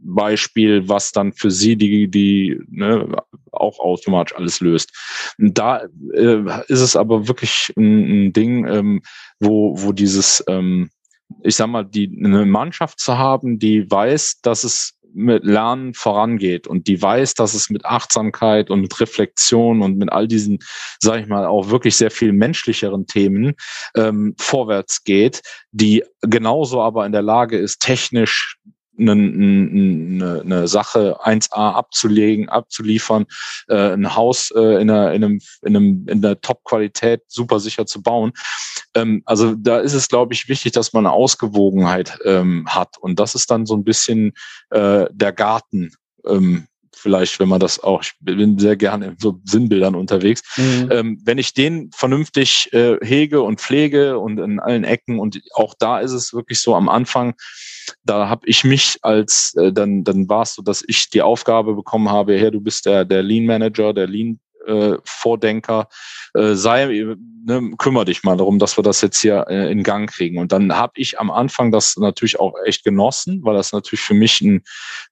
Lösungsbeispiel, 0.05 0.87
was 0.87 1.11
dann 1.11 1.33
für 1.33 1.51
sie 1.51 1.75
die, 1.75 2.07
die 2.07 2.59
ne, 2.69 3.07
auch 3.51 3.79
automatisch 3.79 4.35
alles 4.35 4.59
löst. 4.59 4.91
Da 5.37 5.83
äh, 6.13 6.43
ist 6.67 6.81
es 6.81 6.95
aber 6.95 7.27
wirklich 7.27 7.73
ein, 7.77 8.27
ein 8.27 8.33
Ding, 8.33 8.67
ähm, 8.67 9.01
wo, 9.39 9.75
wo 9.77 9.91
dieses, 9.91 10.43
ähm, 10.47 10.89
ich 11.43 11.55
sag 11.55 11.67
mal, 11.67 11.83
die 11.83 12.11
eine 12.23 12.45
Mannschaft 12.45 12.99
zu 12.99 13.17
haben, 13.17 13.59
die 13.59 13.89
weiß, 13.89 14.41
dass 14.41 14.63
es 14.63 14.91
mit 15.17 15.45
Lernen 15.45 15.93
vorangeht 15.93 16.67
und 16.67 16.87
die 16.87 17.01
weiß, 17.01 17.35
dass 17.35 17.53
es 17.53 17.69
mit 17.69 17.85
Achtsamkeit 17.85 18.69
und 18.69 18.81
mit 18.81 18.99
Reflexion 18.99 19.81
und 19.81 19.97
mit 19.97 20.11
all 20.11 20.27
diesen, 20.27 20.59
sage 20.99 21.21
ich 21.21 21.27
mal, 21.27 21.45
auch 21.45 21.69
wirklich 21.69 21.95
sehr 21.95 22.11
viel 22.11 22.33
menschlicheren 22.33 23.07
Themen 23.07 23.53
ähm, 23.95 24.35
vorwärts 24.37 25.05
geht, 25.05 25.41
die 25.71 26.03
genauso 26.19 26.81
aber 26.81 27.05
in 27.05 27.13
der 27.13 27.21
Lage 27.21 27.57
ist, 27.57 27.79
technisch 27.79 28.57
eine, 28.97 29.11
eine, 29.11 30.41
eine 30.41 30.67
Sache 30.67 31.19
1a 31.23 31.73
abzulegen, 31.73 32.49
abzuliefern, 32.49 33.25
äh, 33.67 33.93
ein 33.93 34.15
Haus 34.15 34.51
äh, 34.51 34.81
in, 34.81 34.89
einer, 34.89 35.13
in, 35.13 35.23
einem, 35.23 35.41
in, 35.61 35.75
einem, 35.75 36.07
in 36.07 36.21
der 36.21 36.39
Top-Qualität 36.41 37.23
super 37.27 37.59
sicher 37.59 37.85
zu 37.85 38.01
bauen. 38.01 38.33
Ähm, 38.93 39.21
also 39.25 39.55
da 39.55 39.79
ist 39.79 39.93
es, 39.93 40.07
glaube 40.07 40.33
ich, 40.33 40.47
wichtig, 40.49 40.71
dass 40.71 40.93
man 40.93 41.05
eine 41.05 41.13
Ausgewogenheit 41.13 42.17
ähm, 42.25 42.65
hat. 42.67 42.97
Und 42.99 43.19
das 43.19 43.35
ist 43.35 43.51
dann 43.51 43.65
so 43.65 43.75
ein 43.75 43.83
bisschen 43.83 44.33
äh, 44.69 45.05
der 45.11 45.33
Garten. 45.33 45.91
Ähm, 46.25 46.67
vielleicht, 47.05 47.39
wenn 47.39 47.49
man 47.49 47.59
das 47.59 47.79
auch, 47.83 48.01
ich 48.01 48.13
bin 48.19 48.57
sehr 48.57 48.75
gerne 48.75 49.05
in 49.09 49.15
so 49.19 49.39
Sinnbildern 49.43 49.93
unterwegs. 49.93 50.41
Mhm. 50.57 50.89
Ähm, 50.91 51.21
wenn 51.23 51.37
ich 51.37 51.53
den 51.53 51.91
vernünftig 51.93 52.73
äh, 52.73 52.97
hege 53.05 53.43
und 53.43 53.61
pflege 53.61 54.17
und 54.17 54.39
in 54.39 54.59
allen 54.59 54.83
Ecken 54.83 55.19
und 55.19 55.39
auch 55.53 55.75
da 55.77 55.99
ist 55.99 56.13
es 56.13 56.33
wirklich 56.33 56.59
so 56.59 56.73
am 56.73 56.89
Anfang, 56.89 57.35
da 58.03 58.27
habe 58.27 58.47
ich 58.47 58.63
mich 58.63 58.97
als, 59.03 59.53
äh, 59.55 59.71
dann, 59.71 60.03
dann 60.03 60.27
war 60.27 60.41
es 60.41 60.55
so, 60.55 60.63
dass 60.63 60.83
ich 60.87 61.11
die 61.11 61.21
Aufgabe 61.21 61.75
bekommen 61.75 62.09
habe, 62.09 62.39
Herr, 62.39 62.49
du 62.49 62.59
bist 62.59 62.87
der, 62.87 63.05
der 63.05 63.21
Lean 63.21 63.45
Manager, 63.45 63.93
der 63.93 64.07
Lean 64.07 64.39
äh, 64.67 64.97
Vordenker, 65.03 65.87
äh, 66.33 66.53
sei, 66.53 66.85
ne, 66.85 67.71
kümmere 67.77 68.05
dich 68.05 68.23
mal 68.23 68.37
darum, 68.37 68.59
dass 68.59 68.77
wir 68.77 68.83
das 68.83 69.01
jetzt 69.01 69.19
hier 69.19 69.45
äh, 69.49 69.71
in 69.71 69.83
Gang 69.83 70.09
kriegen. 70.09 70.37
Und 70.37 70.51
dann 70.51 70.75
habe 70.75 70.93
ich 70.95 71.19
am 71.19 71.31
Anfang 71.31 71.71
das 71.71 71.97
natürlich 71.97 72.39
auch 72.39 72.53
echt 72.65 72.83
genossen, 72.83 73.41
weil 73.43 73.55
das 73.55 73.71
natürlich 73.71 74.01
für 74.01 74.13
mich 74.13 74.41
ein, 74.41 74.63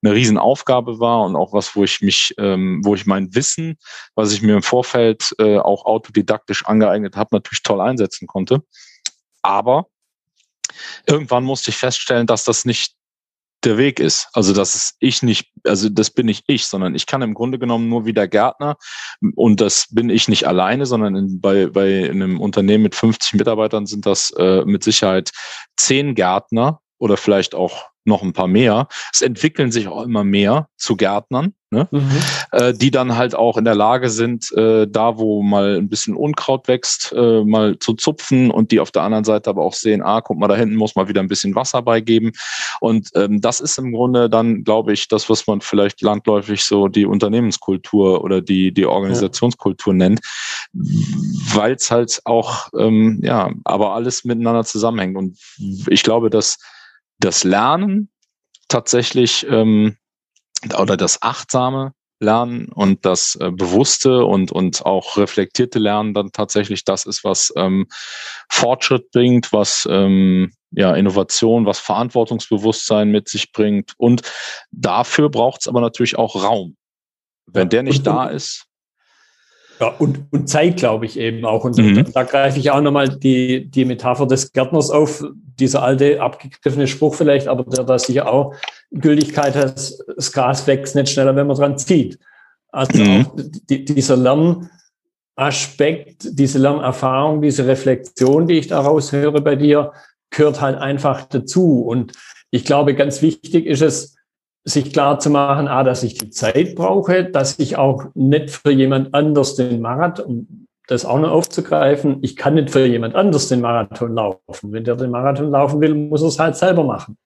eine 0.03 0.13
Riesenaufgabe 0.13 0.99
war 0.99 1.21
und 1.21 1.35
auch 1.35 1.53
was, 1.53 1.75
wo 1.75 1.83
ich 1.83 2.01
mich, 2.01 2.33
ähm, 2.37 2.81
wo 2.83 2.95
ich 2.95 3.05
mein 3.05 3.33
Wissen, 3.35 3.77
was 4.15 4.33
ich 4.33 4.41
mir 4.41 4.55
im 4.55 4.63
Vorfeld 4.63 5.33
auch 5.39 5.85
autodidaktisch 5.85 6.65
angeeignet 6.65 7.15
habe, 7.15 7.29
natürlich 7.31 7.63
toll 7.63 7.81
einsetzen 7.81 8.27
konnte. 8.27 8.63
Aber 9.41 9.87
irgendwann 11.07 11.43
musste 11.43 11.71
ich 11.71 11.77
feststellen, 11.77 12.27
dass 12.27 12.43
das 12.43 12.65
nicht 12.65 12.95
der 13.66 13.78
Weg 13.78 13.99
ist. 13.99 14.30
Also 14.34 14.53
das 14.53 14.76
ist 14.76 14.95
ich 14.99 15.24
nicht, 15.24 15.51
also 15.66 15.89
das 15.89 16.11
bin 16.11 16.26
nicht 16.26 16.43
ich, 16.47 16.66
sondern 16.66 16.95
ich 16.95 17.05
kann 17.05 17.22
im 17.22 17.34
Grunde 17.34 17.59
genommen 17.59 17.89
nur 17.89 18.05
wie 18.05 18.14
der 18.14 18.28
Gärtner 18.28 18.78
und 19.36 19.61
das 19.61 19.88
bin 19.89 20.09
ich 20.09 20.28
nicht 20.28 20.47
alleine, 20.47 20.86
sondern 20.86 21.16
in, 21.16 21.41
bei, 21.41 21.68
bei 21.68 22.09
einem 22.09 22.39
Unternehmen 22.39 22.84
mit 22.84 22.95
50 22.95 23.34
Mitarbeitern 23.34 23.86
sind 23.86 24.05
das 24.05 24.32
äh, 24.32 24.64
mit 24.66 24.84
Sicherheit 24.84 25.32
zehn 25.78 26.16
Gärtner 26.16 26.80
oder 26.97 27.18
vielleicht 27.18 27.55
auch 27.55 27.92
noch 28.05 28.21
ein 28.21 28.33
paar 28.33 28.47
mehr. 28.47 28.87
Es 29.11 29.21
entwickeln 29.21 29.71
sich 29.71 29.87
auch 29.87 30.03
immer 30.03 30.23
mehr 30.23 30.67
zu 30.77 30.97
Gärtnern, 30.97 31.53
ne? 31.69 31.87
Mhm. 31.91 32.11
Äh, 32.51 32.73
die 32.73 32.91
dann 32.91 33.15
halt 33.15 33.35
auch 33.35 33.57
in 33.57 33.65
der 33.65 33.75
Lage 33.75 34.09
sind, 34.09 34.51
äh, 34.53 34.87
da 34.87 35.17
wo 35.17 35.41
mal 35.41 35.77
ein 35.77 35.89
bisschen 35.89 36.15
Unkraut 36.15 36.67
wächst, 36.67 37.13
äh, 37.15 37.43
mal 37.43 37.79
zu 37.79 37.93
zupfen 37.93 38.51
und 38.51 38.71
die 38.71 38.79
auf 38.79 38.91
der 38.91 39.03
anderen 39.03 39.23
Seite 39.23 39.49
aber 39.49 39.63
auch 39.63 39.73
sehen, 39.73 40.01
ah, 40.01 40.21
guck 40.21 40.37
mal, 40.37 40.47
da 40.47 40.55
hinten 40.55 40.75
muss 40.75 40.95
man 40.95 41.07
wieder 41.07 41.21
ein 41.21 41.27
bisschen 41.27 41.55
Wasser 41.55 41.81
beigeben. 41.81 42.31
Und 42.81 43.09
ähm, 43.15 43.39
das 43.39 43.61
ist 43.61 43.77
im 43.77 43.93
Grunde 43.93 44.29
dann, 44.29 44.63
glaube 44.63 44.93
ich, 44.93 45.07
das, 45.07 45.29
was 45.29 45.47
man 45.47 45.61
vielleicht 45.61 46.01
landläufig 46.01 46.63
so 46.63 46.87
die 46.87 47.05
Unternehmenskultur 47.05 48.23
oder 48.23 48.41
die, 48.41 48.73
die 48.73 48.85
Organisationskultur 48.85 49.93
ja. 49.93 49.97
nennt, 49.97 50.21
weil 50.73 51.73
es 51.73 51.89
halt 51.89 52.21
auch, 52.25 52.67
ähm, 52.77 53.19
ja, 53.23 53.51
aber 53.63 53.93
alles 53.93 54.25
miteinander 54.25 54.65
zusammenhängt. 54.65 55.15
Und 55.15 55.37
ich 55.87 56.03
glaube, 56.03 56.29
dass 56.29 56.57
das 57.20 57.43
Lernen 57.43 58.09
tatsächlich 58.68 59.45
ähm, 59.49 59.97
oder 60.78 60.97
das 60.97 61.22
achtsame 61.22 61.93
Lernen 62.20 62.70
und 62.70 63.05
das 63.05 63.36
äh, 63.36 63.51
bewusste 63.51 64.26
und, 64.26 64.51
und 64.51 64.86
auch 64.86 65.18
reflektierte 65.18 65.78
Lernen 65.78 66.14
dann 66.14 66.32
tatsächlich 66.32 66.86
das 66.86 67.05
ist, 67.05 67.24
was 67.24 67.53
ähm, 67.55 67.88
Fortschritt 68.49 69.11
bringt, 69.11 69.51
was 69.51 69.88
ähm, 69.89 70.53
ja, 70.72 70.95
Innovation, 70.95 71.66
was 71.66 71.80
Verantwortungsbewusstsein 71.80 73.09
mit 73.09 73.30
sich 73.30 73.51
bringt. 73.51 73.93
Und 73.97 74.24
dafür 74.72 75.30
braucht 75.30 75.61
es 75.61 75.68
aber 75.68 75.82
natürlich 75.82 76.18
auch 76.18 76.41
Raum. 76.41 76.78
Wenn 77.45 77.70
der 77.70 77.84
nicht 77.84 78.07
da 78.07 78.28
ist, 78.28 78.66
ja, 79.80 79.88
und, 79.99 80.21
und 80.32 80.47
Zeit, 80.47 80.78
glaube 80.78 81.05
ich, 81.05 81.19
eben 81.19 81.45
auch. 81.45 81.65
Und 81.65 81.78
mhm. 81.78 82.05
da 82.13 82.24
greife 82.24 82.59
ich 82.59 82.71
auch 82.71 82.82
nochmal 82.82 83.09
die, 83.09 83.69
die 83.69 83.86
Metapher 83.86 84.28
des 84.28 84.51
Gärtners 84.51 84.91
auf, 84.91 85.24
dieser 85.59 85.84
alte, 85.84 86.21
abgegriffene 86.21 86.88
Spruch 86.88 87.15
vielleicht, 87.15 87.47
aber 87.47 87.63
der 87.63 87.84
da 87.84 87.99
sicher 87.99 88.32
auch 88.32 88.55
Gültigkeit 88.91 89.55
hat, 89.55 89.91
das 90.15 90.32
Gras 90.32 90.65
wächst 90.67 90.95
nicht 90.95 91.09
schneller, 91.09 91.36
wenn 91.36 91.47
man 91.47 91.57
dran 91.57 91.78
zieht. 91.78 92.17
Also 92.71 93.03
mhm. 93.03 93.28
die, 93.69 93.86
dieser 93.86 94.17
Lernaspekt, 94.17 96.28
diese 96.32 96.59
Lernerfahrung, 96.59 97.41
diese 97.41 97.67
Reflexion, 97.67 98.47
die 98.47 98.55
ich 98.55 98.67
daraus 98.67 99.11
höre 99.11 99.41
bei 99.41 99.55
dir, 99.55 99.91
gehört 100.32 100.61
halt 100.61 100.78
einfach 100.78 101.26
dazu. 101.26 101.82
Und 101.82 102.13
ich 102.49 102.65
glaube, 102.65 102.95
ganz 102.95 103.21
wichtig 103.21 103.67
ist 103.67 103.82
es, 103.82 104.15
sich 104.66 104.93
klar 104.93 105.20
zu 105.20 105.30
machen, 105.30 105.68
ah, 105.68 105.84
dass 105.84 106.03
ich 106.03 106.18
die 106.18 106.30
Zeit 106.30 106.76
brauche, 106.76 107.26
dass 107.26 107.59
ich 107.59 107.78
auch 107.78 108.05
nicht 108.14 108.49
für 108.49 108.72
jemand 108.72 109.14
anders 109.14 109.55
den 109.55 109.82
Marathon, 109.82 110.26
um 110.26 110.68
das 110.88 111.05
auch 111.05 111.20
noch 111.20 111.32
aufzugreifen, 111.32 112.20
ich 112.22 112.36
kann 112.36 112.55
nicht 112.55 112.70
für 112.70 112.86
jemand 112.86 113.16
anders 113.16 113.47
den 113.47 113.61
Marathon 113.61 114.16
laufen. 114.16 114.72
Wenn 114.72 114.84
der 114.84 114.95
den 114.95 115.11
Marathon 115.11 115.49
laufen 115.49 115.82
will, 115.82 115.93
muss 115.93 116.22
er 116.22 116.28
es 116.28 116.39
halt 116.39 116.55
selber 116.55 116.84
machen. 116.84 117.18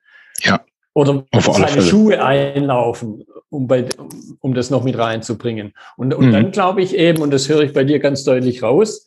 Ja. 0.43 0.59
oder 0.93 1.25
seine 1.31 1.81
Schuhe 1.81 2.23
einlaufen, 2.23 3.25
um, 3.49 3.67
bei, 3.67 3.85
um 4.39 4.53
das 4.53 4.69
noch 4.69 4.83
mit 4.83 4.97
reinzubringen. 4.97 5.73
Und, 5.95 6.13
und 6.13 6.27
mhm. 6.27 6.31
dann 6.31 6.51
glaube 6.51 6.83
ich 6.83 6.95
eben, 6.95 7.23
und 7.23 7.31
das 7.31 7.49
höre 7.49 7.61
ich 7.61 7.73
bei 7.73 7.83
dir 7.83 7.99
ganz 7.99 8.23
deutlich 8.23 8.61
raus, 8.61 9.05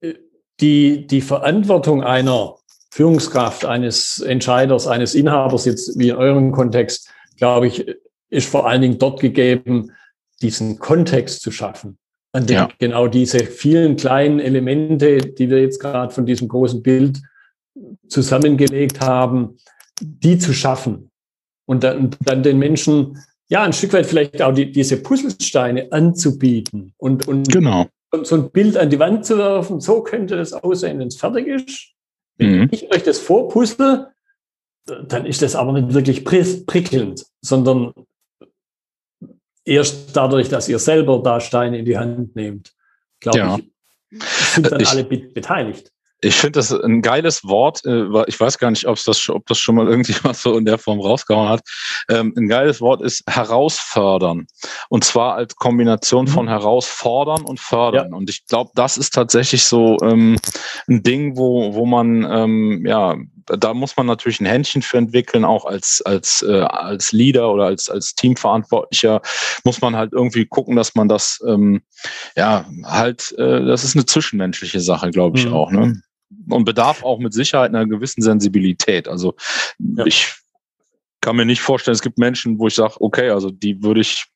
äh, 0.00 0.14
die, 0.60 1.06
die 1.06 1.20
Verantwortung 1.20 2.02
einer 2.02 2.56
Führungskraft, 2.90 3.64
eines 3.64 4.20
Entscheiders, 4.20 4.86
eines 4.86 5.14
Inhabers, 5.14 5.64
jetzt 5.66 5.98
wie 5.98 6.10
in 6.10 6.16
eurem 6.16 6.52
Kontext, 6.52 7.10
glaube 7.42 7.66
ich, 7.66 7.84
ist 8.30 8.48
vor 8.48 8.68
allen 8.68 8.82
Dingen 8.82 8.98
dort 8.98 9.18
gegeben, 9.18 9.90
diesen 10.42 10.78
Kontext 10.78 11.42
zu 11.42 11.50
schaffen, 11.50 11.98
an 12.30 12.46
dem 12.46 12.54
ja. 12.54 12.68
genau 12.78 13.08
diese 13.08 13.40
vielen 13.40 13.96
kleinen 13.96 14.38
Elemente, 14.38 15.16
die 15.18 15.50
wir 15.50 15.60
jetzt 15.60 15.80
gerade 15.80 16.14
von 16.14 16.24
diesem 16.24 16.46
großen 16.46 16.84
Bild 16.84 17.20
zusammengelegt 18.06 19.00
haben, 19.00 19.56
die 20.00 20.38
zu 20.38 20.52
schaffen 20.52 21.10
und 21.66 21.82
dann, 21.82 22.10
dann 22.20 22.44
den 22.44 22.60
Menschen 22.60 23.18
ja 23.48 23.64
ein 23.64 23.72
Stück 23.72 23.92
weit 23.94 24.06
vielleicht 24.06 24.40
auch 24.40 24.54
die, 24.54 24.70
diese 24.70 24.98
Puzzlesteine 24.98 25.90
anzubieten 25.90 26.94
und, 26.96 27.26
und 27.26 27.52
genau. 27.52 27.88
so 28.22 28.36
ein 28.36 28.52
Bild 28.52 28.76
an 28.76 28.88
die 28.88 29.00
Wand 29.00 29.26
zu 29.26 29.36
werfen, 29.36 29.80
so 29.80 30.04
könnte 30.04 30.36
das 30.36 30.52
aussehen, 30.52 31.00
wenn 31.00 31.08
es 31.08 31.16
fertig 31.16 31.48
ist. 31.48 31.92
Wenn 32.36 32.60
mhm. 32.60 32.68
ich 32.70 32.94
euch 32.94 33.02
das 33.02 33.18
vorpuzzle, 33.18 34.11
dann 34.84 35.26
ist 35.26 35.42
das 35.42 35.54
aber 35.54 35.72
nicht 35.72 35.94
wirklich 35.94 36.24
prickelnd, 36.24 37.24
sondern 37.40 37.92
erst 39.64 40.16
dadurch, 40.16 40.48
dass 40.48 40.68
ihr 40.68 40.78
selber 40.78 41.22
da 41.22 41.40
Steine 41.40 41.78
in 41.78 41.84
die 41.84 41.98
Hand 41.98 42.34
nehmt, 42.34 42.72
glaube 43.20 43.38
ja. 43.38 43.58
ich, 43.58 44.22
sind 44.54 44.70
dann 44.70 44.80
ich, 44.80 44.88
alle 44.88 45.04
beteiligt. 45.04 45.92
Ich 46.24 46.36
finde 46.36 46.60
das 46.60 46.72
ein 46.72 47.02
geiles 47.02 47.42
Wort. 47.44 47.84
Äh, 47.84 48.06
ich 48.28 48.38
weiß 48.38 48.58
gar 48.58 48.70
nicht, 48.70 48.86
ob 48.86 48.96
das, 49.04 49.28
ob 49.28 49.44
das 49.46 49.58
schon 49.58 49.74
mal 49.74 49.88
irgendjemand 49.88 50.36
so 50.36 50.56
in 50.56 50.64
der 50.64 50.78
Form 50.78 51.00
rausgehauen 51.00 51.48
hat. 51.48 51.62
Ähm, 52.08 52.32
ein 52.36 52.48
geiles 52.48 52.80
Wort 52.80 53.02
ist 53.02 53.24
herausfördern. 53.26 54.46
Und 54.88 55.04
zwar 55.04 55.34
als 55.34 55.56
Kombination 55.56 56.28
von 56.28 56.46
mhm. 56.46 56.50
herausfordern 56.50 57.42
und 57.42 57.58
fördern. 57.58 58.10
Ja. 58.10 58.16
Und 58.16 58.30
ich 58.30 58.46
glaube, 58.46 58.70
das 58.74 58.96
ist 58.96 59.14
tatsächlich 59.14 59.64
so 59.64 59.96
ähm, 60.02 60.38
ein 60.88 61.02
Ding, 61.02 61.36
wo, 61.36 61.74
wo 61.74 61.86
man, 61.86 62.24
ähm, 62.30 62.86
ja, 62.86 63.16
da 63.46 63.74
muss 63.74 63.96
man 63.96 64.06
natürlich 64.06 64.40
ein 64.40 64.46
Händchen 64.46 64.82
für 64.82 64.98
entwickeln, 64.98 65.44
auch 65.44 65.64
als, 65.64 66.02
als, 66.02 66.42
äh, 66.42 66.60
als 66.60 67.12
Leader 67.12 67.52
oder 67.52 67.64
als, 67.64 67.88
als 67.88 68.14
Teamverantwortlicher 68.14 69.20
muss 69.64 69.80
man 69.80 69.96
halt 69.96 70.12
irgendwie 70.12 70.46
gucken, 70.46 70.76
dass 70.76 70.94
man 70.94 71.08
das, 71.08 71.42
ähm, 71.46 71.82
ja, 72.36 72.66
halt, 72.84 73.32
äh, 73.38 73.64
das 73.64 73.84
ist 73.84 73.96
eine 73.96 74.06
zwischenmenschliche 74.06 74.80
Sache, 74.80 75.10
glaube 75.10 75.38
ich 75.38 75.46
mhm. 75.46 75.52
auch. 75.52 75.70
Ne? 75.70 76.02
und 76.48 76.64
bedarf 76.64 77.02
auch 77.02 77.18
mit 77.18 77.32
Sicherheit 77.32 77.70
einer 77.70 77.86
gewissen 77.86 78.22
Sensibilität. 78.22 79.08
Also 79.08 79.34
ja. 79.78 80.06
ich 80.06 80.34
kann 81.20 81.36
mir 81.36 81.44
nicht 81.44 81.60
vorstellen, 81.60 81.94
es 81.94 82.02
gibt 82.02 82.18
Menschen, 82.18 82.58
wo 82.58 82.66
ich 82.66 82.74
sage, 82.74 82.94
okay, 83.00 83.30
also 83.30 83.50
die 83.50 83.82
würde 83.82 84.00
ich 84.00 84.26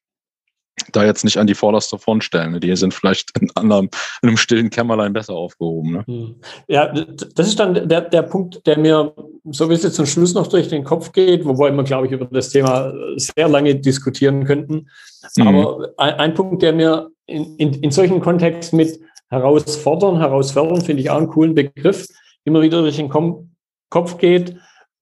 da 0.93 1.05
jetzt 1.05 1.24
nicht 1.24 1.39
an 1.39 1.47
die 1.47 1.55
vorderste 1.55 1.99
Front 1.99 2.24
stellen. 2.24 2.61
Die 2.61 2.77
sind 2.77 2.93
vielleicht 2.93 3.39
in, 3.39 3.51
anderem, 3.55 3.89
in 4.22 4.29
einem 4.29 4.37
stillen 4.37 4.70
Kämmerlein 4.70 5.12
besser 5.12 5.35
aufgehoben. 5.35 5.93
Ne? 5.93 6.05
Hm. 6.07 6.35
Ja, 6.68 6.93
das 6.93 7.49
ist 7.49 7.59
dann 7.59 7.89
der, 7.89 8.03
der 8.03 8.22
Punkt, 8.22 8.66
der 8.66 8.79
mir 8.79 9.14
so 9.51 9.70
wie 9.70 9.74
es 9.74 9.83
jetzt 9.83 9.97
zum 9.97 10.07
Schluss 10.07 10.35
noch 10.35 10.47
durch 10.47 10.68
den 10.68 10.85
Kopf 10.85 11.12
geht, 11.12 11.45
wobei 11.45 11.70
wir, 11.70 11.85
glaube 11.85 12.07
ich, 12.07 12.12
über 12.12 12.27
das 12.27 12.51
Thema 12.51 12.93
sehr 13.16 13.49
lange 13.49 13.74
diskutieren 13.77 14.45
könnten. 14.45 14.89
Mhm. 15.37 15.47
Aber 15.47 15.89
ein, 15.97 16.14
ein, 16.14 16.35
Punkt, 16.35 16.62
der 16.62 16.72
mir 16.72 17.11
in, 17.27 17.57
in, 17.57 17.74
in 17.74 17.91
solchen 17.91 18.20
Kontext 18.20 18.72
mit 18.72 19.01
herausfordern. 19.29 20.18
Herausfordern 20.18 20.81
finde 20.81 21.03
ich 21.03 21.11
auch 21.11 21.18
einen 21.18 21.29
coolen 21.29 21.55
Begriff. 21.55 22.07
Immer 22.45 22.62
wieder 22.62 22.81
durch 22.81 22.97
den 22.97 23.09
Kopf 23.09 24.18
geht. 24.18 24.57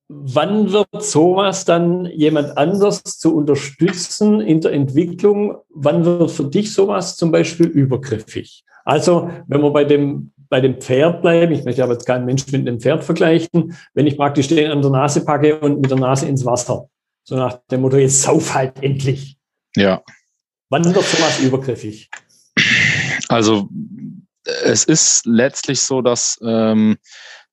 Wann 0.08 0.70
wird 0.70 1.02
sowas 1.02 1.64
dann 1.64 2.06
jemand 2.06 2.58
anders 2.58 3.02
zu 3.02 3.34
unterstützen 3.34 4.40
in 4.40 4.60
der 4.60 4.72
Entwicklung? 4.72 5.56
Wann 5.70 6.04
wird 6.04 6.30
für 6.30 6.44
dich 6.44 6.72
sowas 6.72 7.16
zum 7.16 7.32
Beispiel 7.32 7.66
übergriffig? 7.66 8.64
Also, 8.84 9.30
wenn 9.46 9.62
wir 9.62 9.70
bei 9.70 9.84
dem, 9.84 10.32
bei 10.50 10.60
dem 10.60 10.78
Pferd 10.78 11.22
bleiben, 11.22 11.52
ich 11.54 11.64
möchte 11.64 11.82
aber 11.82 11.94
jetzt 11.94 12.04
keinen 12.04 12.26
Menschen 12.26 12.50
mit 12.52 12.68
einem 12.68 12.80
Pferd 12.80 13.02
vergleichen, 13.02 13.74
wenn 13.94 14.06
ich 14.06 14.16
praktisch 14.16 14.48
den 14.48 14.70
an 14.70 14.82
der 14.82 14.90
Nase 14.90 15.24
packe 15.24 15.58
und 15.60 15.80
mit 15.80 15.90
der 15.90 15.98
Nase 15.98 16.26
ins 16.26 16.44
Wasser. 16.44 16.88
So 17.24 17.36
nach 17.36 17.60
dem 17.70 17.80
Motto, 17.80 17.96
jetzt 17.96 18.20
sauf 18.20 18.52
halt 18.52 18.82
endlich. 18.82 19.38
Ja. 19.74 20.02
Wann 20.68 20.84
wird 20.84 21.04
sowas 21.04 21.40
übergriffig? 21.40 22.10
Also 23.28 23.68
es 24.64 24.84
ist 24.84 25.24
letztlich 25.24 25.80
so, 25.80 26.02
dass 26.02 26.38
ähm, 26.44 26.96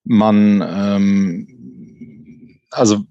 man, 0.04 0.62
ähm, 0.62 1.61
also 2.72 3.04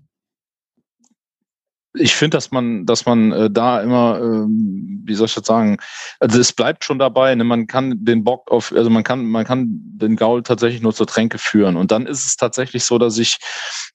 ich 1.94 2.16
finde, 2.16 2.38
dass 2.38 2.52
man, 2.52 2.86
dass 2.86 3.06
man 3.06 3.32
äh, 3.32 3.50
da 3.50 3.82
immer, 3.82 4.20
ähm, 4.22 5.02
wie 5.06 5.14
soll 5.14 5.28
ich 5.28 5.34
das 5.34 5.46
sagen, 5.46 5.78
also 6.20 6.40
es 6.40 6.54
bleibt 6.54 6.86
schon 6.86 7.00
dabei. 7.00 7.36
Ne? 7.36 7.44
Man 7.44 7.68
kann 7.68 8.06
den 8.06 8.24
Bock 8.24 8.50
auf, 8.50 8.72
also 8.72 8.90
man 8.90 9.04
kann, 9.04 9.26
man 9.26 9.44
kann 9.44 9.68
den 9.70 10.16
Gaul 10.16 10.44
tatsächlich 10.44 10.82
nur 10.82 10.94
zur 10.94 11.08
Tränke 11.08 11.38
führen. 11.38 11.76
Und 11.76 11.92
dann 11.92 12.06
ist 12.06 12.26
es 12.26 12.38
tatsächlich 12.38 12.86
so, 12.86 12.98
dass 12.98 13.18
ich 13.18 13.40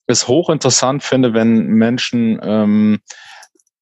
es 0.06 0.28
hochinteressant 0.28 1.02
finde, 1.02 1.32
wenn 1.32 1.68
Menschen 1.68 2.38
ähm, 2.42 2.98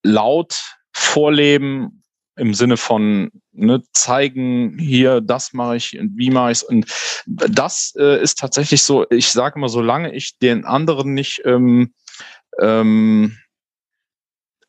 laut 0.05 0.63
vorleben 0.93 2.04
im 2.37 2.55
Sinne 2.55 2.77
von 2.77 3.31
ne, 3.53 3.83
zeigen, 3.93 4.79
hier, 4.79 5.21
das 5.21 5.53
mache 5.53 5.77
ich 5.77 5.99
und 5.99 6.17
wie 6.17 6.31
mache 6.31 6.51
ich 6.51 6.59
es. 6.59 6.63
Und 6.65 6.87
das 7.27 7.95
äh, 7.97 8.23
ist 8.23 8.39
tatsächlich 8.39 8.83
so, 8.83 9.07
ich 9.11 9.29
sage 9.29 9.57
immer, 9.57 9.69
solange 9.69 10.13
ich 10.15 10.39
den 10.39 10.65
anderen 10.65 11.15
nicht 11.15 11.43
ähm, 11.45 11.95
ähm, 12.61 13.37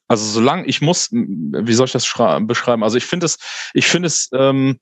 also 0.08 0.26
solange 0.26 0.66
ich 0.66 0.82
muss, 0.82 1.10
wie 1.12 1.74
soll 1.74 1.88
ich 1.88 1.91
das 1.91 2.12
beschreiben? 2.41 2.84
Also 2.84 2.97
ich 2.97 3.06
finde 3.06 3.26
es, 3.26 3.38
ich 3.74 3.88
finde 3.88 4.08
es 4.08 4.30
ähm, 4.34 4.80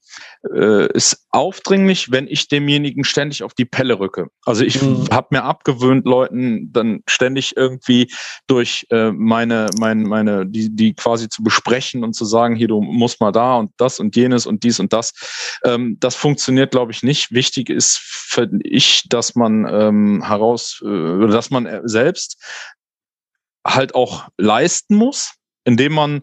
äh, 0.54 0.92
ist 0.94 1.26
aufdringlich, 1.30 2.12
wenn 2.12 2.28
ich 2.28 2.50
demjenigen 2.50 3.06
ständig 3.06 3.44
auf 3.44 3.54
die 3.54 3.66
Pelle 3.66 4.00
rücke. 4.00 4.28
Also 4.46 4.66
ich 4.66 4.82
mhm. 4.82 5.08
habe 5.12 5.28
mir 5.32 5.44
abgewöhnt, 5.44 6.06
Leuten 6.06 6.74
dann 6.74 7.04
ständig 7.08 7.56
irgendwie 7.56 8.12
durch 8.48 8.86
äh, 8.90 9.12
meine, 9.12 9.70
meine, 9.80 10.08
meine, 10.08 10.46
die, 10.46 10.76
die 10.76 10.94
quasi 10.94 11.30
zu 11.30 11.42
besprechen 11.42 12.04
und 12.04 12.14
zu 12.14 12.26
sagen, 12.26 12.56
hier 12.56 12.68
du 12.68 12.82
musst 12.82 13.22
mal 13.22 13.32
da 13.32 13.56
und 13.56 13.72
das 13.78 14.00
und 14.00 14.16
jenes 14.18 14.46
und 14.46 14.64
dies 14.64 14.80
und 14.80 14.92
das. 14.92 15.14
Ähm, 15.64 15.98
das 16.02 16.16
funktioniert, 16.16 16.72
glaube 16.72 16.92
ich, 16.92 17.02
nicht. 17.02 17.32
Wichtig 17.32 17.70
ist, 17.70 17.98
finde 17.98 18.68
ich, 18.68 19.08
dass 19.08 19.36
man 19.36 19.66
ähm, 19.72 20.24
heraus, 20.26 20.84
äh, 20.86 21.28
dass 21.28 21.50
man 21.50 21.82
selbst 21.86 22.38
halt 23.66 23.96
auch 23.96 24.28
leisten 24.38 24.96
muss, 24.96 25.36
indem 25.64 25.94
man 25.94 26.22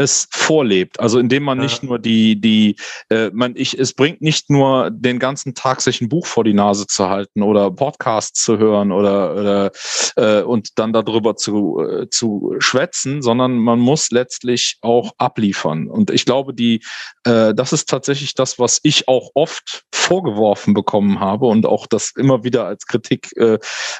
es 0.00 0.28
vorlebt. 0.30 0.98
Also 0.98 1.18
indem 1.18 1.42
man 1.42 1.58
ja. 1.58 1.64
nicht 1.64 1.82
nur 1.82 1.98
die, 1.98 2.40
die, 2.40 2.76
äh, 3.10 3.30
man, 3.34 3.52
ich, 3.54 3.78
es 3.78 3.92
bringt 3.92 4.22
nicht 4.22 4.48
nur 4.48 4.90
den 4.90 5.18
ganzen 5.18 5.54
Tag 5.54 5.82
sich 5.82 6.00
ein 6.00 6.08
Buch 6.08 6.26
vor 6.26 6.42
die 6.42 6.54
Nase 6.54 6.86
zu 6.86 7.10
halten 7.10 7.42
oder 7.42 7.70
Podcasts 7.70 8.42
zu 8.42 8.56
hören 8.56 8.92
oder, 8.92 9.34
oder 9.34 9.70
äh, 10.16 10.42
und 10.42 10.78
dann 10.78 10.94
darüber 10.94 11.36
zu, 11.36 11.80
äh, 11.80 12.08
zu 12.08 12.54
schwätzen, 12.60 13.20
sondern 13.20 13.58
man 13.58 13.78
muss 13.78 14.10
letztlich 14.10 14.78
auch 14.80 15.12
abliefern. 15.18 15.86
Und 15.86 16.10
ich 16.10 16.24
glaube, 16.24 16.54
die, 16.54 16.82
äh, 17.24 17.52
das 17.52 17.74
ist 17.74 17.86
tatsächlich 17.90 18.34
das, 18.34 18.58
was 18.58 18.80
ich 18.82 19.06
auch 19.06 19.30
oft 19.34 19.84
vorgeworfen 19.92 20.72
bekommen 20.72 21.20
habe 21.20 21.44
und 21.44 21.66
auch 21.66 21.86
das 21.86 22.12
immer 22.16 22.42
wieder 22.42 22.64
als 22.64 22.86
Kritik, 22.86 23.36
äh, 23.36 23.58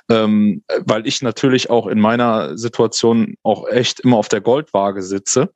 ähm, 0.09 0.65
weil 0.79 1.07
ich 1.07 1.21
natürlich 1.21 1.69
auch 1.69 1.87
in 1.87 2.01
meiner 2.01 2.57
Situation 2.57 3.35
auch 3.43 3.69
echt 3.69 4.01
immer 4.01 4.17
auf 4.17 4.29
der 4.29 4.41
Goldwaage 4.41 5.03
sitze 5.03 5.51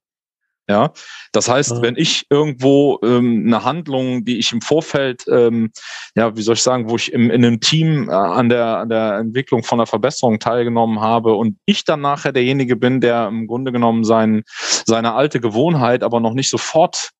ja, 0.69 0.93
das 1.33 1.49
heißt, 1.49 1.73
ja. 1.73 1.83
wenn 1.83 1.97
ich 1.97 2.27
irgendwo 2.31 2.99
ähm, 3.03 3.45
eine 3.47 3.65
Handlung, 3.65 4.25
die 4.25 4.39
ich 4.39 4.51
im 4.53 4.63
Vorfeld, 4.63 5.25
ähm, 5.29 5.71
ja, 6.15 6.35
wie 6.37 6.43
soll 6.43 6.55
ich 6.55 6.63
sagen, 6.63 6.89
wo 6.89 6.97
ich 6.97 7.13
im, 7.13 7.31
in 7.31 7.45
einem 7.45 7.61
Team 7.61 8.09
äh, 8.09 8.13
an 8.13 8.49
der 8.49 8.79
an 8.79 8.89
der 8.89 9.19
Entwicklung 9.19 9.63
von 9.63 9.79
der 9.79 9.87
Verbesserung 9.87 10.39
teilgenommen 10.39 11.01
habe 11.01 11.35
und 11.35 11.59
ich 11.67 11.85
dann 11.85 12.01
nachher 12.01 12.33
derjenige 12.33 12.77
bin, 12.77 13.03
der 13.03 13.29
im 13.29 13.47
Grunde 13.47 13.73
genommen 13.73 14.05
sein, 14.05 14.43
seine 14.87 15.13
alte 15.13 15.39
Gewohnheit 15.39 16.03
aber 16.03 16.21
noch 16.21 16.33
nicht 16.33 16.49
sofort 16.49 17.11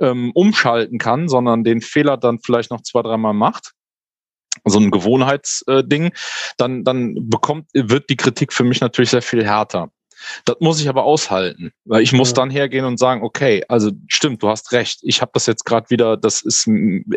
ähm, 0.00 0.30
umschalten 0.34 0.98
kann, 0.98 1.28
sondern 1.28 1.64
den 1.64 1.80
Fehler 1.80 2.18
dann 2.18 2.38
vielleicht 2.38 2.70
noch 2.70 2.82
zwei, 2.82 3.00
dreimal 3.02 3.34
macht, 3.34 3.72
so 4.64 4.78
ein 4.78 4.90
Gewohnheitsding, 4.90 6.04
äh, 6.04 6.10
dann, 6.56 6.84
dann 6.84 7.28
bekommt, 7.28 7.68
wird 7.72 8.10
die 8.10 8.16
Kritik 8.16 8.52
für 8.52 8.64
mich 8.64 8.80
natürlich 8.80 9.10
sehr 9.10 9.22
viel 9.22 9.44
härter. 9.44 9.90
Das 10.44 10.56
muss 10.60 10.80
ich 10.80 10.88
aber 10.88 11.04
aushalten, 11.04 11.72
weil 11.84 12.02
ich 12.02 12.12
muss 12.12 12.30
ja. 12.30 12.34
dann 12.34 12.50
hergehen 12.50 12.84
und 12.84 12.98
sagen, 12.98 13.22
okay, 13.22 13.64
also 13.68 13.90
stimmt, 14.08 14.42
du 14.42 14.48
hast 14.48 14.72
recht. 14.72 15.00
Ich 15.02 15.20
habe 15.20 15.30
das 15.34 15.46
jetzt 15.46 15.64
gerade 15.64 15.90
wieder, 15.90 16.16
das 16.16 16.42
ist 16.42 16.68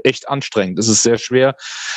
echt 0.03 0.29
anstrengend, 0.29 0.79
das 0.79 0.87
ist 0.87 1.03
sehr 1.03 1.17
schwer. 1.17 1.55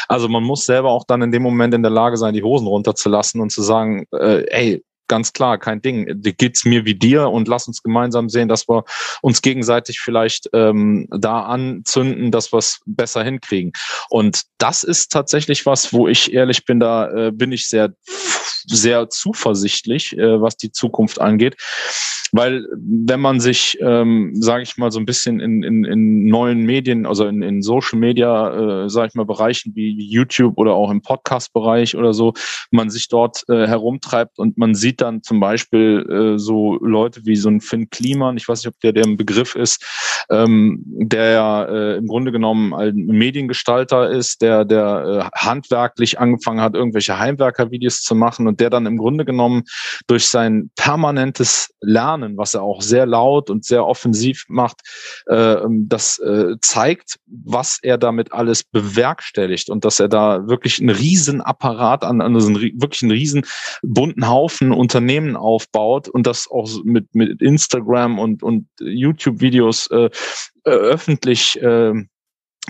Also 0.09 0.28
man 0.28 0.42
muss 0.42 0.64
selber 0.64 0.90
auch 0.90 1.05
dann 1.05 1.22
in 1.22 1.32
dem 1.32 1.42
Moment 1.42 1.74
in 1.74 1.82
der 1.82 1.90
Lage 1.90 2.16
sein, 2.16 2.34
die 2.34 2.42
Hosen 2.42 2.66
runterzulassen 2.66 3.40
und 3.40 3.50
zu 3.50 3.62
sagen, 3.62 4.07
äh, 4.12 4.44
ey, 4.48 4.84
ganz 5.09 5.32
klar, 5.32 5.59
kein 5.59 5.82
Ding. 5.82 6.22
Geht's 6.22 6.64
mir 6.64 6.84
wie 6.84 6.94
dir 6.94 7.28
und 7.28 7.48
lass 7.48 7.68
uns 7.68 7.82
gemeinsam 7.82 8.28
sehen, 8.28 8.48
dass 8.48 8.68
wir 8.68 8.84
uns 9.22 9.42
gegenseitig 9.42 10.00
vielleicht 10.00 10.48
ähm, 10.52 11.09
da 11.11 11.42
anzünden, 11.42 12.30
dass 12.30 12.52
wir 12.52 12.59
es 12.59 12.80
besser 12.86 13.22
hinkriegen. 13.22 13.72
Und 14.09 14.42
das 14.59 14.82
ist 14.82 15.12
tatsächlich 15.12 15.66
was, 15.66 15.92
wo 15.92 16.09
ich 16.09 16.32
ehrlich 16.32 16.64
bin, 16.64 16.80
da 16.80 17.11
äh, 17.11 17.32
bin 17.32 17.52
ich 17.52 17.68
sehr 17.68 17.94
sehr 18.67 19.09
zuversichtlich, 19.09 20.17
äh, 20.17 20.41
was 20.41 20.57
die 20.57 20.73
Zukunft 20.73 21.21
angeht. 21.21 21.57
Weil 22.33 22.67
wenn 22.75 23.21
man 23.21 23.39
sich, 23.39 23.79
ähm, 23.81 24.33
sage 24.35 24.65
ich 24.65 24.77
mal, 24.77 24.91
so 24.91 24.99
ein 24.99 25.07
bisschen 25.07 25.39
in, 25.39 25.62
in, 25.62 25.85
in 25.85 26.27
neuen 26.27 26.67
Medien, 26.67 27.07
also 27.07 27.27
in, 27.27 27.43
in 27.43 27.62
Social 27.62 27.97
Media, 27.97 28.85
äh, 28.85 28.91
sage 28.91 29.09
ich 29.09 29.15
mal, 29.15 29.25
Bereichen 29.25 29.77
wie 29.77 29.93
YouTube 29.93 30.55
oder 30.57 30.73
auch 30.73 30.91
im 30.91 31.01
Podcast-Bereich 31.01 31.97
oder 31.97 32.12
so, 32.12 32.35
man 32.73 32.91
sich 32.91 33.09
dort 33.09 33.45
äh, 33.49 33.69
herumtreibt 33.69 34.41
und 34.41 34.59
man 34.59 34.75
sieht 34.75 35.01
dann 35.01 35.23
zum 35.23 35.39
Beispiel 35.39 36.35
äh, 36.35 36.39
so 36.39 36.77
Leute 36.81 37.25
wie 37.25 37.37
so 37.37 37.49
ein 37.49 37.61
Finn 37.61 37.89
Kliman, 37.89 38.37
ich 38.37 38.49
weiß 38.49 38.65
nicht, 38.65 38.75
ob 38.75 38.81
der 38.81 38.93
der 38.93 39.05
ein 39.05 39.17
Begriff 39.17 39.55
ist, 39.55 39.85
ähm, 40.29 40.83
der 40.87 41.31
ja 41.31 41.65
äh, 41.65 41.97
im 41.99 42.09
Grunde 42.09 42.33
genommen 42.33 42.75
ein 42.75 42.97
Mediengestalter 42.97 44.11
ist, 44.11 44.43
der, 44.43 44.65
der 44.65 45.31
äh, 45.33 45.39
handwerklich 45.39 46.19
angefangen 46.19 46.61
hat, 46.61 46.75
irgendwelche 46.75 47.19
Heimwerker-Videos 47.19 48.03
zu 48.03 48.15
machen 48.15 48.49
und 48.49 48.53
der 48.57 48.70
dann 48.70 48.86
im 48.86 48.96
Grunde 48.96 49.24
genommen 49.24 49.62
durch 50.07 50.26
sein 50.28 50.70
permanentes 50.76 51.70
Lernen 51.80 52.34
was 52.36 52.55
er 52.55 52.62
auch 52.62 52.82
sehr 52.82 53.07
laut 53.07 53.50
und 53.50 53.64
sehr 53.64 53.86
offensiv 53.86 54.44
macht, 54.48 54.80
äh, 55.26 55.57
das 55.86 56.18
äh, 56.18 56.57
zeigt, 56.61 57.16
was 57.26 57.78
er 57.82 57.98
damit 57.98 58.32
alles 58.32 58.64
bewerkstelligt 58.64 59.70
und 59.70 59.84
dass 59.84 60.00
er 60.00 60.09
da 60.09 60.46
wirklich 60.48 60.80
einen 60.80 60.90
riesen 60.90 61.40
Apparat 61.40 62.05
an, 62.05 62.20
also 62.20 62.48
einen, 62.48 62.80
wirklich 62.80 63.02
einen 63.02 63.12
riesen 63.12 63.46
bunten 63.82 64.28
Haufen 64.28 64.72
Unternehmen 64.72 65.36
aufbaut 65.36 66.09
und 66.09 66.26
das 66.26 66.48
auch 66.50 66.68
mit, 66.84 67.14
mit 67.14 67.40
Instagram 67.40 68.18
und, 68.18 68.42
und 68.42 68.66
YouTube-Videos 68.80 69.88
äh, 69.90 70.11
öffentlich 70.64 71.61
äh, 71.62 71.94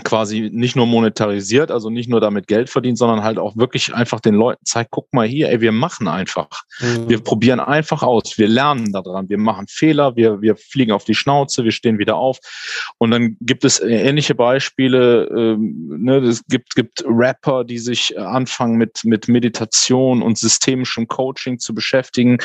quasi 0.03 0.49
nicht 0.51 0.75
nur 0.75 0.85
monetarisiert, 0.85 1.71
also 1.71 1.89
nicht 1.89 2.09
nur 2.09 2.19
damit 2.19 2.47
Geld 2.47 2.69
verdient, 2.69 2.97
sondern 2.97 3.23
halt 3.23 3.39
auch 3.39 3.55
wirklich 3.55 3.93
einfach 3.93 4.19
den 4.19 4.35
Leuten 4.35 4.65
zeigt, 4.65 4.91
guck 4.91 5.13
mal 5.13 5.25
hier, 5.25 5.49
ey, 5.49 5.61
wir 5.61 5.71
machen 5.71 6.07
einfach. 6.07 6.63
Mhm. 6.81 7.09
Wir 7.09 7.19
probieren 7.19 7.61
einfach 7.61 8.03
aus, 8.03 8.37
wir 8.37 8.47
lernen 8.47 8.91
daran, 8.91 9.29
wir 9.29 9.37
machen 9.37 9.67
Fehler, 9.69 10.15
wir, 10.17 10.41
wir 10.41 10.57
fliegen 10.57 10.91
auf 10.91 11.05
die 11.05 11.15
Schnauze, 11.15 11.63
wir 11.63 11.71
stehen 11.71 11.97
wieder 11.97 12.17
auf. 12.17 12.39
Und 12.97 13.11
dann 13.11 13.37
gibt 13.39 13.63
es 13.63 13.79
ähnliche 13.79 14.35
Beispiele, 14.35 15.29
ähm, 15.35 15.97
ne, 16.01 16.17
es 16.17 16.43
gibt, 16.47 16.75
gibt 16.75 17.03
Rapper, 17.07 17.63
die 17.63 17.77
sich 17.77 18.19
anfangen 18.19 18.75
mit, 18.75 19.05
mit 19.05 19.29
Meditation 19.29 20.21
und 20.21 20.37
systemischem 20.37 21.07
Coaching 21.07 21.57
zu 21.57 21.73
beschäftigen. 21.73 22.37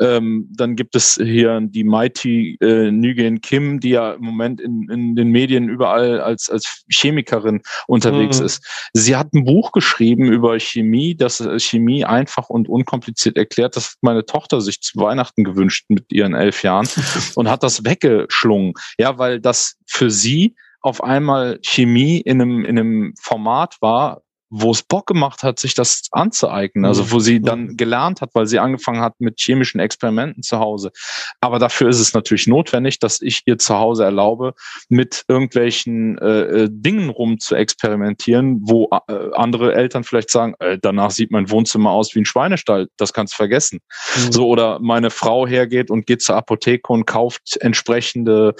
Ähm, 0.00 0.48
dann 0.50 0.74
gibt 0.74 0.96
es 0.96 1.20
hier 1.22 1.60
die 1.62 1.84
Mighty 1.84 2.58
äh, 2.60 2.90
Nguyen 2.90 3.40
Kim, 3.40 3.78
die 3.78 3.90
ja 3.90 4.14
im 4.14 4.24
Moment 4.24 4.60
in, 4.60 4.90
in 4.90 5.14
den 5.14 5.28
Medien 5.28 5.68
überall 5.68 6.20
als, 6.20 6.50
als 6.50 6.84
Chemikerin 6.96 7.62
unterwegs 7.86 8.40
mhm. 8.40 8.46
ist. 8.46 8.64
Sie 8.92 9.16
hat 9.16 9.32
ein 9.32 9.44
Buch 9.44 9.72
geschrieben 9.72 10.30
über 10.32 10.58
Chemie, 10.58 11.16
das 11.16 11.40
äh, 11.40 11.58
Chemie 11.58 12.04
einfach 12.04 12.48
und 12.48 12.68
unkompliziert 12.68 13.36
erklärt. 13.36 13.76
Das 13.76 13.90
hat 13.90 13.98
meine 14.02 14.24
Tochter 14.26 14.60
sich 14.60 14.80
zu 14.80 14.98
Weihnachten 14.98 15.44
gewünscht 15.44 15.86
mit 15.88 16.12
ihren 16.12 16.34
elf 16.34 16.62
Jahren 16.62 16.88
und 17.34 17.48
hat 17.48 17.62
das 17.62 17.84
weggeschlungen. 17.84 18.74
Ja, 18.98 19.18
weil 19.18 19.40
das 19.40 19.76
für 19.86 20.10
sie 20.10 20.56
auf 20.80 21.02
einmal 21.02 21.58
Chemie 21.62 22.20
in 22.20 22.40
einem, 22.40 22.64
in 22.64 22.78
einem 22.78 23.14
Format 23.20 23.76
war, 23.80 24.22
wo 24.48 24.70
es 24.70 24.82
Bock 24.82 25.06
gemacht 25.06 25.42
hat, 25.42 25.58
sich 25.58 25.74
das 25.74 26.02
anzueignen. 26.12 26.84
Also 26.84 27.04
mhm. 27.04 27.12
wo 27.12 27.18
sie 27.18 27.40
dann 27.40 27.62
mhm. 27.62 27.76
gelernt 27.76 28.20
hat, 28.20 28.30
weil 28.34 28.46
sie 28.46 28.58
angefangen 28.58 29.00
hat 29.00 29.14
mit 29.18 29.40
chemischen 29.40 29.80
Experimenten 29.80 30.42
zu 30.42 30.58
Hause. 30.58 30.92
Aber 31.40 31.58
dafür 31.58 31.88
ist 31.88 32.00
es 32.00 32.14
natürlich 32.14 32.46
notwendig, 32.46 32.98
dass 32.98 33.20
ich 33.20 33.42
ihr 33.46 33.58
zu 33.58 33.76
Hause 33.76 34.04
erlaube, 34.04 34.54
mit 34.88 35.24
irgendwelchen 35.28 36.18
äh, 36.18 36.40
äh 36.40 36.68
Dingen 36.70 37.10
rum 37.10 37.38
zu 37.38 37.54
experimentieren, 37.54 38.60
wo 38.62 38.88
äh, 39.08 39.30
andere 39.32 39.74
Eltern 39.74 40.04
vielleicht 40.04 40.30
sagen, 40.30 40.54
äh, 40.60 40.78
danach 40.80 41.10
sieht 41.10 41.30
mein 41.30 41.50
Wohnzimmer 41.50 41.90
aus 41.90 42.14
wie 42.14 42.20
ein 42.20 42.24
Schweinestall. 42.24 42.88
Das 42.96 43.12
kannst 43.12 43.34
du 43.34 43.36
vergessen. 43.36 43.80
Mhm. 44.16 44.32
So 44.32 44.46
oder 44.48 44.78
meine 44.80 45.10
Frau 45.10 45.46
hergeht 45.46 45.90
und 45.90 46.06
geht 46.06 46.22
zur 46.22 46.36
Apotheke 46.36 46.92
und 46.92 47.06
kauft 47.06 47.56
entsprechende 47.60 48.54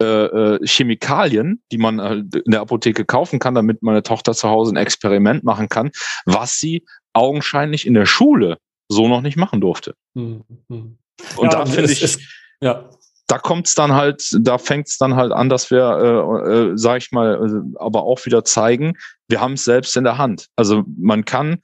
äh, 0.00 0.04
äh, 0.04 0.66
Chemikalien, 0.66 1.62
die 1.70 1.78
man 1.78 1.98
äh, 1.98 2.14
in 2.14 2.50
der 2.50 2.60
Apotheke 2.60 3.04
kaufen 3.04 3.38
kann, 3.38 3.54
damit 3.54 3.82
meine 3.82 4.02
Tochter 4.02 4.32
zu 4.32 4.48
Hause 4.48 4.72
ein 4.72 4.76
Experiment 4.76 5.44
machen 5.44 5.68
kann, 5.68 5.90
was 6.24 6.56
sie 6.56 6.86
augenscheinlich 7.12 7.86
in 7.86 7.94
der 7.94 8.06
Schule 8.06 8.58
so 8.88 9.08
noch 9.08 9.20
nicht 9.20 9.36
machen 9.36 9.60
durfte. 9.60 9.94
Mhm. 10.14 10.44
Und 10.68 10.98
ja, 11.42 11.50
da 11.50 11.66
finde 11.66 11.92
ich, 11.92 12.02
ist, 12.02 12.20
ja. 12.60 12.88
da 13.26 13.38
kommt 13.38 13.66
es 13.66 13.74
dann 13.74 13.92
halt, 13.92 14.22
da 14.40 14.56
fängt 14.56 14.88
es 14.88 14.96
dann 14.96 15.16
halt 15.16 15.32
an, 15.32 15.48
dass 15.48 15.70
wir, 15.70 15.84
äh, 15.84 16.50
äh, 16.50 16.72
sag 16.76 16.98
ich 16.98 17.12
mal, 17.12 17.34
äh, 17.34 17.78
aber 17.78 18.02
auch 18.02 18.24
wieder 18.24 18.44
zeigen, 18.44 18.94
wir 19.28 19.40
haben 19.40 19.52
es 19.52 19.64
selbst 19.64 19.96
in 19.96 20.04
der 20.04 20.16
Hand. 20.16 20.46
Also 20.56 20.84
man 20.98 21.24
kann 21.24 21.60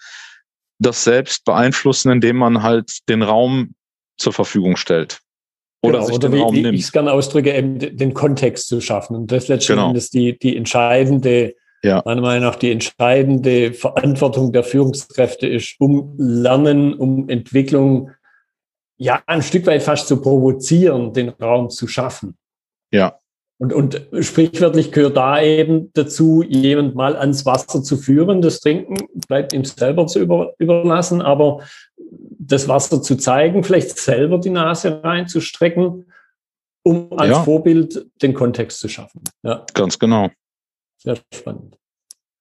das 0.78 1.04
selbst 1.04 1.44
beeinflussen, 1.44 2.12
indem 2.12 2.36
man 2.36 2.62
halt 2.62 2.98
den 3.08 3.22
Raum 3.22 3.74
zur 4.18 4.32
Verfügung 4.32 4.76
stellt. 4.76 5.20
Oder, 5.82 6.00
genau, 6.00 6.14
oder 6.14 6.32
wie, 6.32 6.64
wie 6.64 6.68
ich 6.70 6.82
es 6.82 6.92
gerne 6.92 7.12
ausdrücke, 7.12 7.52
eben 7.52 7.78
den 7.78 8.14
Kontext 8.14 8.68
zu 8.68 8.80
schaffen. 8.80 9.16
Und 9.16 9.32
das 9.32 9.48
letztendlich 9.48 9.86
genau. 9.86 9.96
ist 9.96 10.14
die, 10.14 10.38
die 10.38 10.56
entscheidende, 10.56 11.54
ja. 11.82 12.02
meiner 12.04 12.22
Meinung 12.22 12.44
nach, 12.44 12.56
die 12.56 12.72
entscheidende 12.72 13.72
Verantwortung 13.72 14.52
der 14.52 14.64
Führungskräfte 14.64 15.46
ist, 15.46 15.76
um 15.78 16.14
Lernen, 16.18 16.94
um 16.94 17.28
Entwicklung, 17.28 18.10
ja, 18.98 19.22
ein 19.26 19.42
Stück 19.42 19.66
weit 19.66 19.82
fast 19.82 20.08
zu 20.08 20.20
provozieren, 20.20 21.12
den 21.12 21.28
Raum 21.28 21.68
zu 21.70 21.86
schaffen. 21.86 22.36
Ja. 22.90 23.18
Und, 23.58 23.72
und 23.72 24.06
sprichwörtlich 24.20 24.92
gehört 24.92 25.16
da 25.16 25.40
eben 25.40 25.90
dazu, 25.94 26.42
jemand 26.46 26.94
mal 26.94 27.16
ans 27.16 27.46
Wasser 27.46 27.82
zu 27.82 27.96
führen. 27.96 28.42
Das 28.42 28.60
Trinken 28.60 28.96
bleibt 29.28 29.54
ihm 29.54 29.64
selber 29.64 30.06
zu 30.06 30.20
über, 30.20 30.52
überlassen, 30.58 31.22
aber 31.22 31.62
das 32.46 32.68
Wasser 32.68 33.02
zu 33.02 33.16
zeigen, 33.16 33.64
vielleicht 33.64 33.98
selber 33.98 34.38
die 34.38 34.50
Nase 34.50 35.02
reinzustrecken, 35.02 36.10
um 36.82 37.12
als 37.18 37.30
ja. 37.30 37.42
Vorbild 37.42 38.06
den 38.22 38.34
Kontext 38.34 38.80
zu 38.80 38.88
schaffen. 38.88 39.22
Ja. 39.42 39.64
Ganz 39.74 39.98
genau. 39.98 40.30
Sehr 40.98 41.16
spannend. 41.32 41.76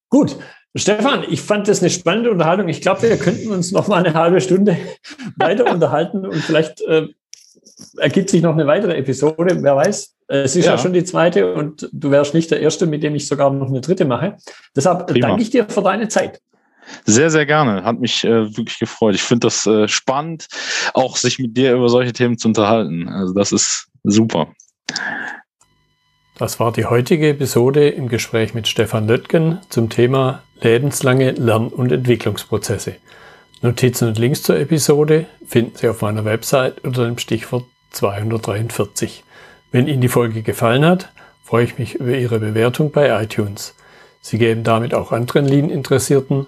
Gut. 0.09 0.37
Stefan, 0.77 1.23
ich 1.29 1.41
fand 1.41 1.67
das 1.67 1.81
eine 1.81 1.89
spannende 1.89 2.31
Unterhaltung. 2.31 2.67
Ich 2.67 2.81
glaube, 2.81 3.03
wir 3.03 3.17
könnten 3.17 3.49
uns 3.51 3.71
noch 3.71 3.87
mal 3.87 4.03
eine 4.03 4.13
halbe 4.13 4.41
Stunde 4.41 4.77
weiter 5.37 5.71
unterhalten 5.71 6.25
und 6.25 6.35
vielleicht 6.35 6.81
äh, 6.81 7.07
ergibt 7.97 8.29
sich 8.29 8.41
noch 8.41 8.53
eine 8.53 8.67
weitere 8.67 8.95
Episode. 8.97 9.57
Wer 9.61 9.75
weiß, 9.75 10.15
es 10.27 10.55
ist 10.55 10.65
ja. 10.65 10.73
ja. 10.73 10.77
schon 10.77 10.93
die 10.93 11.03
zweite 11.03 11.53
und 11.53 11.89
du 11.93 12.11
wärst 12.11 12.33
nicht 12.33 12.51
der 12.51 12.59
Erste, 12.59 12.87
mit 12.87 13.03
dem 13.03 13.15
ich 13.15 13.27
sogar 13.27 13.51
noch 13.51 13.67
eine 13.67 13.81
dritte 13.81 14.05
mache. 14.05 14.37
Deshalb 14.75 15.07
Prima. 15.07 15.27
danke 15.27 15.43
ich 15.43 15.49
dir 15.49 15.67
für 15.69 15.81
deine 15.81 16.07
Zeit. 16.07 16.41
Sehr, 17.05 17.29
sehr 17.29 17.45
gerne. 17.45 17.83
Hat 17.83 17.99
mich 17.99 18.23
äh, 18.23 18.55
wirklich 18.57 18.79
gefreut. 18.79 19.15
Ich 19.15 19.23
finde 19.23 19.47
das 19.47 19.65
äh, 19.65 19.87
spannend, 19.87 20.47
auch 20.93 21.17
sich 21.17 21.39
mit 21.39 21.55
dir 21.57 21.73
über 21.73 21.89
solche 21.89 22.13
Themen 22.13 22.37
zu 22.37 22.47
unterhalten. 22.47 23.09
Also 23.09 23.33
das 23.33 23.51
ist 23.51 23.87
super. 24.03 24.47
Das 26.37 26.59
war 26.59 26.71
die 26.71 26.85
heutige 26.85 27.29
Episode 27.29 27.89
im 27.89 28.09
Gespräch 28.09 28.53
mit 28.53 28.67
Stefan 28.67 29.07
Löttgen 29.07 29.59
zum 29.69 29.89
Thema 29.89 30.43
lebenslange 30.61 31.31
Lern- 31.31 31.69
und 31.69 31.91
Entwicklungsprozesse. 31.91 32.95
Notizen 33.61 34.09
und 34.09 34.19
Links 34.19 34.43
zur 34.43 34.59
Episode 34.59 35.27
finden 35.47 35.77
Sie 35.77 35.87
auf 35.87 36.01
meiner 36.01 36.25
Website 36.25 36.83
unter 36.83 37.05
dem 37.05 37.17
Stichwort 37.17 37.63
243. 37.91 39.23
Wenn 39.71 39.87
Ihnen 39.87 40.01
die 40.01 40.09
Folge 40.09 40.41
gefallen 40.41 40.85
hat, 40.85 41.09
freue 41.43 41.63
ich 41.63 41.77
mich 41.77 41.95
über 41.95 42.11
Ihre 42.11 42.39
Bewertung 42.39 42.91
bei 42.91 43.23
iTunes. 43.23 43.73
Sie 44.21 44.37
geben 44.37 44.63
damit 44.63 44.93
auch 44.93 45.11
anderen 45.11 45.45
Lean-Interessierten 45.45 46.47